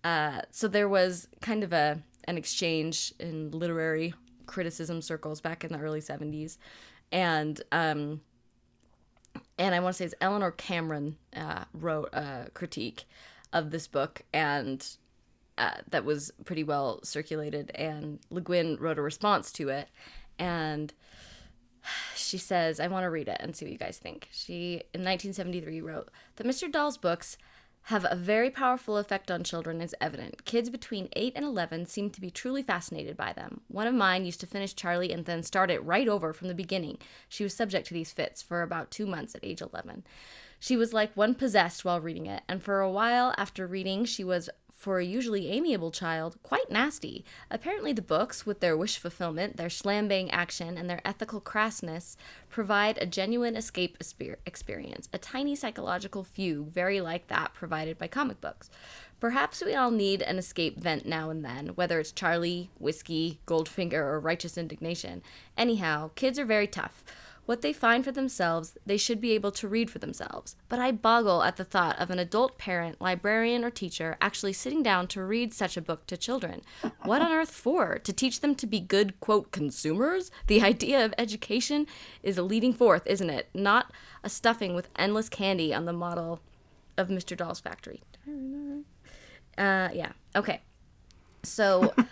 Uh, 0.02 0.40
so 0.50 0.66
there 0.66 0.88
was 0.88 1.28
kind 1.42 1.62
of 1.62 1.74
a 1.74 2.00
an 2.24 2.38
exchange 2.38 3.12
in 3.20 3.50
literary 3.50 4.14
criticism 4.46 5.02
circles 5.02 5.40
back 5.42 5.62
in 5.62 5.72
the 5.72 5.78
early 5.78 6.00
'70s, 6.00 6.56
and 7.12 7.60
um, 7.70 8.22
and 9.58 9.74
I 9.74 9.80
want 9.80 9.94
to 9.94 9.98
say 9.98 10.04
it's 10.06 10.14
Eleanor 10.22 10.52
Cameron 10.52 11.18
uh, 11.36 11.64
wrote 11.74 12.08
a 12.14 12.48
critique 12.54 13.04
of 13.52 13.70
this 13.70 13.86
book, 13.86 14.22
and 14.32 14.86
uh, 15.58 15.82
that 15.90 16.06
was 16.06 16.32
pretty 16.46 16.64
well 16.64 17.00
circulated. 17.04 17.72
And 17.74 18.20
Le 18.30 18.40
Guin 18.40 18.78
wrote 18.80 18.98
a 18.98 19.02
response 19.02 19.52
to 19.52 19.68
it, 19.68 19.88
and 20.38 20.94
she 22.14 22.38
says, 22.38 22.80
I 22.80 22.88
want 22.88 23.04
to 23.04 23.10
read 23.10 23.28
it 23.28 23.38
and 23.40 23.54
see 23.54 23.64
what 23.64 23.72
you 23.72 23.78
guys 23.78 23.98
think. 23.98 24.28
She, 24.32 24.82
in 24.94 25.02
1973, 25.02 25.80
wrote 25.80 26.10
that 26.36 26.46
Mr. 26.46 26.70
Dahl's 26.70 26.98
books 26.98 27.36
have 27.86 28.04
a 28.10 28.16
very 28.16 28.50
powerful 28.50 28.96
effect 28.96 29.30
on 29.30 29.44
children 29.44 29.80
is 29.80 29.94
evident. 30.00 30.44
Kids 30.44 30.70
between 30.70 31.08
8 31.14 31.34
and 31.36 31.44
11 31.44 31.86
seem 31.86 32.10
to 32.10 32.20
be 32.20 32.32
truly 32.32 32.60
fascinated 32.60 33.16
by 33.16 33.32
them. 33.32 33.60
One 33.68 33.86
of 33.86 33.94
mine 33.94 34.24
used 34.24 34.40
to 34.40 34.46
finish 34.46 34.74
Charlie 34.74 35.12
and 35.12 35.24
then 35.24 35.44
start 35.44 35.70
it 35.70 35.84
right 35.84 36.08
over 36.08 36.32
from 36.32 36.48
the 36.48 36.54
beginning. 36.54 36.98
She 37.28 37.44
was 37.44 37.54
subject 37.54 37.86
to 37.86 37.94
these 37.94 38.10
fits 38.10 38.42
for 38.42 38.62
about 38.62 38.90
two 38.90 39.06
months 39.06 39.36
at 39.36 39.44
age 39.44 39.60
11. 39.60 40.02
She 40.58 40.76
was 40.76 40.92
like 40.92 41.16
one 41.16 41.36
possessed 41.36 41.84
while 41.84 42.00
reading 42.00 42.26
it, 42.26 42.42
and 42.48 42.60
for 42.60 42.80
a 42.80 42.90
while 42.90 43.32
after 43.38 43.68
reading, 43.68 44.04
she 44.04 44.24
was, 44.24 44.50
for 44.76 44.98
a 44.98 45.04
usually 45.04 45.50
amiable 45.50 45.90
child, 45.90 46.36
quite 46.42 46.70
nasty. 46.70 47.24
Apparently, 47.50 47.94
the 47.94 48.02
books, 48.02 48.44
with 48.44 48.60
their 48.60 48.76
wish 48.76 48.98
fulfillment, 48.98 49.56
their 49.56 49.70
slam 49.70 50.06
bang 50.06 50.30
action, 50.30 50.76
and 50.76 50.88
their 50.88 51.00
ethical 51.02 51.40
crassness, 51.40 52.14
provide 52.50 52.98
a 52.98 53.06
genuine 53.06 53.56
escape 53.56 53.96
experience, 54.44 55.08
a 55.14 55.18
tiny 55.18 55.56
psychological 55.56 56.22
fugue, 56.22 56.68
very 56.68 57.00
like 57.00 57.26
that 57.28 57.54
provided 57.54 57.96
by 57.96 58.06
comic 58.06 58.40
books. 58.42 58.68
Perhaps 59.18 59.64
we 59.64 59.74
all 59.74 59.90
need 59.90 60.20
an 60.20 60.36
escape 60.36 60.78
vent 60.78 61.06
now 61.06 61.30
and 61.30 61.42
then, 61.42 61.68
whether 61.68 61.98
it's 61.98 62.12
Charlie, 62.12 62.68
whiskey, 62.78 63.40
Goldfinger, 63.46 63.94
or 63.94 64.20
righteous 64.20 64.58
indignation. 64.58 65.22
Anyhow, 65.56 66.10
kids 66.14 66.38
are 66.38 66.44
very 66.44 66.66
tough. 66.66 67.02
What 67.46 67.62
they 67.62 67.72
find 67.72 68.04
for 68.04 68.10
themselves, 68.10 68.76
they 68.84 68.96
should 68.96 69.20
be 69.20 69.32
able 69.32 69.52
to 69.52 69.68
read 69.68 69.88
for 69.88 70.00
themselves. 70.00 70.56
But 70.68 70.80
I 70.80 70.90
boggle 70.90 71.44
at 71.44 71.56
the 71.56 71.64
thought 71.64 71.98
of 71.98 72.10
an 72.10 72.18
adult 72.18 72.58
parent, 72.58 73.00
librarian, 73.00 73.64
or 73.64 73.70
teacher 73.70 74.16
actually 74.20 74.52
sitting 74.52 74.82
down 74.82 75.06
to 75.08 75.24
read 75.24 75.54
such 75.54 75.76
a 75.76 75.80
book 75.80 76.06
to 76.08 76.16
children. 76.16 76.62
What 77.04 77.22
on 77.22 77.32
earth 77.32 77.52
for? 77.52 77.98
To 78.00 78.12
teach 78.12 78.40
them 78.40 78.56
to 78.56 78.66
be 78.66 78.80
good, 78.80 79.18
quote, 79.20 79.52
consumers? 79.52 80.32
The 80.48 80.60
idea 80.62 81.04
of 81.04 81.14
education 81.16 81.86
is 82.22 82.36
a 82.36 82.42
leading 82.42 82.72
forth, 82.72 83.06
isn't 83.06 83.30
it? 83.30 83.48
Not 83.54 83.92
a 84.24 84.28
stuffing 84.28 84.74
with 84.74 84.88
endless 84.96 85.28
candy 85.28 85.72
on 85.72 85.84
the 85.84 85.92
model 85.92 86.40
of 86.98 87.08
Mr. 87.08 87.36
Dahl's 87.36 87.60
factory. 87.60 88.02
Uh, 89.56 89.88
yeah. 89.94 90.12
Okay. 90.34 90.60
So. 91.44 91.94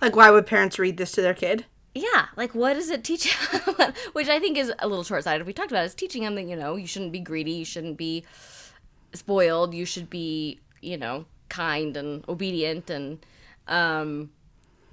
Like, 0.00 0.16
why 0.16 0.30
would 0.30 0.46
parents 0.46 0.78
read 0.78 0.96
this 0.96 1.12
to 1.12 1.22
their 1.22 1.34
kid? 1.34 1.66
Yeah, 1.94 2.26
like 2.36 2.54
what 2.54 2.74
does 2.74 2.90
it 2.90 3.04
teach? 3.04 3.34
Which 4.12 4.28
I 4.28 4.38
think 4.38 4.56
is 4.56 4.72
a 4.78 4.88
little 4.88 5.04
short 5.04 5.24
sighted. 5.24 5.46
We 5.46 5.52
talked 5.52 5.70
about 5.70 5.82
it, 5.82 5.86
is 5.86 5.94
teaching 5.94 6.22
them 6.24 6.34
that 6.36 6.44
you 6.44 6.56
know 6.56 6.76
you 6.76 6.86
shouldn't 6.86 7.12
be 7.12 7.20
greedy, 7.20 7.52
you 7.52 7.64
shouldn't 7.64 7.96
be 7.96 8.24
spoiled, 9.12 9.74
you 9.74 9.84
should 9.84 10.08
be 10.08 10.60
you 10.80 10.96
know 10.96 11.24
kind 11.48 11.96
and 11.96 12.24
obedient 12.28 12.90
and 12.90 13.24
um 13.66 14.30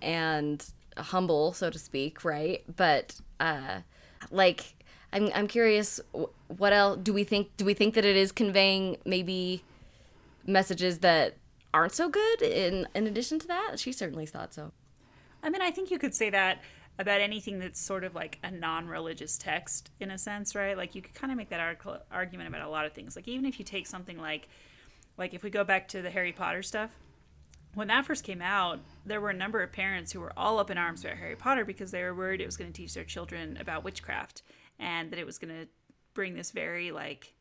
and 0.02 0.64
humble, 0.98 1.54
so 1.54 1.70
to 1.70 1.80
speak, 1.80 2.24
right? 2.24 2.64
But 2.76 3.16
uh, 3.40 3.82
like 4.32 4.76
I'm 5.14 5.30
I'm 5.34 5.48
curious, 5.48 6.00
what 6.48 6.74
else 6.74 7.00
do 7.04 7.14
we 7.14 7.24
think? 7.24 7.56
Do 7.58 7.66
we 7.66 7.74
think 7.74 7.94
that 7.96 8.06
it 8.06 8.16
is 8.16 8.32
conveying 8.32 8.98
maybe 9.06 9.64
messages 10.46 11.00
that 11.00 11.38
aren't 11.74 11.94
so 11.94 12.10
good? 12.10 12.42
In 12.42 12.88
in 12.96 13.08
addition 13.08 13.40
to 13.40 13.48
that, 13.48 13.80
she 13.80 13.92
certainly 13.92 14.26
thought 14.26 14.54
so. 14.54 14.72
I 15.44 15.50
mean, 15.50 15.62
I 15.62 15.72
think 15.72 15.92
you 15.92 16.00
could 16.00 16.16
say 16.16 16.30
that 16.32 16.62
about 17.00 17.22
anything 17.22 17.60
that's 17.60 17.80
sort 17.80 18.04
of 18.04 18.16
like 18.16 18.40
a 18.44 18.50
non-religious 18.50 19.38
text 19.38 19.92
in 20.00 20.12
a 20.12 20.18
sense, 20.18 20.56
right? 20.56 20.76
Like 20.76 20.96
you 20.96 21.02
could 21.02 21.14
kind 21.14 21.32
of 21.32 21.38
make 21.38 21.50
that 21.50 21.78
argument 22.12 22.50
about 22.50 22.62
a 22.62 22.70
lot 22.70 22.86
of 22.86 22.94
things. 22.94 23.16
Like 23.16 23.28
even 23.28 23.46
if 23.46 23.60
you 23.60 23.66
take 23.66 23.88
something 23.88 24.18
like 24.18 24.48
like 25.18 25.34
if 25.34 25.44
we 25.44 25.50
go 25.50 25.64
back 25.64 25.88
to 25.90 26.02
the 26.02 26.12
Harry 26.12 26.32
Potter 26.32 26.62
stuff, 26.62 26.92
when 27.74 27.88
that 27.88 28.06
first 28.06 28.24
came 28.24 28.42
out, 28.42 28.80
there 29.06 29.22
were 29.22 29.30
a 29.30 29.36
number 29.36 29.62
of 29.62 29.72
parents 29.72 30.12
who 30.12 30.20
were 30.20 30.34
all 30.38 30.60
up 30.60 30.70
in 30.70 30.78
arms 30.78 31.04
about 31.04 31.18
Harry 31.18 31.36
Potter 31.36 31.66
because 31.66 31.92
they 31.92 32.04
were 32.04 32.14
worried 32.14 32.42
it 32.42 32.46
was 32.46 32.58
going 32.58 32.72
to 32.72 32.82
teach 32.82 32.94
their 32.94 33.04
children 33.04 33.58
about 33.60 33.84
witchcraft 33.84 34.42
and 34.80 35.12
that 35.12 35.20
it 35.20 35.26
was 35.26 35.38
going 35.38 35.54
to 35.54 35.68
bring 36.14 36.36
this 36.36 36.52
very 36.52 36.92
like 36.92 37.34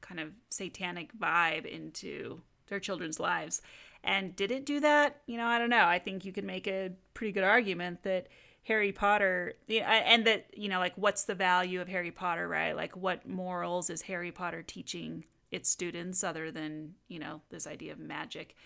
kind 0.00 0.20
of 0.20 0.30
satanic 0.50 1.16
vibe 1.18 1.66
into 1.66 2.40
their 2.66 2.80
children's 2.80 3.20
lives. 3.20 3.62
And 4.02 4.36
did 4.36 4.50
it 4.50 4.66
do 4.66 4.80
that? 4.80 5.20
You 5.26 5.38
know, 5.38 5.46
I 5.46 5.58
don't 5.58 5.70
know. 5.70 5.84
I 5.84 5.98
think 5.98 6.24
you 6.24 6.32
could 6.32 6.44
make 6.44 6.66
a 6.66 6.90
pretty 7.14 7.32
good 7.32 7.44
argument 7.44 8.02
that 8.02 8.28
Harry 8.64 8.92
Potter, 8.92 9.54
yeah, 9.66 9.88
uh, 9.88 10.04
and 10.04 10.26
that, 10.26 10.46
you 10.56 10.68
know, 10.68 10.78
like 10.78 10.94
what's 10.96 11.24
the 11.24 11.34
value 11.34 11.80
of 11.80 11.88
Harry 11.88 12.10
Potter, 12.10 12.48
right? 12.48 12.74
Like 12.74 12.96
what 12.96 13.28
morals 13.28 13.90
is 13.90 14.02
Harry 14.02 14.32
Potter 14.32 14.62
teaching 14.62 15.24
its 15.50 15.68
students 15.68 16.24
other 16.24 16.50
than, 16.50 16.94
you 17.08 17.18
know, 17.18 17.42
this 17.50 17.66
idea 17.66 17.92
of 17.92 17.98
magic? 17.98 18.56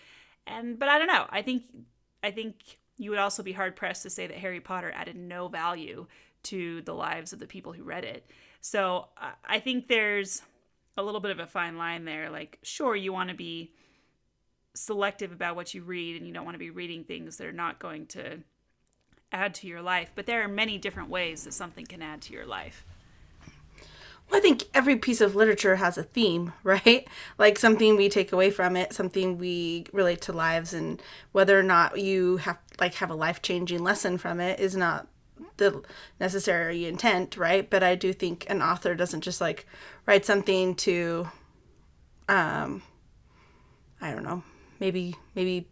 And, 0.47 0.79
but 0.79 0.87
I 0.87 0.97
don't 0.97 1.07
know. 1.07 1.25
I 1.29 1.41
think, 1.41 1.63
I 2.23 2.31
think 2.31 2.55
you 2.97 3.09
would 3.09 3.19
also 3.19 3.43
be 3.43 3.51
hard 3.51 3.75
pressed 3.75 4.03
to 4.03 4.09
say 4.09 4.25
that 4.25 4.37
Harry 4.37 4.61
Potter 4.61 4.91
added 4.95 5.15
no 5.15 5.47
value 5.49 6.07
to 6.43 6.81
the 6.83 6.93
lives 6.95 7.33
of 7.33 7.39
the 7.39 7.47
people 7.47 7.73
who 7.73 7.83
read 7.83 8.05
it. 8.05 8.25
So 8.61 9.09
I- 9.17 9.33
I 9.45 9.59
think 9.59 9.87
there's 9.87 10.41
a 10.97 11.03
little 11.03 11.19
bit 11.19 11.31
of 11.31 11.39
a 11.39 11.47
fine 11.47 11.77
line 11.77 12.05
there. 12.05 12.29
Like, 12.29 12.59
sure, 12.63 12.95
you 12.95 13.11
want 13.11 13.29
to 13.29 13.35
be 13.35 13.73
selective 14.75 15.33
about 15.33 15.57
what 15.57 15.73
you 15.73 15.83
read 15.83 16.15
and 16.15 16.25
you 16.25 16.33
don't 16.33 16.45
want 16.45 16.55
to 16.55 16.59
be 16.59 16.69
reading 16.69 17.03
things 17.03 17.37
that 17.37 17.47
are 17.47 17.51
not 17.51 17.79
going 17.79 18.05
to 18.07 18.39
add 19.31 19.53
to 19.55 19.67
your 19.67 19.81
life, 19.81 20.11
but 20.15 20.25
there 20.25 20.43
are 20.43 20.47
many 20.47 20.77
different 20.77 21.09
ways 21.09 21.43
that 21.43 21.53
something 21.53 21.85
can 21.85 22.01
add 22.01 22.21
to 22.21 22.33
your 22.33 22.45
life. 22.45 22.85
Well, 24.29 24.37
I 24.37 24.41
think 24.41 24.65
every 24.73 24.95
piece 24.95 25.21
of 25.21 25.35
literature 25.35 25.77
has 25.77 25.97
a 25.97 26.03
theme, 26.03 26.53
right? 26.63 27.07
Like 27.37 27.57
something 27.57 27.95
we 27.95 28.09
take 28.09 28.31
away 28.31 28.51
from 28.51 28.75
it, 28.75 28.93
something 28.93 29.37
we 29.37 29.85
relate 29.91 30.21
to 30.21 30.33
lives, 30.33 30.73
and 30.73 31.01
whether 31.31 31.57
or 31.59 31.63
not 31.63 31.99
you 31.99 32.37
have 32.37 32.59
like 32.79 32.95
have 32.95 33.09
a 33.09 33.15
life 33.15 33.41
changing 33.41 33.83
lesson 33.83 34.17
from 34.17 34.39
it 34.39 34.59
is 34.59 34.75
not 34.75 35.07
the 35.57 35.83
necessary 36.19 36.85
intent, 36.85 37.37
right? 37.37 37.69
But 37.69 37.83
I 37.83 37.95
do 37.95 38.13
think 38.13 38.45
an 38.49 38.61
author 38.61 38.95
doesn't 38.95 39.21
just 39.21 39.41
like 39.41 39.65
write 40.05 40.25
something 40.25 40.75
to, 40.75 41.27
um, 42.27 42.81
I 44.01 44.11
don't 44.11 44.23
know, 44.23 44.43
maybe 44.79 45.15
maybe 45.35 45.67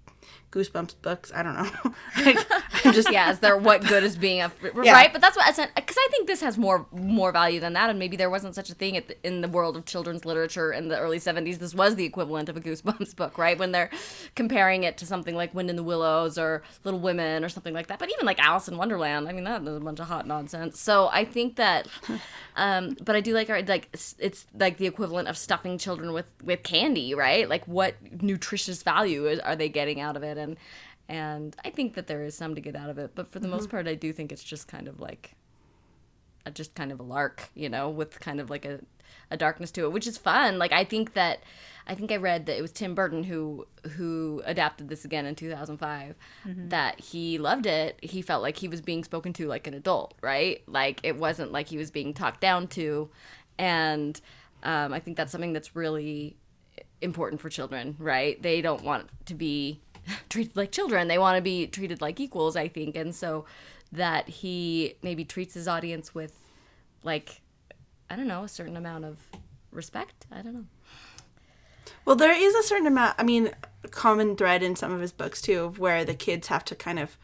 goosebumps 0.51 0.95
books. 1.01 1.32
I 1.34 1.43
don't 1.43 1.55
know. 1.55 1.93
like, 2.26 2.39
just 2.93 3.11
yeah, 3.11 3.32
is 3.32 3.39
there 3.39 3.57
what 3.57 3.84
good 3.86 4.03
is 4.03 4.17
being 4.17 4.41
a 4.41 4.51
Yeah. 4.84 4.93
right? 4.93 5.11
But 5.11 5.21
that's 5.21 5.36
what 5.38 5.45
because 5.75 5.97
I 5.97 6.07
think 6.11 6.28
this 6.28 6.41
has 6.41 6.57
more 6.57 6.86
more 6.91 7.32
value 7.32 7.59
than 7.59 7.73
that, 7.73 7.89
and 7.89 7.99
maybe 7.99 8.17
there 8.17 8.30
wasn't 8.30 8.55
such 8.55 8.69
a 8.69 8.73
thing 8.75 8.97
at 8.97 9.07
the, 9.07 9.28
in 9.28 9.41
the 9.41 9.47
world 9.47 9.75
of 9.78 9.86
children's 9.86 10.25
literature 10.25 10.71
in 10.71 10.88
the 10.88 10.97
early 10.99 11.19
'70s. 11.19 11.59
This 11.59 11.73
was 11.73 11.95
the 11.95 12.05
equivalent 12.05 12.49
of 12.49 12.57
a 12.57 12.61
Goosebumps 12.61 13.15
book, 13.21 13.38
right? 13.38 13.57
When 13.57 13.71
they're 13.71 13.89
comparing 14.36 14.84
it 14.84 14.97
to 14.97 15.05
something 15.05 15.36
like 15.36 15.53
Wind 15.53 15.69
in 15.69 15.75
the 15.75 15.84
Willows 15.84 16.38
or 16.38 16.63
Little 16.84 16.99
Women 16.99 17.43
or 17.43 17.49
something 17.49 17.73
like 17.73 17.88
that. 17.88 17.99
But 17.99 18.09
even 18.11 18.25
like 18.25 18.39
Alice 18.39 18.67
in 18.67 18.78
Wonderland, 18.78 19.28
I 19.28 19.32
mean, 19.32 19.43
that 19.45 19.61
is 19.61 19.78
a 19.78 19.80
bunch 19.80 19.99
of 19.99 20.07
hot 20.07 20.28
nonsense. 20.28 20.80
So 20.80 21.09
I 21.11 21.25
think 21.25 21.55
that, 21.55 21.88
um, 22.55 22.95
but 23.03 23.15
I 23.15 23.21
do 23.21 23.34
like 23.34 23.49
our 23.49 23.61
like 23.61 23.89
it's, 23.93 24.15
it's 24.19 24.45
like 24.57 24.78
the 24.78 24.88
equivalent 24.88 25.28
of 25.28 25.38
stuffing 25.38 25.78
children 25.78 26.13
with 26.13 26.25
with 26.43 26.63
candy, 26.63 27.13
right? 27.13 27.47
Like 27.49 27.67
what 27.67 27.95
nutritious 28.21 28.84
value 28.84 29.28
is, 29.28 29.39
are 29.39 29.55
they 29.55 29.69
getting 29.69 29.99
out 29.99 30.15
of 30.15 30.23
it? 30.23 30.38
And 30.38 30.57
and 31.10 31.55
I 31.64 31.70
think 31.70 31.95
that 31.95 32.08
there 32.08 32.24
is 32.24 32.36
some 32.36 32.55
to 32.55 32.62
get 32.62 32.76
out 32.76 32.89
of 32.89 32.97
it, 32.97 33.12
but 33.16 33.32
for 33.32 33.39
the 33.39 33.47
most 33.47 33.70
part, 33.70 33.88
I 33.88 33.95
do 33.95 34.12
think 34.12 34.32
it's 34.32 34.43
just 34.43 34.68
kind 34.68 34.88
of 34.88 34.99
like 34.99 35.36
a, 36.45 36.51
just 36.51 36.76
kind 36.76 36.91
of 36.91 36.99
a 36.99 37.03
lark, 37.03 37.49
you 37.55 37.70
know, 37.70 37.89
with 37.89 38.20
kind 38.20 38.39
of 38.39 38.49
like 38.49 38.66
a, 38.66 38.80
a 39.32 39.38
darkness 39.38 39.72
to 39.72 39.86
it, 39.86 39.91
which 39.91 40.08
is 40.08 40.18
fun. 40.18 40.58
Like 40.60 40.72
I 40.72 40.84
think 40.84 41.14
that 41.14 41.43
I 41.88 41.95
think 41.95 42.12
I 42.12 42.18
read 42.18 42.45
that 42.47 42.58
it 42.58 42.62
was 42.62 42.72
Tim 42.74 42.93
Burton 42.95 43.24
who 43.24 43.68
who 43.91 44.41
adapted 44.45 44.89
this 44.89 45.05
again 45.05 45.26
in 45.26 45.36
2005 45.36 46.16
that 46.70 46.99
he 46.99 47.38
loved 47.38 47.66
it. 47.66 47.97
He 48.01 48.22
felt 48.22 48.41
like 48.43 48.58
he 48.58 48.68
was 48.68 48.82
being 48.82 49.03
spoken 49.05 49.32
to 49.34 49.47
like 49.47 49.68
an 49.68 49.74
adult, 49.74 50.14
right? 50.22 50.62
Like 50.68 50.99
it 51.03 51.18
wasn't 51.18 51.51
like 51.53 51.70
he 51.70 51.78
was 51.78 51.91
being 51.91 52.14
talked 52.14 52.41
down 52.41 52.68
to 52.70 53.10
and 53.58 54.20
um, 54.64 54.91
I 54.91 54.99
think 54.99 55.16
that's 55.18 55.32
something 55.32 55.53
that's 55.53 55.76
really 55.76 56.36
important 57.01 57.41
for 57.41 57.49
children, 57.49 57.95
right? 57.99 58.41
They 58.41 58.62
don't 58.62 58.84
want 58.84 59.10
to 59.26 59.36
be 59.36 59.82
treated 60.30 60.55
like 60.55 60.72
children. 60.72 61.08
They 61.08 61.18
want 61.18 61.38
to 61.38 61.41
be 61.41 61.68
treated 61.68 62.01
like 62.01 62.20
equals, 62.20 62.55
I 62.55 62.68
think. 62.68 62.95
And 62.95 63.14
so 63.14 63.45
that 63.91 64.28
he 64.28 64.95
maybe 65.01 65.24
treats 65.24 65.53
his 65.53 65.68
audience 65.68 66.14
with 66.14 66.38
like 67.03 67.41
I 68.10 68.16
don't 68.16 68.28
know, 68.28 68.43
a 68.43 68.47
certain 68.47 68.78
amount 68.78 69.05
of 69.05 69.18
respect. 69.72 70.26
I 70.32 70.41
don't 70.41 70.53
know. 70.53 70.66
Well, 72.05 72.16
there 72.16 72.34
is 72.34 72.55
a 72.55 72.64
certain 72.64 72.88
amount, 72.88 73.16
I 73.18 73.24
mean, 73.24 73.51
common 73.91 74.36
thread 74.36 74.64
in 74.64 74.76
some 74.76 74.93
of 74.93 75.01
his 75.01 75.12
books 75.12 75.41
too, 75.41 75.66
of 75.66 75.80
where 75.80 76.05
the 76.05 76.14
kids 76.14 76.47
have 76.47 76.64
to 76.66 76.76
kind 76.76 76.99
of 76.99 77.18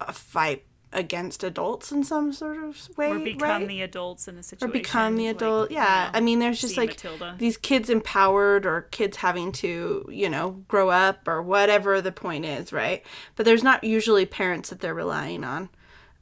uh, 0.00 0.10
fight 0.10 0.64
against 0.94 1.44
adults 1.44 1.92
in 1.92 2.04
some 2.04 2.32
sort 2.32 2.56
of 2.56 2.88
way. 2.96 3.10
Or 3.10 3.18
become 3.18 3.62
right? 3.62 3.68
the 3.68 3.82
adults 3.82 4.28
in 4.28 4.36
the 4.36 4.42
situation, 4.42 4.70
or 4.70 4.72
become 4.72 5.16
the 5.16 5.26
like, 5.26 5.36
adult. 5.36 5.70
you 5.70 5.76
yeah. 5.76 6.10
know, 6.12 6.18
I 6.18 6.20
mean, 6.20 6.38
there's 6.38 6.60
just 6.60 6.76
like 6.76 6.90
Matilda. 6.90 7.34
these 7.38 7.56
kids 7.56 7.90
empowered 7.90 8.64
or 8.64 8.82
kids 8.82 9.18
having 9.18 9.52
to, 9.52 10.06
you 10.08 10.30
know, 10.30 10.62
grow 10.68 10.88
up 10.88 11.26
or 11.28 11.42
whatever 11.42 12.00
the 12.00 12.12
point 12.12 12.46
is, 12.46 12.72
right? 12.72 13.02
But 13.36 13.44
there's 13.44 13.62
not 13.62 13.84
usually 13.84 14.24
parents 14.24 14.70
that 14.70 14.80
they're 14.80 14.94
relying 14.94 15.44
on. 15.44 15.68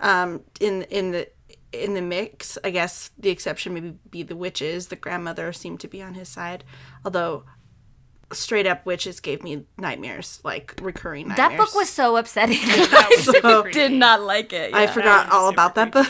Um, 0.00 0.40
in 0.58 0.82
in 0.82 1.12
the 1.12 1.28
in 1.72 1.94
the 1.94 2.02
mix, 2.02 2.58
I 2.64 2.70
guess 2.70 3.10
the 3.18 3.30
exception 3.30 3.74
maybe 3.74 3.94
be 4.10 4.22
the 4.22 4.36
witches. 4.36 4.88
The 4.88 4.96
grandmother 4.96 5.52
seemed 5.52 5.80
to 5.80 5.88
be 5.88 6.02
on 6.02 6.14
his 6.14 6.28
side, 6.28 6.64
although 7.04 7.44
straight 8.32 8.66
up 8.66 8.84
witches 8.86 9.20
gave 9.20 9.42
me 9.42 9.64
nightmares, 9.78 10.40
like 10.44 10.74
recurring 10.82 11.28
nightmares. 11.28 11.50
That 11.50 11.58
book 11.58 11.74
was 11.74 11.88
so 11.88 12.16
upsetting. 12.16 12.58
That 12.66 13.06
was 13.10 13.24
super 13.24 13.40
So- 13.40 13.62
creepy. 13.62 13.78
Did 13.78 13.92
not 13.92 14.20
like 14.22 14.52
it. 14.52 14.74
I 14.74 14.86
forgot 14.86 15.30
all 15.30 15.48
super 15.50 15.54
about 15.60 15.74
that 15.76 15.92
book. 15.92 16.08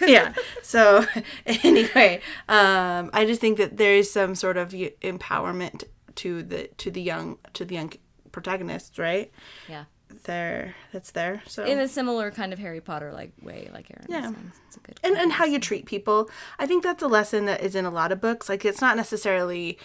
yeah. 0.06 0.32
So 0.62 1.04
anyway, 1.46 2.20
um, 2.48 3.10
I 3.12 3.24
just 3.26 3.40
think 3.40 3.58
that 3.58 3.76
there 3.76 3.94
is 3.94 4.10
some 4.10 4.34
sort 4.34 4.56
of 4.56 4.70
empowerment 4.70 5.84
to 6.16 6.42
the 6.42 6.68
to 6.78 6.90
the 6.90 7.00
young 7.02 7.38
to 7.54 7.64
the 7.64 7.74
young 7.74 7.92
protagonists, 8.32 8.98
right? 8.98 9.30
Yeah. 9.68 9.84
There, 10.24 10.74
that's 10.92 11.10
there. 11.10 11.42
So 11.46 11.64
In 11.64 11.78
a 11.78 11.86
similar 11.86 12.30
kind 12.30 12.52
of 12.54 12.58
Harry 12.58 12.80
Potter 12.80 13.12
like 13.12 13.32
way, 13.42 13.68
like 13.74 13.90
Erin 13.90 14.06
Yeah. 14.08 14.32
It's 14.66 14.76
a 14.76 14.80
good 14.80 14.98
and 15.04 15.16
and 15.16 15.32
how 15.32 15.44
you 15.44 15.58
treat 15.58 15.84
people. 15.86 16.30
I 16.58 16.66
think 16.66 16.82
that's 16.82 17.02
a 17.02 17.08
lesson 17.08 17.44
that 17.44 17.60
is 17.60 17.74
in 17.74 17.84
a 17.84 17.90
lot 17.90 18.10
of 18.12 18.20
books. 18.20 18.48
Like 18.48 18.64
it's 18.64 18.80
not 18.80 18.96
necessarily 18.96 19.78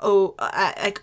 oh 0.00 0.34
uh, 0.38 0.72
like 0.82 1.02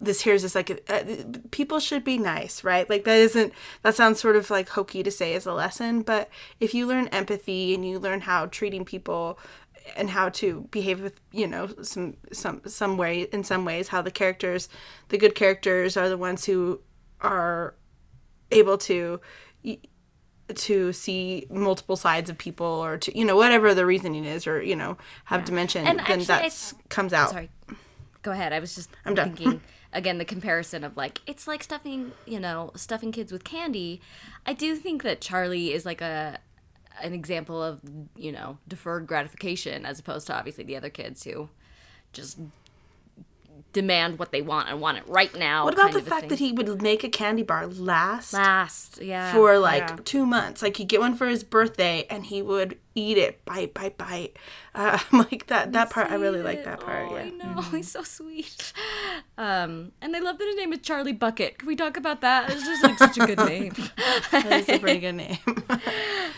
this 0.00 0.22
here's 0.22 0.42
this 0.42 0.54
like 0.54 0.70
uh, 0.88 1.02
people 1.50 1.78
should 1.78 2.04
be 2.04 2.16
nice, 2.18 2.64
right? 2.64 2.88
Like 2.88 3.04
that 3.04 3.18
isn't 3.18 3.52
that 3.82 3.94
sounds 3.94 4.20
sort 4.20 4.36
of 4.36 4.50
like 4.50 4.70
hokey 4.70 5.02
to 5.02 5.10
say 5.10 5.34
as 5.34 5.46
a 5.46 5.52
lesson, 5.52 6.02
but 6.02 6.28
if 6.58 6.72
you 6.74 6.86
learn 6.86 7.08
empathy 7.08 7.74
and 7.74 7.86
you 7.86 7.98
learn 7.98 8.22
how 8.22 8.46
treating 8.46 8.84
people 8.84 9.38
and 9.96 10.10
how 10.10 10.28
to 10.28 10.68
behave 10.70 11.00
with 11.00 11.20
you 11.32 11.46
know 11.46 11.68
some 11.82 12.16
some 12.32 12.60
some 12.66 12.96
way 12.96 13.22
in 13.32 13.42
some 13.44 13.64
ways 13.64 13.88
how 13.88 14.02
the 14.02 14.10
characters 14.10 14.68
the 15.08 15.18
good 15.18 15.34
characters 15.34 15.96
are 15.96 16.08
the 16.08 16.18
ones 16.18 16.44
who 16.44 16.80
are 17.20 17.74
able 18.50 18.76
to 18.78 19.20
to 20.54 20.92
see 20.92 21.46
multiple 21.50 21.96
sides 21.96 22.28
of 22.28 22.36
people 22.36 22.66
or 22.66 22.98
to 22.98 23.16
you 23.16 23.24
know 23.24 23.36
whatever 23.36 23.72
the 23.74 23.86
reasoning 23.86 24.24
is 24.24 24.46
or 24.46 24.60
you 24.62 24.74
know 24.76 24.96
have 25.26 25.44
dimension 25.44 25.86
And 25.86 26.00
then 26.06 26.20
that's 26.24 26.74
comes 26.88 27.12
out 27.12 27.30
Sorry. 27.30 27.50
Go 28.22 28.32
ahead. 28.32 28.52
I 28.52 28.58
was 28.58 28.74
just 28.74 28.90
I'm 29.04 29.14
done. 29.14 29.34
thinking 29.34 29.60
again 29.92 30.18
the 30.18 30.24
comparison 30.24 30.84
of 30.84 30.96
like 30.96 31.20
it's 31.26 31.46
like 31.46 31.62
stuffing, 31.62 32.12
you 32.26 32.40
know, 32.40 32.70
stuffing 32.76 33.12
kids 33.12 33.32
with 33.32 33.44
candy. 33.44 34.00
I 34.46 34.52
do 34.52 34.76
think 34.76 35.02
that 35.02 35.20
Charlie 35.20 35.72
is 35.72 35.84
like 35.86 36.00
a 36.00 36.38
an 37.02 37.14
example 37.14 37.62
of, 37.62 37.80
you 38.16 38.30
know, 38.32 38.58
deferred 38.68 39.06
gratification 39.06 39.86
as 39.86 39.98
opposed 39.98 40.26
to 40.26 40.34
obviously 40.34 40.64
the 40.64 40.76
other 40.76 40.90
kids 40.90 41.24
who 41.24 41.48
just 42.12 42.38
demand 43.72 44.18
what 44.18 44.32
they 44.32 44.42
want 44.42 44.68
and 44.68 44.80
want 44.80 44.98
it 44.98 45.04
right 45.06 45.36
now. 45.38 45.64
what 45.64 45.74
about 45.74 45.92
the 45.92 46.00
fact 46.02 46.22
thing. 46.22 46.28
that 46.30 46.38
he 46.40 46.50
would 46.50 46.82
make 46.82 47.04
a 47.04 47.08
candy 47.08 47.42
bar 47.42 47.66
last 47.66 48.32
last, 48.32 49.00
yeah. 49.00 49.32
for 49.32 49.58
like 49.58 49.88
Yeah. 49.88 49.96
two 50.04 50.26
months 50.26 50.60
like 50.62 50.76
he'd 50.76 50.88
get 50.88 50.98
one 51.00 51.14
for 51.14 51.26
his 51.28 51.44
birthday 51.44 52.06
and 52.10 52.26
he 52.26 52.42
would 52.42 52.78
eat 52.94 53.16
it 53.16 53.44
bite 53.44 53.72
bite 53.72 53.96
bite 53.96 54.36
uh, 54.74 54.98
like 55.12 55.46
that 55.48 55.72
that 55.72 55.90
part 55.90 56.10
i 56.10 56.14
really 56.14 56.42
like 56.42 56.64
that 56.64 56.80
part 56.80 57.08
Oh, 57.10 57.16
yeah 57.16 57.22
I 57.22 57.30
know. 57.30 57.60
He's 57.62 57.90
so 57.90 58.02
sweet. 58.02 58.72
Um, 59.36 59.92
and 60.00 60.14
I 60.14 60.20
love 60.20 60.38
that 60.38 60.46
his 60.46 60.56
name 60.56 60.72
is 60.72 60.80
Charlie 60.80 61.12
Bucket. 61.12 61.58
Can 61.58 61.66
we 61.68 61.76
talk 61.76 61.96
about 61.96 62.20
that? 62.20 62.50
It's 62.50 62.64
just 62.64 62.82
like 62.82 62.98
such 62.98 63.18
a 63.18 63.26
good 63.26 63.38
name. 63.38 63.72
that 64.30 64.46
is 64.52 64.68
a 64.68 64.78
pretty 64.78 65.00
good 65.00 65.14
name 65.14 65.38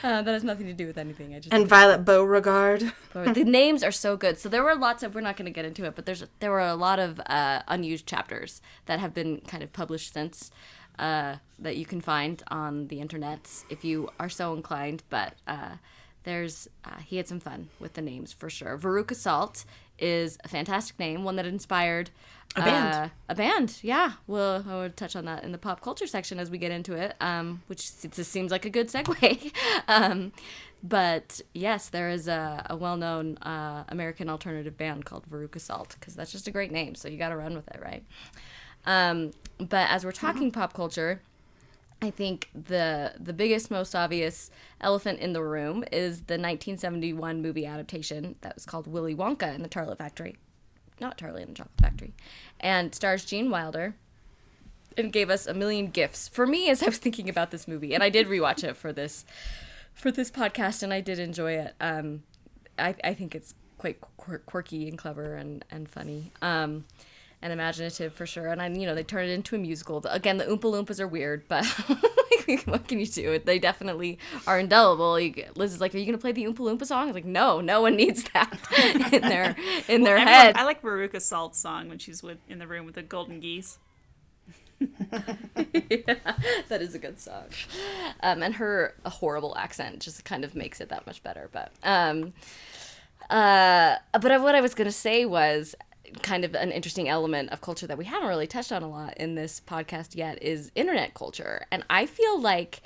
Uh, 0.03 0.21
that 0.21 0.33
has 0.33 0.43
nothing 0.43 0.67
to 0.67 0.73
do 0.73 0.87
with 0.87 0.99
anything. 0.99 1.33
I 1.33 1.39
just 1.39 1.55
and 1.55 1.67
violet 1.67 2.05
Beauregarde 2.05 2.93
the 3.13 3.45
names 3.45 3.85
are 3.85 3.93
so 3.93 4.17
good. 4.17 4.37
So 4.37 4.49
there 4.49 4.65
were 4.65 4.75
lots 4.75 5.05
of. 5.05 5.15
We're 5.15 5.21
not 5.21 5.37
going 5.37 5.47
to 5.47 5.53
get 5.53 5.65
into 5.65 5.85
it, 5.85 5.95
but 5.95 6.07
there's 6.07 6.25
there 6.41 6.51
were 6.51 6.59
a 6.61 6.75
lot 6.75 6.99
of 6.99 7.21
uh, 7.27 7.63
unused 7.69 8.05
chapters 8.05 8.61
that 8.87 8.99
have 8.99 9.15
been 9.15 9.43
kind 9.43 9.63
of 9.63 9.73
published 9.73 10.13
since 10.13 10.51
uh, 10.99 11.37
that 11.59 11.77
you 11.77 11.87
can 11.87 12.01
find 12.01 12.43
on 12.49 12.89
the 12.89 13.01
internet 13.01 13.49
if 13.71 13.85
you 13.85 14.09
are 14.19 14.29
so 14.29 14.55
inclined. 14.55 15.05
But 15.09 15.35
uh, 15.47 15.77
there's 16.25 16.69
uh, 16.85 16.99
he 17.05 17.17
had 17.17 17.29
some 17.29 17.41
fun 17.41 17.69
with 17.79 17.95
the 17.95 18.03
names 18.03 18.33
for 18.33 18.49
sure. 18.49 18.79
Veruca 18.79 19.15
Salt 19.15 19.65
is 19.99 20.39
a 20.45 20.49
fantastic 20.49 20.99
name, 20.99 21.25
one 21.25 21.37
that 21.37 21.47
inspired. 21.47 22.11
A 22.55 22.61
band. 22.61 22.95
Uh, 22.95 23.09
a 23.31 23.35
band, 23.35 23.79
yeah. 23.83 24.13
We'll 24.27 24.65
I 24.69 24.75
will 24.75 24.91
touch 24.91 25.17
on 25.17 25.25
that 25.25 25.43
in 25.43 25.53
the 25.53 25.59
pop 25.59 25.81
culture 25.81 26.07
section 26.07 26.39
as 26.39 26.51
we 26.51 26.59
get 26.59 26.71
into 26.71 26.95
it, 26.95 27.15
um, 27.21 27.63
which 27.67 27.91
just 28.11 28.31
seems 28.31 28.51
like 28.51 28.65
a 28.65 28.71
good 28.71 28.89
segue. 28.89 29.53
um, 29.89 30.33
but 30.83 31.41
yes, 31.55 31.89
there 31.89 32.11
is 32.11 32.29
a, 32.29 32.67
a 32.69 32.77
well-known 32.77 33.39
uh, 33.39 33.85
American 33.89 34.29
alternative 34.29 34.77
band 34.77 35.05
called 35.05 35.25
Veruca 35.31 35.61
Salt 35.61 35.97
because 35.99 36.15
that's 36.15 36.33
just 36.33 36.49
a 36.49 36.51
great 36.51 36.73
name, 36.73 36.95
so 36.95 37.09
you 37.09 37.17
got 37.17 37.29
to 37.31 37.37
run 37.37 37.55
with 37.55 37.69
it, 37.69 37.81
right? 37.81 38.05
Um, 38.85 39.31
but 39.59 39.89
as 39.91 40.05
we're 40.05 40.13
talking 40.13 40.51
pop 40.51 40.73
culture, 40.73 41.23
I 42.03 42.11
think 42.11 42.51
the 42.53 43.15
the 43.19 43.33
biggest, 43.33 43.71
most 43.71 43.95
obvious 43.95 44.51
elephant 44.81 45.21
in 45.21 45.33
the 45.33 45.43
room 45.43 45.85
is 45.93 46.23
the 46.23 46.35
1971 46.35 47.41
movie 47.41 47.65
adaptation 47.65 48.35
that 48.41 48.57
was 48.57 48.67
called 48.67 48.89
Willy 48.89 49.15
Wonka 49.15 49.55
and 49.55 49.65
the 49.65 49.69
Chocolate 49.69 49.99
Factory, 49.99 50.37
not 51.01 51.17
Charlie 51.17 51.43
and 51.43 51.53
the 51.53 51.59
Chocolate 51.59 51.81
Factory, 51.81 52.13
and 52.59 52.93
stars 52.93 53.25
Gene 53.25 53.51
Wilder. 53.51 53.95
And 54.95 55.11
gave 55.11 55.31
us 55.31 55.47
a 55.47 55.55
million 55.55 55.87
gifts 55.87 56.29
for 56.29 56.47
me 56.47 56.69
as 56.69 56.83
I 56.83 56.87
was 56.87 56.99
thinking 56.99 57.31
about 57.31 57.51
this 57.51 57.67
movie, 57.67 57.95
and 57.95 58.03
I 58.03 58.11
did 58.11 58.27
rewatch 58.27 58.63
it 58.63 58.77
for 58.77 58.93
this 58.93 59.25
for 59.95 60.11
this 60.11 60.31
podcast, 60.31 60.83
and 60.83 60.93
I 60.93 61.01
did 61.01 61.19
enjoy 61.19 61.53
it. 61.53 61.75
Um, 61.81 62.25
I, 62.79 62.95
I 63.03 63.15
think 63.15 63.35
it's 63.35 63.55
quite 63.79 63.99
quirky 64.45 64.89
and 64.89 64.99
clever 64.99 65.37
and 65.37 65.65
and 65.71 65.89
funny. 65.89 66.33
Um, 66.43 66.85
and 67.43 67.53
imaginative 67.53 68.15
for 68.15 68.25
sure. 68.25 68.47
And 68.49 68.63
I, 68.63 68.69
you 68.69 68.87
know, 68.87 68.95
they 68.95 69.03
turn 69.03 69.25
it 69.29 69.33
into 69.33 69.57
a 69.57 69.59
musical. 69.59 70.03
Again, 70.09 70.39
the 70.39 70.45
Oompa 70.45 70.61
Loompas 70.63 71.01
are 71.01 71.09
weird, 71.09 71.47
but 71.49 71.65
what 72.67 72.87
can 72.89 72.99
you 73.01 73.07
do? 73.07 73.39
They 73.39 73.59
definitely 73.59 74.19
are 74.47 74.59
indelible. 74.59 75.19
You, 75.19 75.35
Liz 75.57 75.75
is 75.75 75.81
like, 75.81 75.95
"Are 75.95 75.99
you 75.99 76.07
gonna 76.07 76.19
play 76.19 76.33
the 76.33 76.45
Oompa 76.45 76.59
Loompa 76.59 76.87
song?" 76.87 77.03
I 77.03 77.07
was 77.07 77.15
like, 77.15 77.25
"No, 77.25 77.61
no 77.61 77.81
one 77.83 77.97
needs 77.97 78.25
that 78.33 78.57
in 79.13 79.23
their 79.23 79.57
in 79.89 80.03
their 80.05 80.17
Everyone- 80.17 80.27
head." 80.33 80.57
I 80.57 80.65
like 80.65 80.81
Veruca 80.83 81.21
Salt's 81.21 81.59
song 81.59 81.89
when 81.89 81.99
she's 81.99 82.23
with 82.23 82.39
in 82.49 82.59
the 82.59 82.67
room 82.67 82.87
with 82.87 82.95
the 82.95 83.03
golden 83.03 83.41
geese. 83.41 83.79
that 86.69 86.79
is 86.81 86.95
a 86.95 86.99
good 86.99 87.21
song. 87.21 87.45
Um, 88.21 88.43
and 88.43 88.55
her 88.57 88.95
horrible 89.07 89.57
accent 89.57 90.01
just 90.01 90.25
kind 90.25 90.45
of 90.45 90.55
makes 90.55 90.81
it 90.81 90.89
that 90.89 91.07
much 91.07 91.23
better. 91.23 91.49
But 91.53 91.73
um, 91.83 92.33
uh, 93.31 93.97
but 94.13 94.41
what 94.43 94.55
I 94.55 94.61
was 94.61 94.75
gonna 94.75 94.93
say 94.93 95.25
was 95.25 95.75
kind 96.21 96.45
of 96.45 96.55
an 96.55 96.71
interesting 96.71 97.09
element 97.09 97.51
of 97.51 97.61
culture 97.61 97.87
that 97.87 97.99
we 97.99 98.05
haven't 98.05 98.29
really 98.29 98.47
touched 98.47 98.73
on 98.73 98.83
a 98.83 98.89
lot 98.89 99.17
in 99.17 99.35
this 99.35 99.61
podcast 99.67 100.15
yet 100.15 100.43
is 100.43 100.71
internet 100.75 101.15
culture, 101.15 101.67
and 101.71 101.85
I 101.89 102.07
feel 102.07 102.41
like 102.41 102.83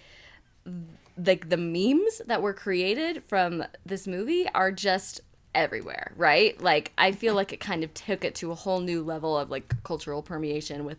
like 1.18 1.48
the 1.48 1.56
memes 1.56 2.20
that 2.26 2.42
were 2.42 2.52
created 2.52 3.24
from 3.24 3.64
this 3.86 4.06
movie 4.06 4.46
are 4.54 4.70
just 4.70 5.20
everywhere, 5.54 6.12
right? 6.16 6.60
Like 6.60 6.92
I 6.98 7.12
feel 7.12 7.34
like 7.34 7.52
it 7.52 7.60
kind 7.60 7.82
of 7.82 7.92
took 7.94 8.24
it 8.24 8.34
to 8.36 8.52
a 8.52 8.54
whole 8.54 8.80
new 8.80 9.02
level 9.02 9.36
of 9.36 9.50
like 9.50 9.82
cultural 9.82 10.22
permeation 10.22 10.84
with 10.84 10.98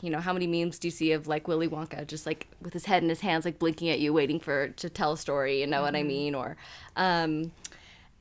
you 0.00 0.10
know, 0.10 0.20
how 0.20 0.34
many 0.34 0.46
memes 0.46 0.78
do 0.78 0.88
you 0.88 0.92
see 0.92 1.12
of 1.12 1.26
like 1.26 1.48
Willy 1.48 1.66
Wonka 1.66 2.06
just 2.06 2.26
like 2.26 2.46
with 2.60 2.74
his 2.74 2.84
head 2.84 3.02
in 3.02 3.08
his 3.08 3.20
hands 3.20 3.46
like 3.46 3.58
blinking 3.58 3.88
at 3.88 4.00
you 4.00 4.12
waiting 4.12 4.38
for 4.38 4.68
to 4.68 4.90
tell 4.90 5.12
a 5.12 5.16
story, 5.16 5.60
you 5.60 5.66
know 5.66 5.80
what 5.80 5.96
I 5.96 6.02
mean? 6.02 6.34
Or 6.34 6.56
um 6.96 7.52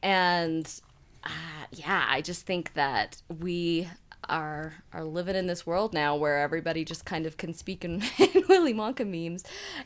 and 0.02 0.82
uh, 1.26 1.66
yeah, 1.72 2.06
I 2.10 2.22
just 2.22 2.46
think 2.46 2.74
that 2.74 3.22
we 3.40 3.90
are 4.30 4.74
are 4.94 5.04
living 5.04 5.36
in 5.36 5.48
this 5.48 5.66
world 5.68 5.94
now 5.94 6.16
where 6.16 6.40
everybody 6.40 6.86
just 6.86 7.04
kind 7.04 7.26
of 7.26 7.36
can 7.36 7.54
speak 7.54 7.84
in, 7.84 8.02
in 8.18 8.44
Willy 8.48 8.74
Wonka 8.74 9.06
memes, 9.06 9.44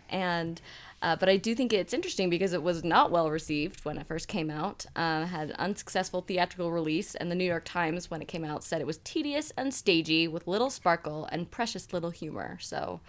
and 0.10 0.62
uh, 1.02 1.16
but 1.16 1.30
I 1.30 1.38
do 1.38 1.54
think 1.54 1.74
it's 1.74 1.94
interesting 1.94 2.30
because 2.30 2.54
it 2.54 2.64
was 2.64 2.84
not 2.84 3.12
well 3.12 3.30
received 3.30 3.86
when 3.86 3.98
it 3.98 4.08
first 4.08 4.28
came 4.28 4.50
out. 4.50 4.86
Uh, 4.96 5.26
had 5.26 5.52
unsuccessful 5.52 6.22
theatrical 6.22 6.72
release, 6.72 7.14
and 7.16 7.30
the 7.30 7.36
New 7.36 7.46
York 7.46 7.66
Times, 7.66 8.10
when 8.10 8.22
it 8.22 8.28
came 8.28 8.44
out, 8.44 8.64
said 8.64 8.82
it 8.82 8.88
was 8.88 8.98
tedious 9.00 9.52
and 9.58 9.74
stagey 9.74 10.28
with 10.28 10.48
little 10.48 10.70
sparkle 10.70 11.28
and 11.32 11.52
precious 11.52 11.94
little 11.94 12.10
humor. 12.10 12.58
So 12.60 13.00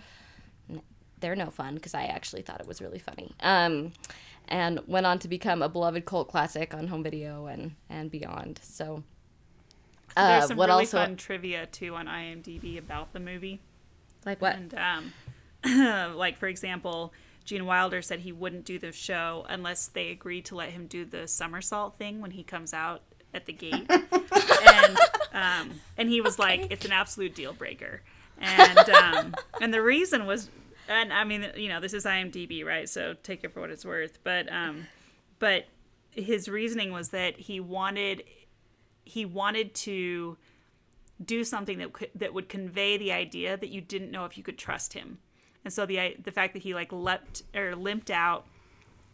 they're 1.20 1.37
no 1.37 1.51
fun 1.51 1.74
because 1.74 1.95
I 1.95 2.05
actually 2.05 2.43
thought 2.43 2.61
it 2.61 2.66
was 2.68 2.81
really 2.81 2.99
funny. 2.99 3.33
Um, 3.41 3.93
and 4.49 4.81
went 4.87 5.07
on 5.07 5.19
to 5.21 5.29
become 5.29 5.63
a 5.63 5.69
beloved 5.69 6.05
cult 6.05 6.29
classic 6.29 6.75
on 6.75 6.89
home 6.89 7.03
video 7.03 7.47
and 7.47 7.75
and 7.89 8.11
beyond. 8.11 8.61
So, 8.63 9.03
uh, 10.17 10.39
There's 10.39 10.49
some 10.49 10.57
what 10.57 10.69
really 10.69 10.85
also 10.85 10.99
fun 10.99 11.17
trivia 11.17 11.67
too 11.67 11.95
on 11.95 12.07
IMDb 12.07 12.79
about 12.79 13.13
the 13.13 13.21
movie. 13.21 13.61
like 14.27 14.41
what? 14.41 14.57
And 14.57 14.75
um, 14.75 15.13
like 16.17 16.39
for 16.39 16.49
example, 16.49 17.13
Gene 17.45 17.67
Wilder 17.67 18.03
said 18.03 18.21
he 18.21 18.33
wouldn't 18.33 18.65
do 18.65 18.79
the 18.79 18.93
show 18.93 19.47
unless 19.49 19.89
they 19.89 20.11
agreed 20.11 20.45
to 20.47 20.55
let 20.55 20.71
him 20.71 20.87
do 20.87 21.05
the 21.05 21.27
somersault 21.27 21.97
thing 21.99 22.21
when 22.21 22.33
he 22.33 22.43
comes 22.43 22.75
out 22.75 23.03
at 23.33 23.47
the 23.47 23.53
gate. 23.53 23.87
and 23.91 24.99
um, 25.33 25.71
and 25.97 26.09
he 26.09 26.21
was 26.21 26.39
like, 26.39 26.67
it's 26.71 26.85
an 26.85 26.93
absolute 26.93 27.35
deal 27.35 27.53
breaker. 27.53 28.03
And 28.41 28.91
um, 28.91 29.35
and 29.61 29.73
the 29.73 29.83
reason 29.83 30.27
was, 30.27 30.51
and 30.89 31.12
I 31.12 31.24
mean, 31.24 31.47
you 31.57 31.68
know, 31.68 31.80
this 31.80 31.93
is 31.93 32.05
IMDb, 32.05 32.64
right? 32.64 32.89
So 32.89 33.14
take 33.22 33.45
it 33.45 33.53
for 33.53 33.61
what 33.61 33.70
it's 33.70 33.84
worth. 33.84 34.18
But 34.24 34.51
um, 34.53 34.86
but 35.39 35.66
his 36.11 36.49
reasoning 36.49 36.93
was 36.93 37.11
that 37.11 37.39
he 37.39 37.61
wanted 37.61 38.24
he 39.05 39.24
wanted 39.24 39.74
to 39.74 40.36
do 41.24 41.43
something 41.45 41.78
that 41.78 41.93
could, 41.93 42.11
that 42.14 42.32
would 42.32 42.49
convey 42.49 42.97
the 42.97 43.12
idea 43.12 43.57
that 43.57 43.68
you 43.68 43.80
didn't 43.80 44.11
know 44.11 44.24
if 44.24 44.36
you 44.36 44.43
could 44.43 44.59
trust 44.59 44.93
him. 44.95 45.18
And 45.64 45.72
so 45.72 45.84
the 45.84 46.16
the 46.22 46.32
fact 46.32 46.55
that 46.55 46.62
he 46.62 46.74
like 46.74 46.93
leapt 46.93 47.43
or 47.55 47.76
limped 47.76 48.11
out, 48.11 48.47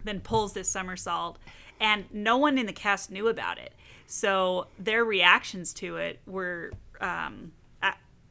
then 0.04 0.20
pulls 0.20 0.52
this 0.52 0.68
somersault, 0.68 1.38
and 1.80 2.04
no 2.12 2.36
one 2.36 2.56
in 2.56 2.66
the 2.66 2.72
cast 2.72 3.10
knew 3.10 3.28
about 3.28 3.58
it. 3.58 3.72
So 4.06 4.68
their 4.78 5.04
reactions 5.04 5.72
to 5.74 5.96
it 5.96 6.20
were 6.26 6.72
um, 7.00 7.52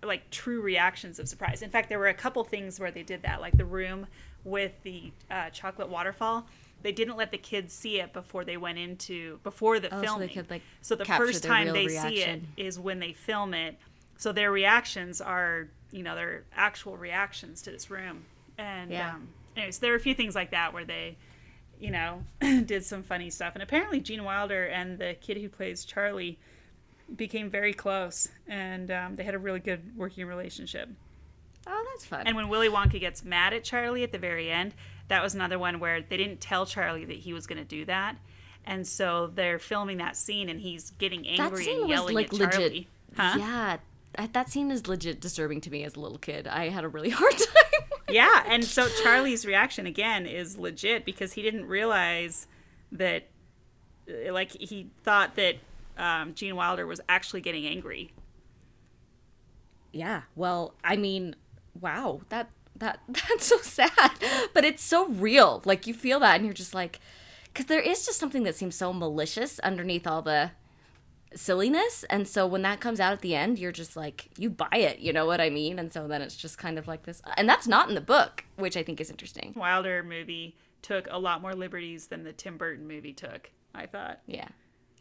like 0.05 0.29
true 0.29 0.61
reactions 0.61 1.19
of 1.19 1.27
surprise. 1.27 1.61
In 1.61 1.69
fact, 1.69 1.89
there 1.89 1.99
were 1.99 2.07
a 2.07 2.13
couple 2.13 2.43
things 2.43 2.79
where 2.79 2.91
they 2.91 3.03
did 3.03 3.21
that, 3.23 3.41
like 3.41 3.57
the 3.57 3.65
room 3.65 4.07
with 4.43 4.73
the 4.83 5.11
uh, 5.31 5.49
chocolate 5.49 5.89
waterfall. 5.89 6.47
They 6.81 6.91
didn't 6.91 7.15
let 7.15 7.31
the 7.31 7.37
kids 7.37 7.73
see 7.73 8.01
it 8.01 8.11
before 8.11 8.43
they 8.43 8.57
went 8.57 8.77
into 8.77 9.39
before 9.43 9.79
the 9.79 9.87
Oh, 9.93 9.97
so 9.99 10.03
filming. 10.03 10.29
could, 10.29 10.49
like, 10.49 10.61
so 10.81 10.95
the 10.95 11.05
first 11.05 11.43
time 11.43 11.71
they 11.71 11.87
see 11.87 12.21
it 12.23 12.41
is 12.57 12.77
when 12.79 12.99
they 12.99 13.13
film 13.13 13.53
it 13.53 13.77
so 14.17 14.31
their 14.31 14.51
reactions 14.51 15.19
are, 15.21 15.69
you 15.91 16.03
know, 16.03 16.15
their 16.15 16.43
actual 16.55 16.97
reactions 16.97 17.61
to 17.63 17.71
this 17.71 17.89
room. 17.89 18.23
And 18.57 18.91
Yeah. 18.91 19.15
um, 19.15 19.29
anyways, 19.55 19.79
there 19.79 19.91
are 19.93 19.97
a 19.97 19.99
few 19.99 20.13
things 20.13 20.35
like 20.35 20.51
that 20.51 20.73
where 20.73 20.85
they, 20.85 21.17
you 21.79 21.91
know, 21.91 22.23
did 22.65 22.83
some 22.85 23.03
funny 23.03 23.29
stuff. 23.29 23.53
And 23.55 23.63
apparently, 23.63 23.99
Gene 23.99 24.23
Wilder 24.23 24.65
and 24.65 24.97
the 24.99 25.15
kid 25.19 25.37
who 25.37 25.49
plays 25.49 25.83
Charlie 25.83 26.39
became 27.15 27.49
very 27.49 27.73
close, 27.73 28.27
and 28.47 28.91
um, 28.91 29.15
they 29.15 29.23
had 29.23 29.35
a 29.35 29.39
really 29.39 29.59
good 29.59 29.97
working 29.97 30.25
relationship. 30.25 30.89
Oh, 31.65 31.85
that's 31.91 32.05
fun. 32.05 32.27
And 32.27 32.35
when 32.35 32.49
Willy 32.49 32.69
Wonka 32.69 32.99
gets 32.99 33.23
mad 33.23 33.53
at 33.53 33.63
Charlie 33.63 34.03
at 34.03 34.11
the 34.11 34.17
very 34.17 34.51
end, 34.51 34.73
that 35.07 35.23
was 35.23 35.33
another 35.33 35.59
one 35.59 35.79
where 35.79 36.01
they 36.01 36.17
didn't 36.17 36.41
tell 36.41 36.65
Charlie 36.65 37.05
that 37.05 37.17
he 37.17 37.33
was 37.33 37.47
going 37.47 37.59
to 37.59 37.65
do 37.65 37.85
that. 37.85 38.17
And 38.65 38.87
so 38.87 39.27
they're 39.27 39.59
filming 39.59 39.97
that 39.97 40.15
scene 40.15 40.49
and 40.49 40.59
he's 40.59 40.91
getting 40.91 41.27
angry 41.27 41.69
and 41.69 41.81
was 41.81 41.89
yelling 41.89 42.15
like 42.15 42.33
at 42.33 42.51
Charlie. 42.51 42.63
legit. 42.65 42.87
Huh? 43.15 43.35
Yeah, 43.37 43.77
that, 44.31 44.49
scene 44.49 44.71
is 44.71 44.87
legit 44.87 45.19
disturbing 45.19 45.61
to 45.61 45.69
me 45.69 45.83
as 45.83 45.95
a 45.95 45.99
little 45.99 46.17
kid. 46.17 46.47
I 46.47 46.69
had 46.69 46.83
a 46.83 46.87
really 46.87 47.09
hard 47.11 47.37
time. 47.37 47.99
Yeah, 48.09 48.43
and 48.47 48.63
so 48.63 48.87
Charlie's 49.03 49.45
reaction 49.45 49.85
again 49.85 50.25
is 50.25 50.57
legit 50.57 51.05
because 51.05 51.33
he 51.33 51.41
didn't 51.41 51.65
realize 51.65 52.47
that, 52.91 53.27
like, 54.29 54.51
he 54.51 54.89
thought 55.03 55.35
that 55.35 55.55
um, 55.97 56.33
Gene 56.33 56.55
Wilder 56.55 56.85
was 56.85 57.01
actually 57.07 57.41
getting 57.41 57.65
angry. 57.65 58.13
Yeah. 59.91 60.23
Well, 60.35 60.73
I 60.83 60.95
mean, 60.95 61.35
wow. 61.79 62.21
That 62.29 62.49
that 62.77 62.99
that's 63.07 63.45
so 63.45 63.57
sad, 63.57 64.11
but 64.53 64.65
it's 64.65 64.83
so 64.83 65.07
real. 65.07 65.61
Like 65.65 65.87
you 65.87 65.93
feel 65.93 66.19
that, 66.19 66.35
and 66.35 66.45
you're 66.45 66.53
just 66.53 66.73
like, 66.73 66.99
because 67.45 67.67
there 67.67 67.79
is 67.81 68.05
just 68.05 68.19
something 68.19 68.43
that 68.43 68.55
seems 68.55 68.75
so 68.75 68.91
malicious 68.91 69.59
underneath 69.59 70.07
all 70.07 70.21
the 70.21 70.51
silliness, 71.35 72.03
and 72.09 72.27
so 72.27 72.45
when 72.45 72.63
that 72.63 72.79
comes 72.79 72.99
out 72.99 73.13
at 73.13 73.21
the 73.21 73.35
end, 73.35 73.59
you're 73.59 73.71
just 73.71 73.95
like, 73.95 74.29
you 74.37 74.49
buy 74.49 74.67
it. 74.73 74.99
You 74.99 75.13
know 75.13 75.25
what 75.25 75.41
I 75.41 75.49
mean? 75.49 75.79
And 75.79 75.91
so 75.91 76.07
then 76.07 76.21
it's 76.21 76.35
just 76.35 76.57
kind 76.57 76.77
of 76.77 76.87
like 76.87 77.03
this, 77.03 77.21
and 77.37 77.47
that's 77.47 77.67
not 77.67 77.89
in 77.89 77.95
the 77.95 78.01
book, 78.01 78.43
which 78.55 78.75
I 78.75 78.83
think 78.83 78.99
is 78.99 79.09
interesting. 79.09 79.53
Wilder 79.55 80.03
movie 80.03 80.55
took 80.81 81.07
a 81.09 81.17
lot 81.17 81.41
more 81.41 81.53
liberties 81.53 82.07
than 82.07 82.23
the 82.23 82.33
Tim 82.33 82.57
Burton 82.57 82.87
movie 82.87 83.13
took. 83.13 83.51
I 83.75 83.87
thought. 83.87 84.19
Yeah. 84.27 84.49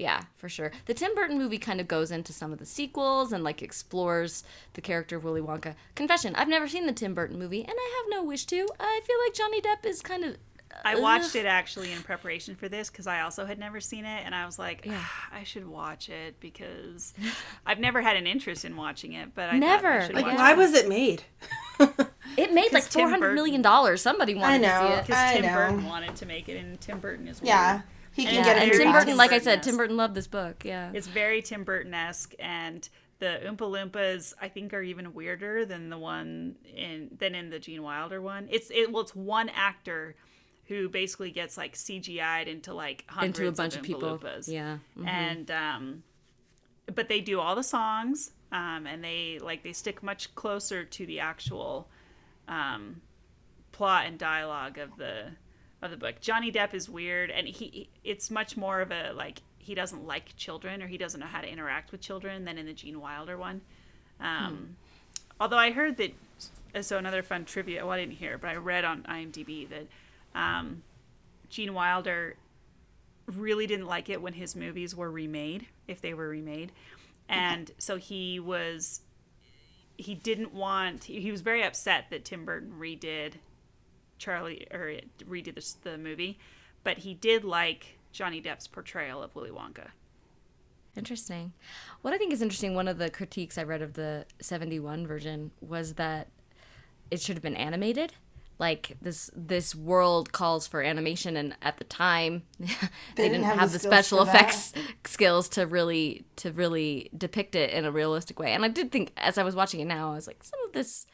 Yeah, 0.03 0.23
for 0.37 0.49
sure. 0.49 0.73
The 0.87 0.95
Tim 0.95 1.15
Burton 1.15 1.39
movie 1.39 1.59
kind 1.59 1.81
of 1.81 1.87
goes 1.87 2.11
into 2.11 2.33
some 2.33 2.53
of 2.53 2.59
the 2.59 2.67
sequels 2.67 3.33
and 3.33 3.45
like 3.45 3.63
explores 3.63 4.43
the 4.75 4.81
character 4.81 5.17
of 5.17 5.23
Willy 5.23 5.41
Wonka. 5.41 5.77
Confession, 5.95 6.35
I've 6.35 6.49
never 6.49 6.67
seen 6.67 6.87
the 6.87 6.93
Tim 6.93 7.15
Burton 7.15 7.39
movie 7.39 7.63
and 7.63 7.75
I 7.77 8.03
have 8.03 8.11
no 8.11 8.25
wish 8.25 8.45
to. 8.47 8.67
I 8.81 9.01
feel 9.07 9.17
like 9.25 9.35
Johnny 9.35 9.61
Depp 9.61 9.87
is 9.89 10.03
kind 10.03 10.25
of 10.25 10.37
I 10.85 10.99
watched 10.99 11.37
it 11.37 11.47
actually 11.47 11.93
in 11.93 12.03
preparation 12.03 12.57
for 12.57 12.69
this 12.69 12.91
because 12.91 13.07
I 13.07 13.21
also 13.21 13.45
had 13.45 13.59
never 13.59 13.79
seen 13.79 14.05
it, 14.07 14.23
and 14.25 14.35
I 14.35 14.47
was 14.47 14.59
like, 14.59 14.87
"Ah, 14.89 15.29
I 15.31 15.45
should 15.45 15.67
watch 15.69 16.09
it 16.09 16.41
because 16.41 17.13
I've 17.67 17.79
never 17.79 18.01
had 18.01 18.17
an 18.17 18.27
interest 18.27 18.65
in 18.65 18.75
watching 18.75 19.13
it. 19.13 19.35
But 19.35 19.51
I 19.51 19.51
thought 19.51 19.55
I 19.55 19.59
Never. 19.59 20.13
Like, 20.15 20.25
watch 20.25 20.37
Why 20.39 20.53
it. 20.53 20.57
was 20.57 20.73
it 20.73 20.89
made? 20.89 21.25
It 22.39 22.53
made 22.55 22.73
like 22.73 22.89
Tim 22.89 23.03
four 23.03 23.11
hundred 23.11 23.35
million 23.35 23.61
dollars. 23.63 24.01
Somebody 24.01 24.35
wanted 24.35 24.63
know. 24.63 24.69
to 24.69 24.89
see 24.89 24.95
it. 24.95 25.07
because 25.07 25.33
Tim 25.33 25.43
know. 25.43 25.55
Burton 25.55 25.85
wanted 25.85 26.17
to 26.17 26.27
make 26.27 26.49
it, 26.49 26.57
and 26.57 26.81
Tim 26.81 26.99
Burton 27.01 27.29
is 27.29 27.43
weird. 27.43 27.51
Yeah, 28.15 28.23
he 28.23 28.25
can 28.27 28.37
And- 28.37 28.45
get 28.45 28.57
it. 28.57 28.63
and 28.63 28.73
Tim. 28.73 28.93
Burton, 28.93 29.17
like 29.17 29.33
I 29.33 29.39
said, 29.39 29.63
Tim 29.63 29.77
Burton 29.77 29.97
loved 29.97 30.15
this 30.15 30.27
book. 30.27 30.65
Yeah. 30.65 30.91
It's 30.95 31.07
very 31.07 31.43
Tim 31.43 31.65
Burton 31.65 31.95
esque, 31.95 32.35
and 32.39 32.89
the 33.19 33.41
Oompa 33.45 33.59
Loompas 33.59 34.35
I 34.41 34.49
think 34.49 34.75
are 34.75 34.83
even 34.83 35.15
weirder 35.15 35.65
than 35.65 35.91
the 35.91 35.99
one 35.99 36.57
in 36.75 37.17
than 37.19 37.35
in 37.35 37.51
the 37.51 37.59
Gene 37.59 37.83
Wilder 37.83 38.21
one. 38.21 38.49
It's 38.51 38.71
it 38.71 38.91
well, 38.93 39.03
it's 39.03 39.15
one 39.15 39.49
actor 39.51 40.17
who 40.67 40.89
basically 40.89 41.31
gets 41.31 41.57
like 41.57 41.75
CGI'd 41.75 42.49
into 42.49 42.73
like 42.75 43.05
hundreds 43.09 43.39
Into 43.39 43.49
a 43.49 43.53
bunch 43.53 43.75
of, 43.75 43.81
of 43.81 43.85
Oompa 43.85 43.89
people. 43.89 44.19
Loompas. 44.19 44.49
Yeah. 44.49 44.79
Mhm. 44.99 45.07
and 45.09 45.51
um, 45.51 46.03
but 46.95 47.09
they 47.09 47.21
do 47.21 47.39
all 47.41 47.55
the 47.55 47.63
songs, 47.63 48.33
um, 48.51 48.87
and 48.87 49.03
they 49.05 49.39
like 49.41 49.63
they 49.63 49.73
stick 49.73 50.03
much 50.03 50.35
closer 50.35 50.85
to 50.85 51.07
the 51.07 51.21
actual 51.21 51.89
um, 52.49 53.01
plot 53.71 54.07
and 54.07 54.19
dialogue 54.19 54.79
of 54.79 54.97
the 54.97 55.27
of 55.83 55.91
the 55.91 55.97
book. 55.97 56.20
Johnny 56.20 56.53
Depp 56.53 56.74
is 56.74 56.89
weird, 56.89 57.30
and 57.30 57.47
he 57.47 57.89
it's 58.05 58.30
much 58.30 58.57
more 58.57 58.80
of 58.80 58.91
a 58.91 59.12
like 59.12 59.43
he 59.59 59.74
doesn't 59.74 60.07
like 60.07 60.37
children 60.37 60.83
or 60.83 60.87
he 60.87 60.99
doesn't 60.99 61.20
know 61.20 61.26
how 61.26 61.41
to 61.41 61.49
interact 61.49 61.93
with 61.93 62.01
children 62.01 62.45
than 62.45 62.59
in 62.59 62.66
the 62.66 62.72
Gene 62.72 63.01
Wilder 63.01 63.37
one. 63.37 63.61
Um, 64.20 64.76
Although 65.43 65.59
I 65.59 65.72
heard 65.72 65.97
that, 65.97 66.14
so 66.83 66.99
another 66.99 67.22
fun 67.22 67.45
trivia. 67.45 67.85
Well, 67.85 67.95
I 67.95 67.99
didn't 67.99 68.14
hear, 68.14 68.39
but 68.39 68.51
I 68.51 68.55
read 68.55 68.85
on 68.85 69.03
IMDb 69.03 69.68
that 69.70 69.89
um, 70.37 70.85
Gene 71.49 71.74
Wilder 71.74 72.37
really 73.26 73.66
didn't 73.66 73.87
like 73.87 74.09
it 74.09 74.22
when 74.22 74.35
his 74.35 74.55
movies 74.55 74.95
were 74.95 75.11
remade, 75.11 75.66
if 75.89 76.01
they 76.01 76.14
were 76.14 76.28
remade, 76.28 76.70
and 77.28 77.72
so 77.78 77.97
he 77.97 78.39
was 78.39 79.01
he 79.97 80.14
didn't 80.14 80.55
want 80.55 81.03
he 81.05 81.33
was 81.33 81.41
very 81.41 81.64
upset 81.64 82.07
that 82.11 82.24
Tim 82.24 82.45
Burton 82.45 82.74
redid 82.78 83.35
Charlie 84.23 84.66
or 84.70 85.01
redid 85.29 85.57
this, 85.57 85.73
the 85.83 85.99
movie, 85.99 86.39
but 86.85 86.99
he 86.99 87.12
did 87.12 87.45
like 87.45 87.99
Johnny 88.12 88.41
Depp's 88.41 88.68
portrayal 88.68 89.23
of 89.23 89.35
Willy 89.35 89.51
Wonka. 89.51 89.89
Interesting. 90.97 91.53
What 92.03 92.14
I 92.14 92.18
think 92.18 92.33
is 92.33 92.41
interesting, 92.41 92.75
one 92.75 92.87
of 92.87 92.99
the 92.99 93.11
critiques 93.11 93.59
I 93.59 93.64
read 93.64 93.83
of 93.83 93.95
the 93.95 94.27
71 94.41 95.07
version 95.07 95.51
was 95.61 95.95
that 95.95 96.29
it 97.11 97.20
should 97.20 97.35
have 97.35 97.43
been 97.43 97.57
animated. 97.57 98.12
Like 98.59 98.97
this 99.03 99.29
this 99.35 99.75
world 99.75 100.31
calls 100.31 100.68
for 100.68 100.83
animation 100.83 101.37
and 101.37 101.57
at 101.62 101.79
the 101.79 101.85
time 101.85 102.45
they, 103.16 103.29
didn't, 103.29 103.43
have, 103.43 103.73
the, 103.73 103.79
skills 103.81 103.93
special 103.93 104.18
for 104.20 104.27
that. 104.27 104.35
effects 104.37 104.73
skills 105.05 105.49
to 105.51 105.66
really 105.66 106.27
to 106.37 106.53
really 106.53 107.11
depict 107.16 107.57
it 107.57 107.70
in 107.70 107.85
a 107.85 107.91
realistic 107.91 108.39
way. 108.39 108.53
And 108.53 108.64
I 108.64 108.68
did 108.68 108.93
think 108.93 109.12
as 109.16 109.37
I 109.37 109.43
was 109.43 109.57
watching 109.57 109.81
it 109.81 109.87
now, 109.87 110.12
I 110.12 110.14
was 110.14 110.29
like, 110.29 110.45
some 110.45 110.61
of 110.64 110.75
this 110.75 111.07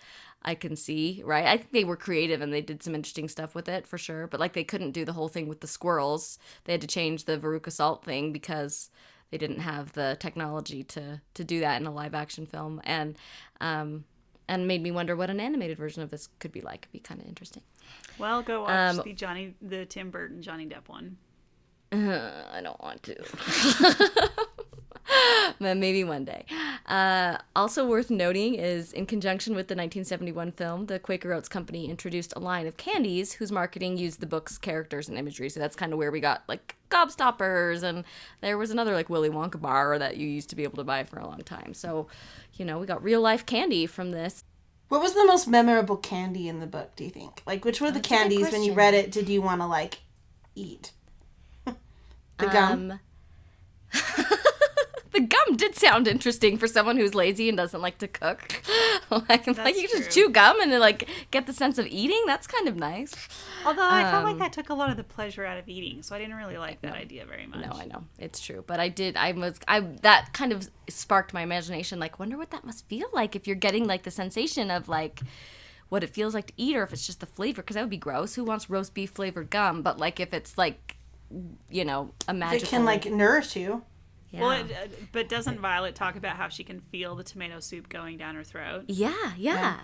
I 0.43 0.55
can 0.55 0.77
see, 0.77 1.23
right? 1.25 1.45
I 1.47 1.57
think 1.57 1.73
they 1.73 1.85
were 1.85 1.97
creative 1.97 2.41
and 2.41 2.53
they 2.53 2.61
did 2.61 2.83
some 2.83 2.95
interesting 2.95 3.29
stuff 3.29 3.55
with 3.55 3.69
it 3.69 3.87
for 3.87 3.99
sure. 3.99 4.27
But 4.27 4.41
like 4.41 4.53
they 4.53 4.65
couldn't 4.65 4.93
do 4.93 5.05
the 5.05 5.13
whole 5.13 5.29
thing 5.29 5.49
with 5.49 5.61
the 5.61 5.67
squirrels. 5.67 6.39
They 6.65 6.73
had 6.73 6.81
to 6.81 6.87
change 6.87 7.25
the 7.25 7.37
Veruca 7.39 7.73
Salt 7.73 8.05
thing 8.05 8.33
because 8.33 8.91
they 9.31 9.39
didn't 9.39 9.61
have 9.61 9.93
the 9.93 10.17
technology 10.21 10.83
to 10.85 11.21
to 11.35 11.45
do 11.45 11.61
that 11.61 11.81
in 11.81 11.87
a 11.87 11.93
live 11.93 12.15
action 12.15 12.47
film. 12.47 12.81
And 12.85 13.17
um 13.61 14.05
and 14.49 14.67
made 14.67 14.83
me 14.83 14.91
wonder 14.91 15.15
what 15.17 15.29
an 15.29 15.41
animated 15.41 15.77
version 15.77 16.03
of 16.03 16.11
this 16.11 16.29
could 16.39 16.53
be 16.53 16.61
like. 16.63 16.83
It'd 16.85 16.93
be 16.93 17.01
kind 17.01 17.21
of 17.21 17.27
interesting. 17.27 17.63
Well, 18.19 18.43
go 18.43 18.63
watch 18.63 18.97
Um, 18.97 19.03
the 19.05 19.13
Johnny 19.13 19.55
the 19.61 19.87
Tim 19.87 20.11
Burton 20.11 20.41
Johnny 20.41 20.67
Depp 20.67 20.89
one. 20.89 21.17
Uh, 21.91 22.45
I 22.53 22.61
don't 22.63 22.81
want 22.83 23.03
to. 23.03 23.17
but 25.61 25.77
maybe 25.77 26.05
one 26.05 26.25
day. 26.25 26.45
Uh, 26.87 27.39
also 27.57 27.87
worth 27.87 28.11
noting 28.11 28.55
is 28.55 28.93
in 28.93 29.07
conjunction 29.07 29.55
with 29.55 29.69
the 29.69 29.75
1971 29.75 30.53
film, 30.53 30.87
the 30.87 30.99
Quaker 30.99 31.33
Oats 31.33 31.49
Company 31.49 31.89
introduced 31.89 32.33
a 32.37 32.39
line 32.39 32.67
of 32.67 32.77
candies 32.77 33.35
whose 33.35 33.53
marketing 33.53 33.97
used 33.97 34.21
the 34.21 34.27
book's 34.27 34.59
characters 34.59 35.09
and 35.09 35.19
imagery. 35.19 35.49
So 35.49 35.61
that's 35.61 35.77
kind 35.77 35.93
of 35.93 35.99
where 35.99 36.11
we 36.11 36.21
got 36.21 36.43
like 36.49 36.77
gobstoppers, 36.91 37.83
and 37.83 38.05
there 38.41 38.59
was 38.59 38.71
another 38.71 38.95
like 38.95 39.09
Willy 39.09 39.31
Wonka 39.31 39.61
bar 39.61 39.99
that 39.99 40.17
you 40.17 40.27
used 40.27 40.51
to 40.51 40.57
be 40.57 40.65
able 40.65 40.77
to 40.77 40.85
buy 40.85 41.05
for 41.05 41.19
a 41.19 41.27
long 41.27 41.41
time. 41.43 41.75
So, 41.75 42.09
you 42.55 42.65
know, 42.65 42.79
we 42.79 42.87
got 42.87 43.03
real 43.03 43.21
life 43.21 43.47
candy 43.47 43.87
from 43.87 44.11
this. 44.11 44.45
What 44.89 45.03
was 45.03 45.13
the 45.13 45.27
most 45.27 45.47
memorable 45.47 45.99
candy 45.99 46.49
in 46.49 46.61
the 46.61 46.67
book? 46.67 46.97
Do 46.97 47.05
you 47.05 47.11
think? 47.11 47.43
Like, 47.47 47.65
which 47.65 47.81
were 47.81 47.91
the 47.91 47.95
That's 47.95 48.09
candies 48.09 48.51
when 48.51 48.63
you 48.63 48.73
read 48.73 48.95
it? 48.95 49.13
Did 49.13 49.29
you 49.29 49.43
want 49.43 49.61
to 49.61 49.67
like 49.67 49.99
eat? 50.55 50.93
the 51.65 51.75
gum. 52.39 52.93
Um, 52.93 53.01
the 55.13 55.21
gum 55.21 55.57
did 55.57 55.75
sound 55.75 56.07
interesting 56.09 56.59
for 56.59 56.67
someone 56.67 56.97
who's 56.97 57.15
lazy 57.15 57.49
and 57.49 57.57
doesn't 57.57 57.81
like 57.81 57.99
to 57.99 58.09
cook. 58.09 58.63
like, 59.11 59.47
like 59.47 59.77
you 59.77 59.89
can 59.89 60.03
just 60.03 60.11
chew 60.11 60.29
gum 60.31 60.61
and 60.61 60.73
like 60.79 61.09
get 61.31 61.47
the 61.47 61.53
sense 61.53 61.79
of 61.79 61.87
eating. 61.87 62.23
That's 62.27 62.47
kind 62.47 62.69
of 62.69 62.77
nice. 62.77 63.15
Although 63.65 63.89
I 63.89 64.03
felt 64.11 64.25
like 64.25 64.35
Um, 64.35 64.39
that 64.41 64.53
took 64.53 64.69
a 64.69 64.75
lot 64.75 64.91
of 64.91 64.97
the 64.97 65.05
pleasure 65.05 65.45
out 65.45 65.59
of 65.59 65.69
eating, 65.69 66.03
so 66.03 66.15
I 66.15 66.19
didn't 66.19 66.35
really 66.37 66.59
like 66.59 66.81
that 66.83 66.95
idea 66.95 67.25
very 67.27 67.47
much. 67.47 67.61
No, 67.61 67.73
I 67.73 67.87
know 67.87 68.05
it's 68.19 68.41
true, 68.41 68.65
but 68.67 68.81
I 68.81 68.89
did. 68.89 69.17
I 69.17 69.33
was. 69.33 69.59
I 69.67 69.81
that 70.03 70.33
kind 70.33 70.53
of 70.53 70.69
sparked 70.89 71.33
my 71.33 71.43
imagination. 71.43 71.99
Like, 71.99 72.19
wonder 72.19 72.37
what 72.37 72.51
that 72.51 72.65
must 72.65 72.87
feel 72.89 73.09
like 73.13 73.35
if 73.35 73.47
you're 73.47 73.57
getting 73.57 73.87
like 73.87 74.03
the 74.03 74.11
sensation 74.11 74.71
of 74.71 74.89
like 74.89 75.21
what 75.89 76.05
it 76.05 76.11
feels 76.11 76.35
like 76.35 76.49
to 76.49 76.53
eat, 76.57 76.77
or 76.77 76.83
if 76.83 76.93
it's 76.93 77.07
just 77.07 77.21
the 77.21 77.27
flavor. 77.27 77.63
Because 77.63 77.75
that 77.75 77.81
would 77.81 77.91
be 77.91 77.97
gross. 77.97 78.35
Who 78.35 78.45
wants 78.45 78.69
roast 78.69 78.95
beef 78.95 79.11
flavored 79.11 79.51
gum? 79.51 79.83
But 79.83 79.99
like 79.99 80.21
if 80.21 80.35
it's 80.35 80.59
like, 80.59 80.97
you 81.71 81.85
know, 81.85 82.11
a 82.29 82.35
magical. 82.35 82.67
it 82.67 82.71
can 82.71 82.85
like 82.85 83.07
nourish 83.07 83.57
you. 83.57 83.83
Yeah. 84.31 84.41
Well, 84.41 84.51
it, 84.53 84.71
uh, 84.71 84.87
but 85.13 85.29
doesn't 85.29 85.61
Violet 85.61 85.95
talk 85.95 86.17
about 86.17 86.37
how 86.37 86.49
she 86.49 86.65
can 86.65 86.81
feel 86.81 87.15
the 87.15 87.25
tomato 87.25 87.61
soup 87.61 87.89
going 87.89 88.19
down 88.19 88.35
her 88.35 88.45
throat? 88.45 88.85
yeah, 88.89 89.33
yeah. 89.37 89.81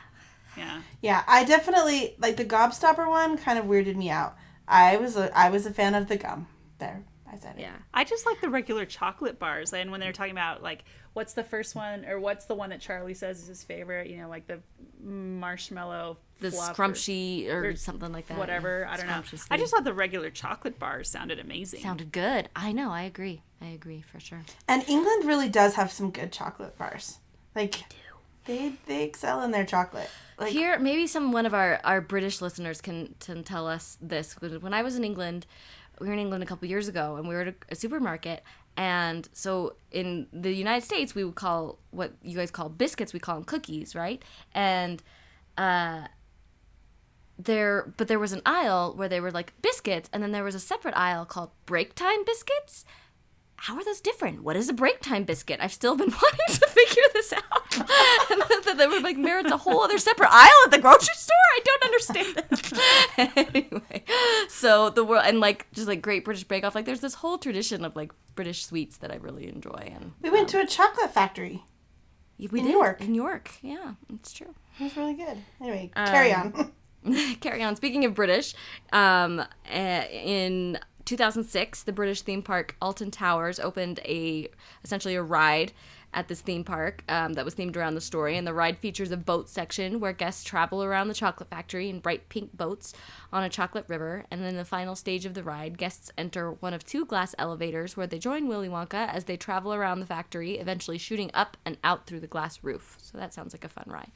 Yeah. 0.57 0.83
Yeah, 1.03 1.25
I 1.27 1.45
definitely 1.45 2.15
like 2.19 2.37
the 2.37 2.45
gobstopper 2.45 3.09
one. 3.09 3.37
Kind 3.37 3.59
of 3.59 3.65
weirded 3.65 3.97
me 3.97 4.11
out. 4.11 4.37
I 4.69 4.97
was 4.97 5.17
a 5.17 5.37
I 5.37 5.51
was 5.51 5.67
a 5.67 5.73
fan 5.73 5.95
of 5.95 6.09
the 6.09 6.17
gum. 6.17 6.47
There, 6.79 7.03
I 7.35 7.39
said 7.39 7.57
it. 7.59 7.63
Yeah. 7.63 7.75
I 7.93 8.05
just 8.05 8.27
like 8.27 8.41
the 8.41 8.49
regular 8.49 8.85
chocolate 8.85 9.39
bars. 9.39 9.73
And 9.73 9.91
when 9.91 10.01
they're 10.01 10.13
talking 10.13 10.33
about 10.33 10.63
like 10.63 10.85
what's 11.13 11.33
the 11.33 11.45
first 11.45 11.75
one 11.75 12.05
or 12.05 12.21
what's 12.21 12.45
the 12.45 12.55
one 12.55 12.71
that 12.71 12.81
Charlie 12.81 13.15
says 13.15 13.41
is 13.41 13.49
his 13.49 13.65
favorite, 13.65 14.09
you 14.09 14.19
know, 14.19 14.29
like 14.29 14.47
the 14.47 14.61
marshmallow 15.03 16.19
the 16.41 16.51
fluff 16.51 16.71
or 16.71 16.75
scrumptious 16.75 17.49
or, 17.51 17.67
or 17.67 17.77
something 17.77 18.13
like 18.13 18.27
that. 18.27 18.39
whatever. 18.39 18.81
yeah. 18.87 18.93
I 18.93 18.97
don't 18.97 19.07
know. 19.07 19.23
I 19.51 19.57
just 19.57 19.73
thought 19.73 19.85
the 19.85 19.95
regular 19.95 20.31
chocolate 20.31 20.79
bars 20.79 21.09
sounded 21.09 21.39
amazing. 21.39 21.81
sounded 21.81 22.13
good. 22.13 22.49
I 22.55 22.73
know. 22.73 22.91
I 22.91 23.03
agree. 23.03 23.43
I 23.61 23.67
agree 23.67 24.03
for 24.03 24.21
sure. 24.21 24.43
And 24.69 24.85
England 24.89 25.25
really 25.25 25.49
does 25.49 25.75
have 25.75 25.91
some 25.91 26.11
good 26.11 26.33
chocolate 26.33 26.77
bars. 26.77 27.19
Like 27.55 27.83
They 28.47 28.75
they 28.87 29.05
excel 29.05 29.43
in 29.43 29.51
their 29.53 29.65
chocolate. 29.65 30.11
Like 30.39 30.53
Here, 30.53 30.79
maybe 30.79 31.07
some 31.07 31.33
one 31.33 31.47
of 31.47 31.55
our, 31.55 31.81
our 31.85 32.01
British 32.01 32.43
listeners 32.43 32.81
can 32.81 33.15
can 33.21 33.45
tell 33.45 33.67
us 33.67 33.97
this. 34.01 34.35
When 34.41 34.61
when 34.61 34.75
I 34.75 34.83
was 34.83 34.97
in 34.97 35.05
England, 35.05 35.47
we 36.01 36.07
were 36.07 36.13
in 36.13 36.19
England 36.19 36.43
a 36.43 36.47
couple 36.47 36.69
years 36.69 36.89
ago, 36.89 37.17
and 37.17 37.29
we 37.29 37.35
were 37.35 37.43
at 37.43 37.49
a, 37.49 37.55
a 37.71 37.75
supermarket. 37.75 38.43
And 38.77 39.29
so 39.33 39.77
in 39.91 40.27
the 40.33 40.53
United 40.53 40.85
States, 40.85 41.15
we 41.15 41.25
would 41.25 41.37
call 41.37 41.79
what 41.91 42.13
you 42.23 42.37
guys 42.37 42.51
call 42.51 42.69
biscuits, 42.69 43.13
we 43.13 43.21
call 43.21 43.37
them 43.37 43.45
cookies, 43.45 43.95
right? 43.95 44.23
And 44.53 45.03
uh, 45.57 46.09
there, 47.39 47.93
but 47.97 48.09
there 48.09 48.19
was 48.19 48.33
an 48.33 48.43
aisle 48.45 48.95
where 48.97 49.09
they 49.09 49.21
were 49.21 49.31
like 49.31 49.53
biscuits, 49.63 50.09
and 50.13 50.23
then 50.23 50.33
there 50.33 50.45
was 50.45 50.55
a 50.55 50.61
separate 50.61 50.97
aisle 50.97 51.25
called 51.25 51.51
break 51.67 51.95
time 51.95 52.25
biscuits. 52.25 52.85
How 53.65 53.77
are 53.77 53.85
those 53.85 54.03
different? 54.03 54.43
What 54.43 54.57
is 54.57 54.69
a 54.69 54.75
break 54.75 55.01
time 55.01 55.25
biscuit? 55.25 55.59
I've 55.63 55.73
still 55.73 55.97
been 55.97 56.11
wanting 56.23 56.61
to 56.61 56.67
figure 56.69 57.03
this 57.15 57.33
out. 57.33 57.79
and 58.31 58.63
then 58.67 58.77
they 58.77 58.87
were 58.87 59.01
like, 59.01 59.17
"Merits 59.17 59.51
a 59.51 59.57
whole 59.57 59.81
other 59.83 59.97
separate 59.97 60.29
aisle 60.31 60.51
at 60.67 60.71
the 60.71 60.79
grocery 60.79 61.15
store." 61.15 61.35
I 61.55 61.61
don't 61.65 61.85
understand 61.85 62.37
it. 62.37 63.49
anyway, 63.57 64.05
so 64.49 64.91
the 64.91 65.03
world 65.03 65.23
and 65.25 65.41
like 65.41 65.67
just 65.73 65.89
like 65.89 66.03
Great 66.03 66.27
British 66.27 66.45
Bake 66.45 66.63
Off, 66.63 66.75
like 66.75 66.85
there's 66.85 67.01
this 67.01 67.15
whole 67.15 67.39
tradition 67.39 67.87
of 67.87 67.97
like 67.97 68.13
British 68.35 68.67
sweets 68.67 68.99
that 68.99 69.11
I 69.11 69.17
really 69.17 69.49
enjoy, 69.49 69.91
and 69.95 70.13
we 70.21 70.29
went 70.29 70.51
to 70.51 70.61
a 70.61 70.67
chocolate 70.67 71.15
factory. 71.15 71.65
we 72.39 72.61
In 72.61 72.67
did 72.67 72.73
York. 72.73 73.01
in 73.01 73.15
York. 73.15 73.51
Yeah, 73.63 73.95
it's 74.13 74.35
true. 74.35 74.55
It 74.79 74.85
was 74.85 74.97
really 74.99 75.15
good. 75.15 75.39
Anyway, 75.63 75.91
carry 75.97 76.35
on. 76.35 76.71
carry 77.41 77.63
on. 77.63 77.77
Speaking 77.77 78.05
of 78.05 78.15
British, 78.15 78.55
um, 78.93 79.39
uh, 79.41 80.03
in 80.13 80.79
2006, 81.05 81.83
the 81.83 81.93
British 81.93 82.23
theme 82.23 82.43
park 82.43 82.77
Alton 82.81 83.11
Towers 83.11 83.61
opened 83.61 84.01
a 84.05 84.49
essentially 84.83 85.15
a 85.15 85.23
ride 85.23 85.73
at 86.15 86.29
this 86.29 86.41
theme 86.41 86.65
park 86.65 87.03
um, 87.09 87.35
that 87.35 87.45
was 87.45 87.55
themed 87.55 87.77
around 87.77 87.95
the 87.95 88.01
story. 88.01 88.37
And 88.37 88.47
the 88.47 88.55
ride 88.55 88.79
features 88.79 89.11
a 89.11 89.17
boat 89.17 89.49
section 89.49 90.01
where 90.01 90.13
guests 90.13 90.45
travel 90.45 90.83
around 90.83 91.09
the 91.09 91.15
chocolate 91.15 91.51
factory 91.51 91.91
in 91.91 91.99
bright 92.01 92.29
pink 92.29 92.57
boats 92.57 92.95
on 93.33 93.43
a 93.43 93.49
chocolate 93.49 93.85
river. 93.89 94.25
And 94.31 94.43
then 94.43 94.57
the 94.57 94.65
final 94.65 94.95
stage 94.95 95.27
of 95.27 95.35
the 95.35 95.43
ride, 95.43 95.77
guests 95.77 96.11
enter 96.17 96.53
one 96.53 96.73
of 96.73 96.85
two 96.85 97.05
glass 97.05 97.35
elevators 97.39 97.97
where 97.97 98.07
they 98.07 98.19
join 98.19 98.49
Willy 98.49 98.69
Wonka 98.69 99.09
as 99.09 99.25
they 99.25 99.37
travel 99.37 99.75
around 99.75 100.01
the 100.01 100.07
factory, 100.07 100.59
eventually 100.59 100.99
shooting 100.99 101.31
up 101.35 101.57
and 101.65 101.77
out 101.85 102.07
through 102.07 102.21
the 102.21 102.27
glass 102.27 102.61
roof. 102.63 102.97
So 103.01 103.19
that 103.19 103.35
sounds 103.35 103.53
like 103.53 103.65
a 103.65 103.69
fun 103.69 103.87
ride. 103.89 104.13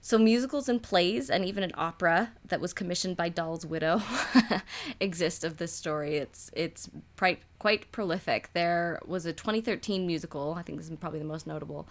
So 0.00 0.18
musicals 0.18 0.68
and 0.68 0.82
plays 0.82 1.30
and 1.30 1.44
even 1.44 1.62
an 1.62 1.72
opera 1.74 2.32
that 2.46 2.60
was 2.60 2.72
commissioned 2.72 3.16
by 3.16 3.28
Dahl's 3.28 3.66
widow 3.66 4.02
exist 5.00 5.44
of 5.44 5.58
this 5.58 5.72
story. 5.72 6.16
It's 6.16 6.50
it's 6.54 6.88
quite 7.16 7.40
quite 7.58 7.90
prolific. 7.92 8.50
There 8.52 9.00
was 9.04 9.26
a 9.26 9.32
2013 9.32 10.06
musical, 10.06 10.54
I 10.56 10.62
think 10.62 10.78
this 10.78 10.88
is 10.88 10.96
probably 10.96 11.18
the 11.18 11.24
most 11.24 11.46
notable, 11.46 11.88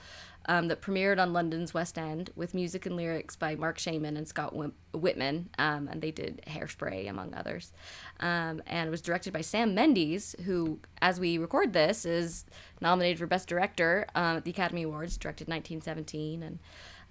um, 0.48 0.70
that 0.70 0.82
premiered 0.82 1.20
on 1.20 1.34
London's 1.34 1.74
West 1.74 1.98
End 1.98 2.30
with 2.36 2.54
music 2.54 2.86
and 2.86 2.96
lyrics 2.96 3.36
by 3.36 3.56
Marc 3.56 3.78
Shaiman 3.78 4.16
and 4.16 4.28
Scott 4.28 4.56
Wittman, 4.94 5.46
um, 5.60 5.90
and 5.90 6.02
they 6.02 6.12
did 6.12 6.42
Hairspray 6.48 7.10
among 7.10 7.34
others. 7.34 7.74
Um, 8.22 8.62
and 8.66 8.88
it 8.88 8.92
was 8.92 9.02
directed 9.02 9.34
by 9.34 9.42
Sam 9.42 9.76
Mendes, 9.76 10.36
who, 10.46 10.80
as 11.02 11.20
we 11.20 11.38
record 11.38 11.74
this, 11.74 12.06
is 12.06 12.46
nominated 12.80 13.20
for 13.20 13.28
Best 13.28 13.50
Director 13.50 14.08
um, 14.16 14.38
at 14.38 14.46
the 14.46 14.52
Academy 14.52 14.84
Awards. 14.84 15.18
Directed 15.18 15.48
1917 15.48 16.44
and. 16.44 16.60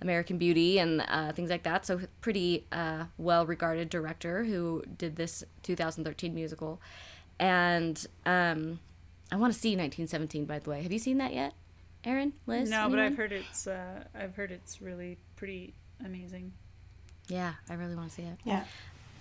American 0.00 0.38
Beauty 0.38 0.78
and 0.78 1.04
uh, 1.08 1.32
things 1.32 1.50
like 1.50 1.62
that. 1.64 1.86
So 1.86 2.00
pretty 2.20 2.66
uh, 2.72 3.04
well 3.18 3.46
regarded 3.46 3.88
director 3.88 4.44
who 4.44 4.82
did 4.98 5.16
this 5.16 5.44
2013 5.62 6.34
musical, 6.34 6.80
and 7.38 8.06
um, 8.24 8.80
I 9.32 9.36
want 9.36 9.52
to 9.52 9.58
see 9.58 9.70
1917. 9.70 10.44
By 10.44 10.58
the 10.58 10.70
way, 10.70 10.82
have 10.82 10.92
you 10.92 10.98
seen 10.98 11.18
that 11.18 11.32
yet, 11.32 11.54
Erin? 12.04 12.32
Liz? 12.46 12.70
No, 12.70 12.88
but? 12.88 12.98
I've 12.98 13.16
heard 13.16 13.32
it's 13.32 13.66
uh, 13.66 14.04
I've 14.14 14.34
heard 14.36 14.50
it's 14.50 14.80
really 14.80 15.18
pretty 15.36 15.74
amazing. 16.04 16.52
Yeah, 17.28 17.54
I 17.68 17.74
really 17.74 17.96
want 17.96 18.08
to 18.10 18.14
see 18.14 18.22
it. 18.22 18.38
Yeah. 18.44 18.64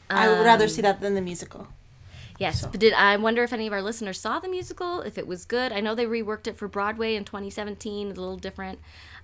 I 0.09 0.27
would 0.27 0.45
rather 0.45 0.67
see 0.67 0.83
that 0.83 1.01
than 1.01 1.15
the 1.15 1.21
musical. 1.21 1.67
Yes, 2.37 2.65
but 2.65 2.79
did 2.79 2.93
I 2.93 3.15
wonder 3.15 3.43
if 3.43 3.53
any 3.53 3.65
of 3.65 3.73
our 3.73 3.81
listeners 3.81 4.19
saw 4.19 4.39
the 4.39 4.49
musical? 4.49 5.01
If 5.01 5.17
it 5.17 5.25
was 5.25 5.45
good? 5.45 5.71
I 5.71 5.79
know 5.79 5.95
they 5.95 6.05
reworked 6.05 6.47
it 6.47 6.57
for 6.57 6.67
Broadway 6.67 7.15
in 7.15 7.23
2017. 7.23 8.07
A 8.07 8.09
little 8.09 8.37
different. 8.37 8.79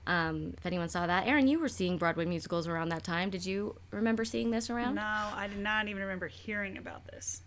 Um, 0.08 0.54
if 0.58 0.66
anyone 0.66 0.90
saw 0.90 1.06
that, 1.08 1.28
Erin, 1.28 1.48
you 1.48 1.60
were 1.60 1.70
seeing 1.70 1.98
Broadway 1.98 2.26
musicals 2.26 2.68
around 2.68 2.90
that 2.90 3.04
time. 3.04 3.30
Did 3.30 3.46
you 3.46 3.76
remember 3.92 4.26
seeing 4.26 4.50
this 4.52 4.70
around? 4.70 4.96
No, 4.96 5.02
I 5.02 5.48
did 5.48 5.60
not 5.60 5.88
even 5.88 6.02
remember 6.02 6.28
hearing 6.28 6.78
about 6.78 7.06
this. 7.06 7.42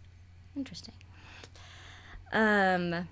Interesting. 0.56 0.94
Um, 2.32 3.08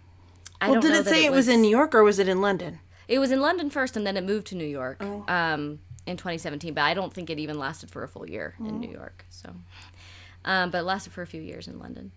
I 0.61 0.67
Well, 0.71 0.75
don't 0.75 0.81
did 0.83 0.93
know 0.93 1.01
it 1.01 1.07
say 1.07 1.25
it 1.25 1.33
was 1.33 1.49
in 1.49 1.61
New 1.63 1.71
York 1.71 1.95
or 1.95 2.03
was 2.05 2.19
it 2.19 2.29
in 2.29 2.41
London? 2.41 2.81
It 3.09 3.19
was 3.19 3.31
in 3.33 3.41
London 3.41 3.69
first, 3.69 3.97
and 3.97 4.07
then 4.07 4.17
it 4.17 4.25
moved 4.25 4.47
to 4.49 4.55
New 4.55 4.65
York 4.67 4.99
Oh. 5.01 5.25
um, 5.29 5.81
in 6.07 6.17
2017. 6.17 6.73
But 6.75 6.83
I 6.83 6.95
don't 6.95 7.13
think 7.13 7.29
it 7.31 7.39
even 7.39 7.59
lasted 7.59 7.91
for 7.91 8.03
a 8.05 8.09
full 8.09 8.29
year 8.29 8.55
in 8.61 8.67
Oh. 8.67 8.71
New 8.79 8.91
York. 8.91 9.27
So, 9.29 9.55
um, 10.45 10.71
but 10.71 10.79
it 10.79 10.83
lasted 10.85 11.13
for 11.13 11.23
a 11.23 11.27
few 11.27 11.43
years 11.43 11.67
in 11.69 11.79
London. 11.79 12.13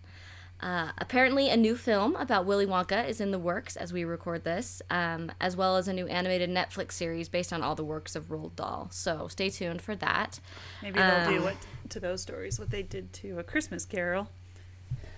Uh, 0.60 0.90
apparently, 0.98 1.48
a 1.50 1.56
new 1.56 1.76
film 1.76 2.16
about 2.16 2.46
Willy 2.46 2.66
Wonka 2.66 3.06
is 3.08 3.20
in 3.20 3.30
the 3.30 3.38
works 3.38 3.76
as 3.76 3.92
we 3.92 4.04
record 4.04 4.42
this, 4.44 4.80
um, 4.90 5.30
as 5.40 5.54
well 5.56 5.76
as 5.76 5.86
a 5.86 5.92
new 5.92 6.06
animated 6.06 6.48
Netflix 6.50 6.92
series 6.92 7.28
based 7.28 7.52
on 7.52 7.62
all 7.62 7.74
the 7.74 7.84
works 7.84 8.16
of 8.16 8.30
Roald 8.30 8.56
Dahl. 8.56 8.88
So, 8.90 9.28
stay 9.28 9.50
tuned 9.50 9.82
for 9.82 9.94
that. 9.96 10.40
Maybe 10.82 10.98
they'll 10.98 11.26
Um, 11.28 11.34
do 11.34 11.42
what 11.42 11.56
to 11.90 12.00
those 12.00 12.22
stories 12.22 12.58
what 12.58 12.70
they 12.70 12.82
did 12.82 13.12
to 13.14 13.38
a 13.38 13.42
Christmas 13.44 13.84
Carol. 13.84 14.28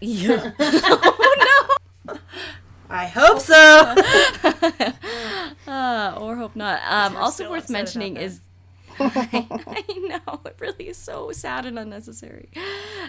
Yeah. 0.01 0.53
No. 2.07 2.19
I 2.91 3.07
hope 3.07 3.41
so. 3.41 3.95
Uh, 5.67 6.17
or 6.19 6.37
hope 6.37 6.57
not. 6.57 6.81
Um, 6.89 7.15
also 7.17 7.51
worth 7.51 7.65
upset 7.65 7.71
about 7.71 7.73
mentioning 7.79 8.15
that. 8.15 8.23
is. 8.23 8.41
I 8.99 9.85
know 10.27 10.41
it 10.47 10.57
really 10.59 10.89
is 10.89 10.97
so 10.97 11.31
sad 11.33 11.67
and 11.67 11.79
unnecessary. 11.79 12.49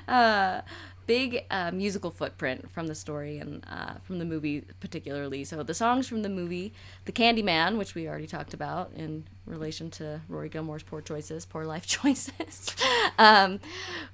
Uh, 0.08 0.62
big 1.10 1.44
uh, 1.50 1.72
musical 1.72 2.12
footprint 2.12 2.70
from 2.70 2.86
the 2.86 2.94
story 2.94 3.40
and 3.40 3.66
uh, 3.68 3.94
from 4.04 4.20
the 4.20 4.26
movie 4.26 4.64
particularly. 4.80 5.44
So 5.44 5.64
the 5.64 5.74
songs 5.74 6.08
from 6.08 6.22
the 6.22 6.30
movie, 6.30 6.72
"The 7.06 7.12
Candyman," 7.12 7.80
which 7.80 7.96
we 7.96 8.08
already 8.08 8.28
talked 8.28 8.54
about 8.54 8.92
in 8.96 9.24
relation 9.48 9.90
to 9.90 10.22
Rory 10.30 10.50
Gilmore's 10.50 10.84
poor 10.84 11.02
choices, 11.02 11.48
poor 11.48 11.66
life 11.66 11.88
choices. 11.98 12.76
um, 13.18 13.60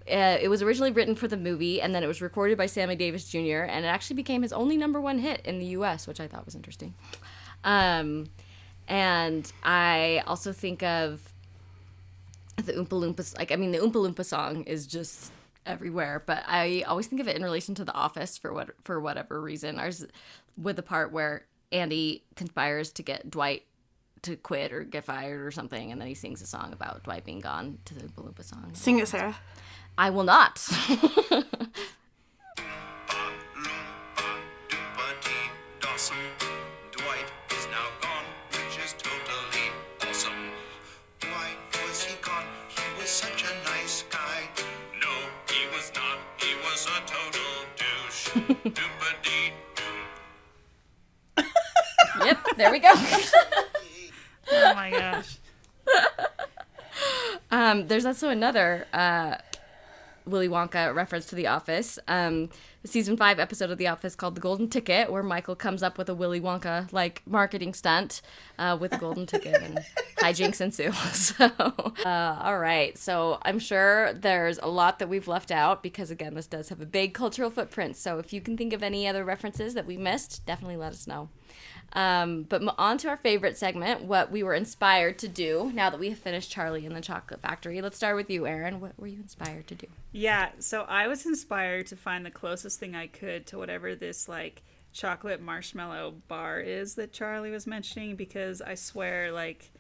uh, 0.10 0.38
it 0.41 0.50
was 0.50 0.62
originally 0.62 0.91
written 0.91 1.16
for 1.16 1.28
the 1.28 1.36
movie, 1.36 1.82
and 1.82 1.93
then 1.93 2.02
it 2.02 2.08
was 2.08 2.22
recorded 2.22 2.58
by 2.58 2.66
Sammy 2.66 2.96
Davis 2.96 3.28
Jr. 3.28 3.64
and 3.68 3.84
it 3.84 3.89
actually 3.89 4.16
became 4.16 4.41
his 4.41 4.54
only 4.54 4.78
number 4.78 5.02
one 5.02 5.20
hit 5.20 5.41
in 5.43 5.60
the 5.60 5.66
U.S., 5.78 6.08
which 6.08 6.22
I 6.22 6.28
thought 6.28 6.46
was 6.46 6.56
interesting. 6.56 6.93
Um, 7.66 8.30
and 8.88 9.52
I 9.64 10.24
also 10.26 10.54
think 10.54 10.82
of 10.82 11.34
the 12.56 12.72
Oompa 12.72 12.96
Loompas. 13.02 13.38
Like, 13.38 13.52
I 13.52 13.58
mean, 13.58 13.74
the 13.74 13.80
Oompa 13.80 13.96
Loompa 13.96 14.24
song 14.24 14.64
is 14.64 14.88
just 14.88 15.34
everywhere, 15.66 16.24
but 16.26 16.43
I 16.47 16.84
always 16.88 17.07
think 17.07 17.22
of 17.22 17.28
it 17.28 17.36
in 17.36 17.43
relation 17.43 17.76
to 17.76 17.86
The 17.86 17.93
Office 17.93 18.38
for 18.38 18.53
what 18.53 18.72
for 18.84 18.99
whatever 18.99 19.41
reason. 19.41 19.80
Ours 19.80 20.05
with 20.57 20.76
the 20.76 20.84
part 20.84 21.11
where 21.11 21.45
Andy 21.72 22.24
conspires 22.36 22.91
to 22.93 23.03
get 23.03 23.30
Dwight 23.30 23.63
to 24.24 24.36
quit 24.36 24.74
or 24.74 24.84
get 24.84 25.03
fired 25.03 25.41
or 25.41 25.51
something, 25.51 25.91
and 25.91 25.99
then 26.01 26.07
he 26.07 26.13
sings 26.13 26.41
a 26.41 26.47
song 26.47 26.74
about 26.74 27.03
Dwight 27.03 27.26
being 27.26 27.39
gone 27.39 27.80
to 27.86 27.93
the 27.93 28.07
Oompa 28.07 28.43
song. 28.43 28.72
Sing 28.74 28.99
it, 28.99 29.07
Sarah. 29.07 29.36
I 29.97 30.09
will 30.09 30.24
not. 30.24 30.68
yep, 52.24 52.38
there 52.58 52.72
we 52.72 52.80
go. 52.80 52.93
Oh 54.52 54.76
my 54.76 54.91
gosh. 54.91 55.38
Um, 57.50 57.88
there's 57.88 58.06
also 58.06 58.30
another 58.30 58.86
uh, 58.93 59.38
Willy 60.26 60.48
Wonka 60.48 60.94
reference 60.94 61.26
to 61.28 61.36
The 61.36 61.48
Office. 61.48 62.00
Um, 62.08 62.50
the 62.82 62.88
season 62.88 63.18
five 63.18 63.40
episode 63.40 63.72
of 63.72 63.78
The 63.78 63.88
Office 63.88 64.16
called 64.16 64.36
"The 64.36 64.42
Golden 64.42 64.70
Ticket," 64.70 65.12
where 65.12 65.24
Michael 65.24 65.56
comes 65.56 65.82
up 65.82 65.98
with 65.98 66.10
a 66.10 66.16
Willy 66.16 66.40
Wonka 66.40 66.92
like 66.94 67.22
marketing 67.26 67.74
stunt 67.74 68.22
uh, 68.60 68.78
with 68.80 68.92
the 68.92 68.98
golden 68.98 69.26
ticket, 69.26 69.62
and 69.62 69.80
hijinks 70.18 70.62
ensue. 70.62 70.92
So, 71.16 71.46
uh, 72.06 72.40
all 72.42 72.60
right. 72.60 72.98
So 72.98 73.40
I'm 73.42 73.58
sure 73.60 74.14
there's 74.14 74.60
a 74.60 74.68
lot 74.68 75.00
that 75.00 75.10
we've 75.10 75.28
left 75.28 75.52
out 75.52 75.82
because 75.82 76.12
again, 76.12 76.36
this 76.36 76.48
does 76.48 76.70
have 76.70 76.82
a 76.82 76.86
big 76.86 77.14
cultural 77.14 77.50
footprint. 77.50 77.96
So 77.96 78.20
if 78.20 78.32
you 78.34 78.42
can 78.42 78.56
think 78.58 78.74
of 78.74 78.84
any 78.84 79.08
other 79.08 79.24
references 79.24 79.74
that 79.74 79.86
we 79.86 79.98
missed, 79.98 80.46
definitely 80.46 80.78
let 80.78 80.94
us 80.94 81.08
know. 81.08 81.30
Um, 81.94 82.44
but 82.44 82.62
on 82.78 82.98
to 83.00 83.10
our 83.10 83.18
favorite 83.18 83.58
segment, 83.58 84.04
what 84.04 84.32
we 84.32 84.44
were 84.44 84.54
inspired 84.54 85.18
to 85.20 85.28
do 85.28 85.72
now 85.74 85.90
that 85.90 86.00
we 86.00 86.10
have 86.10 86.20
finished 86.20 86.52
Charlie 86.52 86.86
and 86.86 86.96
the 86.96 87.02
Chocolate 87.02 87.42
Factory. 87.42 87.82
Let's 87.82 87.96
start 87.96 88.16
with 88.18 88.30
you, 88.30 88.46
Erin. 88.46 88.82
What 88.82 89.00
were 89.00 89.08
you 89.08 89.20
inspired 89.20 89.68
to 89.68 89.76
do? 89.76 89.88
Yeah, 90.12 90.50
so 90.60 90.82
I 90.84 91.08
was 91.08 91.26
inspired 91.26 91.88
to 91.88 91.96
find 91.96 92.26
the 92.26 92.32
closest 92.32 92.80
thing 92.80 92.96
I 92.96 93.08
could 93.08 93.48
to 93.48 93.58
whatever 93.58 93.96
this 93.96 94.28
like 94.28 94.62
chocolate 94.92 95.42
marshmallow 95.42 96.16
bar 96.28 96.60
is 96.60 96.96
that 96.96 97.12
Charlie 97.12 97.52
was 97.52 97.68
mentioning 97.68 98.16
because 98.16 98.62
I 98.62 98.76
swear 98.76 99.32
like 99.32 99.72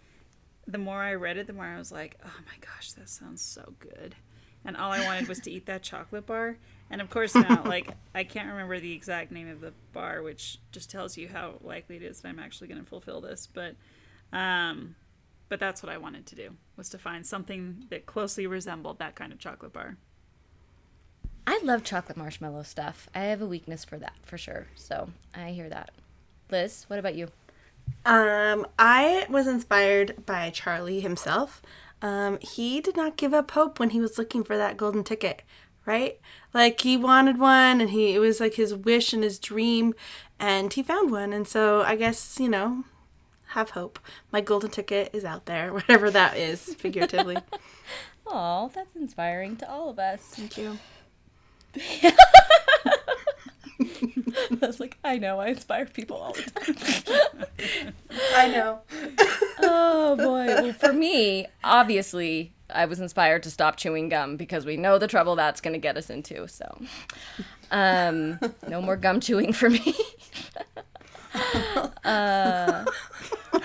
the 0.67 0.77
more 0.77 1.01
I 1.01 1.13
read 1.15 1.37
it, 1.37 1.47
the 1.47 1.53
more 1.53 1.65
I 1.65 1.77
was 1.77 1.91
like, 1.91 2.17
oh 2.23 2.39
my 2.45 2.57
gosh, 2.59 2.93
that 2.93 3.09
sounds 3.09 3.41
so 3.41 3.73
good. 3.79 4.15
And 4.63 4.75
all 4.75 4.91
I 4.91 5.05
wanted 5.05 5.27
was 5.27 5.39
to 5.41 5.51
eat 5.51 5.67
that 5.67 5.83
chocolate 5.83 6.25
bar. 6.25 6.57
And 6.89 7.01
of 7.01 7.09
course, 7.09 7.35
now, 7.35 7.63
like, 7.65 7.89
I 8.13 8.23
can't 8.23 8.49
remember 8.49 8.79
the 8.79 8.93
exact 8.93 9.31
name 9.31 9.49
of 9.49 9.61
the 9.61 9.73
bar, 9.93 10.21
which 10.21 10.59
just 10.71 10.89
tells 10.89 11.17
you 11.17 11.27
how 11.27 11.55
likely 11.61 11.97
it 11.97 12.03
is 12.03 12.21
that 12.21 12.29
I'm 12.29 12.39
actually 12.39 12.67
going 12.67 12.81
to 12.81 12.87
fulfill 12.87 13.21
this. 13.21 13.47
But, 13.51 13.75
um, 14.31 14.95
but 15.49 15.59
that's 15.59 15.81
what 15.81 15.91
I 15.91 15.97
wanted 15.97 16.25
to 16.27 16.35
do 16.35 16.55
was 16.77 16.89
to 16.89 16.97
find 16.97 17.25
something 17.25 17.85
that 17.89 18.05
closely 18.05 18.47
resembled 18.47 18.99
that 18.99 19.15
kind 19.15 19.31
of 19.31 19.39
chocolate 19.39 19.73
bar. 19.73 19.97
I 21.47 21.59
love 21.63 21.83
chocolate 21.83 22.17
marshmallow 22.17 22.63
stuff. 22.63 23.07
I 23.13 23.19
have 23.25 23.41
a 23.41 23.45
weakness 23.45 23.85
for 23.85 23.97
that 23.97 24.13
for 24.23 24.37
sure. 24.37 24.67
So 24.75 25.09
I 25.33 25.51
hear 25.51 25.69
that. 25.69 25.91
Liz, 26.49 26.85
what 26.87 26.99
about 26.99 27.15
you? 27.15 27.29
Um, 28.05 28.65
I 28.79 29.25
was 29.29 29.47
inspired 29.47 30.25
by 30.25 30.49
Charlie 30.49 31.01
himself. 31.01 31.61
Um, 32.01 32.39
he 32.41 32.81
did 32.81 32.95
not 32.95 33.17
give 33.17 33.33
up 33.33 33.51
hope 33.51 33.79
when 33.79 33.91
he 33.91 33.99
was 33.99 34.17
looking 34.17 34.43
for 34.43 34.57
that 34.57 34.77
golden 34.77 35.03
ticket, 35.03 35.43
right? 35.85 36.19
Like 36.53 36.81
he 36.81 36.97
wanted 36.97 37.37
one 37.39 37.81
and 37.81 37.89
he 37.89 38.13
it 38.13 38.19
was 38.19 38.39
like 38.39 38.55
his 38.55 38.73
wish 38.73 39.13
and 39.13 39.23
his 39.23 39.39
dream 39.39 39.93
and 40.39 40.71
he 40.71 40.83
found 40.83 41.11
one 41.11 41.33
and 41.33 41.47
so 41.47 41.81
I 41.81 41.95
guess, 41.95 42.39
you 42.39 42.49
know, 42.49 42.83
have 43.49 43.71
hope. 43.71 43.99
My 44.31 44.41
golden 44.41 44.69
ticket 44.69 45.09
is 45.13 45.23
out 45.25 45.45
there, 45.45 45.73
whatever 45.73 46.09
that 46.11 46.37
is, 46.37 46.73
figuratively. 46.75 47.37
Oh, 48.27 48.71
that's 48.73 48.95
inspiring 48.95 49.55
to 49.57 49.69
all 49.69 49.91
of 49.91 49.99
us. 49.99 50.19
Thank 50.19 50.57
you. 50.57 50.79
I 54.61 54.65
was 54.65 54.79
like, 54.79 54.97
I 55.03 55.19
know, 55.19 55.39
I 55.39 55.49
inspire 55.49 55.85
people 55.85 56.17
all 56.17 56.33
the 56.33 56.41
time. 56.41 57.93
I 58.35 58.47
know. 58.47 58.79
oh 59.59 60.15
boy. 60.15 60.47
Well, 60.47 60.73
for 60.73 60.91
me, 60.91 61.45
obviously, 61.63 62.54
I 62.69 62.85
was 62.85 62.99
inspired 62.99 63.43
to 63.43 63.51
stop 63.51 63.77
chewing 63.77 64.09
gum 64.09 64.37
because 64.37 64.65
we 64.65 64.77
know 64.77 64.97
the 64.97 65.07
trouble 65.07 65.35
that's 65.35 65.61
going 65.61 65.73
to 65.73 65.79
get 65.79 65.97
us 65.97 66.09
into. 66.09 66.47
So, 66.47 66.81
um, 67.71 68.39
no 68.67 68.81
more 68.81 68.97
gum 68.97 69.19
chewing 69.19 69.53
for 69.53 69.69
me. 69.69 69.95
uh, 72.05 72.85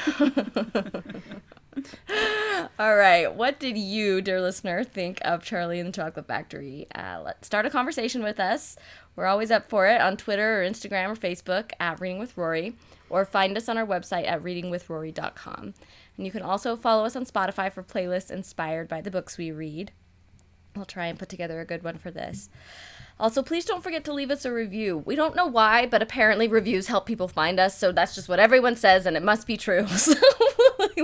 all 2.78 2.96
right. 2.96 3.34
What 3.34 3.61
did 3.61 3.78
you, 3.78 4.20
dear 4.20 4.40
listener, 4.40 4.84
think 4.84 5.18
of 5.22 5.42
Charlie 5.42 5.80
and 5.80 5.88
the 5.88 5.92
Chocolate 5.92 6.26
Factory? 6.26 6.86
Uh, 6.94 7.20
let's 7.24 7.46
start 7.46 7.66
a 7.66 7.70
conversation 7.70 8.22
with 8.22 8.40
us. 8.40 8.76
We're 9.16 9.26
always 9.26 9.51
up 9.51 9.68
for 9.68 9.86
it 9.86 10.01
on 10.01 10.16
Twitter 10.16 10.62
or 10.62 10.68
Instagram 10.68 11.11
or 11.11 11.16
Facebook 11.16 11.72
at 11.80 12.01
Reading 12.01 12.18
with 12.18 12.36
Rory, 12.36 12.74
or 13.09 13.24
find 13.24 13.57
us 13.57 13.68
on 13.68 13.76
our 13.76 13.86
website 13.86 14.26
at 14.26 14.42
readingwithrory.com. 14.42 15.74
And 16.20 16.26
you 16.26 16.32
can 16.32 16.42
also 16.42 16.76
follow 16.76 17.06
us 17.06 17.16
on 17.16 17.24
Spotify 17.24 17.72
for 17.72 17.82
playlists 17.82 18.30
inspired 18.30 18.88
by 18.88 19.00
the 19.00 19.10
books 19.10 19.38
we 19.38 19.52
read. 19.52 19.90
We'll 20.76 20.84
try 20.84 21.06
and 21.06 21.18
put 21.18 21.30
together 21.30 21.60
a 21.60 21.64
good 21.64 21.82
one 21.82 21.96
for 21.96 22.10
this. 22.10 22.50
Also, 23.18 23.42
please 23.42 23.64
don't 23.64 23.82
forget 23.82 24.04
to 24.04 24.12
leave 24.12 24.30
us 24.30 24.44
a 24.44 24.52
review. 24.52 24.98
We 24.98 25.16
don't 25.16 25.34
know 25.34 25.46
why, 25.46 25.86
but 25.86 26.02
apparently 26.02 26.46
reviews 26.46 26.88
help 26.88 27.06
people 27.06 27.26
find 27.26 27.58
us, 27.58 27.78
so 27.78 27.90
that's 27.90 28.14
just 28.14 28.28
what 28.28 28.38
everyone 28.38 28.76
says, 28.76 29.06
and 29.06 29.16
it 29.16 29.22
must 29.22 29.46
be 29.46 29.56
true. 29.56 29.86
So 29.96 30.14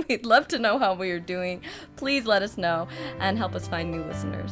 we'd 0.07 0.25
love 0.25 0.47
to 0.49 0.59
know 0.59 0.77
how 0.77 0.93
we 0.93 1.09
are 1.09 1.19
doing. 1.19 1.63
Please 1.95 2.25
let 2.27 2.43
us 2.43 2.55
know 2.55 2.87
and 3.19 3.39
help 3.39 3.55
us 3.55 3.67
find 3.67 3.89
new 3.89 4.03
listeners. 4.03 4.51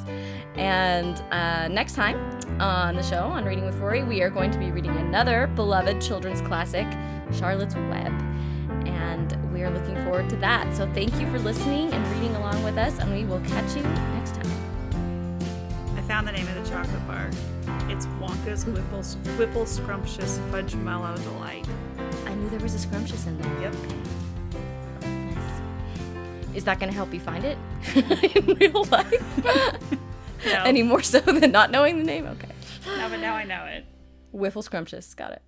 And 0.55 1.21
uh, 1.31 1.67
next 1.67 1.93
time 1.93 2.17
on 2.59 2.95
the 2.95 3.03
show 3.03 3.21
on 3.21 3.45
Reading 3.45 3.65
with 3.65 3.75
Rory, 3.75 4.03
we 4.03 4.23
are 4.23 4.31
going 4.31 4.49
to 4.49 4.57
be 4.57 4.71
reading 4.71 4.95
another 4.97 5.45
beloved 5.45 6.01
children's 6.01 6.41
classic, 6.41 6.87
Charlotte's 7.31 7.75
Web. 7.75 8.34
And 8.87 9.53
we 9.53 9.63
are 9.63 9.69
looking 9.69 9.95
forward 10.03 10.29
to 10.29 10.35
that. 10.37 10.73
So 10.75 10.91
thank 10.93 11.13
you 11.19 11.29
for 11.31 11.39
listening 11.39 11.91
and 11.91 12.07
reading 12.15 12.35
along 12.35 12.63
with 12.63 12.77
us, 12.77 12.99
and 12.99 13.11
we 13.13 13.25
will 13.25 13.39
catch 13.41 13.75
you 13.75 13.83
next 13.83 14.35
time. 14.35 14.51
I 15.97 16.01
found 16.01 16.27
the 16.27 16.31
name 16.31 16.47
of 16.47 16.55
the 16.63 16.69
chocolate 16.69 17.07
bar. 17.07 17.29
It's 17.89 18.05
Wonka's 18.19 18.65
Whipple, 18.65 19.03
Whipple 19.37 19.65
Scrumptious 19.65 20.39
Fudgemallow 20.51 21.21
Delight. 21.23 21.67
I 22.25 22.33
knew 22.35 22.49
there 22.49 22.59
was 22.59 22.73
a 22.75 22.79
scrumptious 22.79 23.25
in 23.27 23.39
there. 23.41 23.61
Yep. 23.61 23.75
Nice. 25.03 25.61
Is 26.55 26.63
that 26.65 26.79
going 26.79 26.91
to 26.91 26.95
help 26.95 27.13
you 27.13 27.19
find 27.19 27.43
it 27.43 27.57
in 28.35 28.55
real 28.55 28.83
life? 28.85 29.99
No. 30.45 30.61
Any 30.63 30.83
more 30.83 31.01
so 31.01 31.19
than 31.21 31.51
not 31.51 31.71
knowing 31.71 31.97
the 31.97 32.03
name? 32.03 32.27
Okay. 32.27 32.49
No, 32.85 33.09
but 33.09 33.19
now 33.19 33.33
I 33.33 33.45
know 33.45 33.65
it. 33.65 33.83
Whiffle 34.31 34.61
Scrumptious. 34.61 35.15
Got 35.15 35.31
it. 35.31 35.41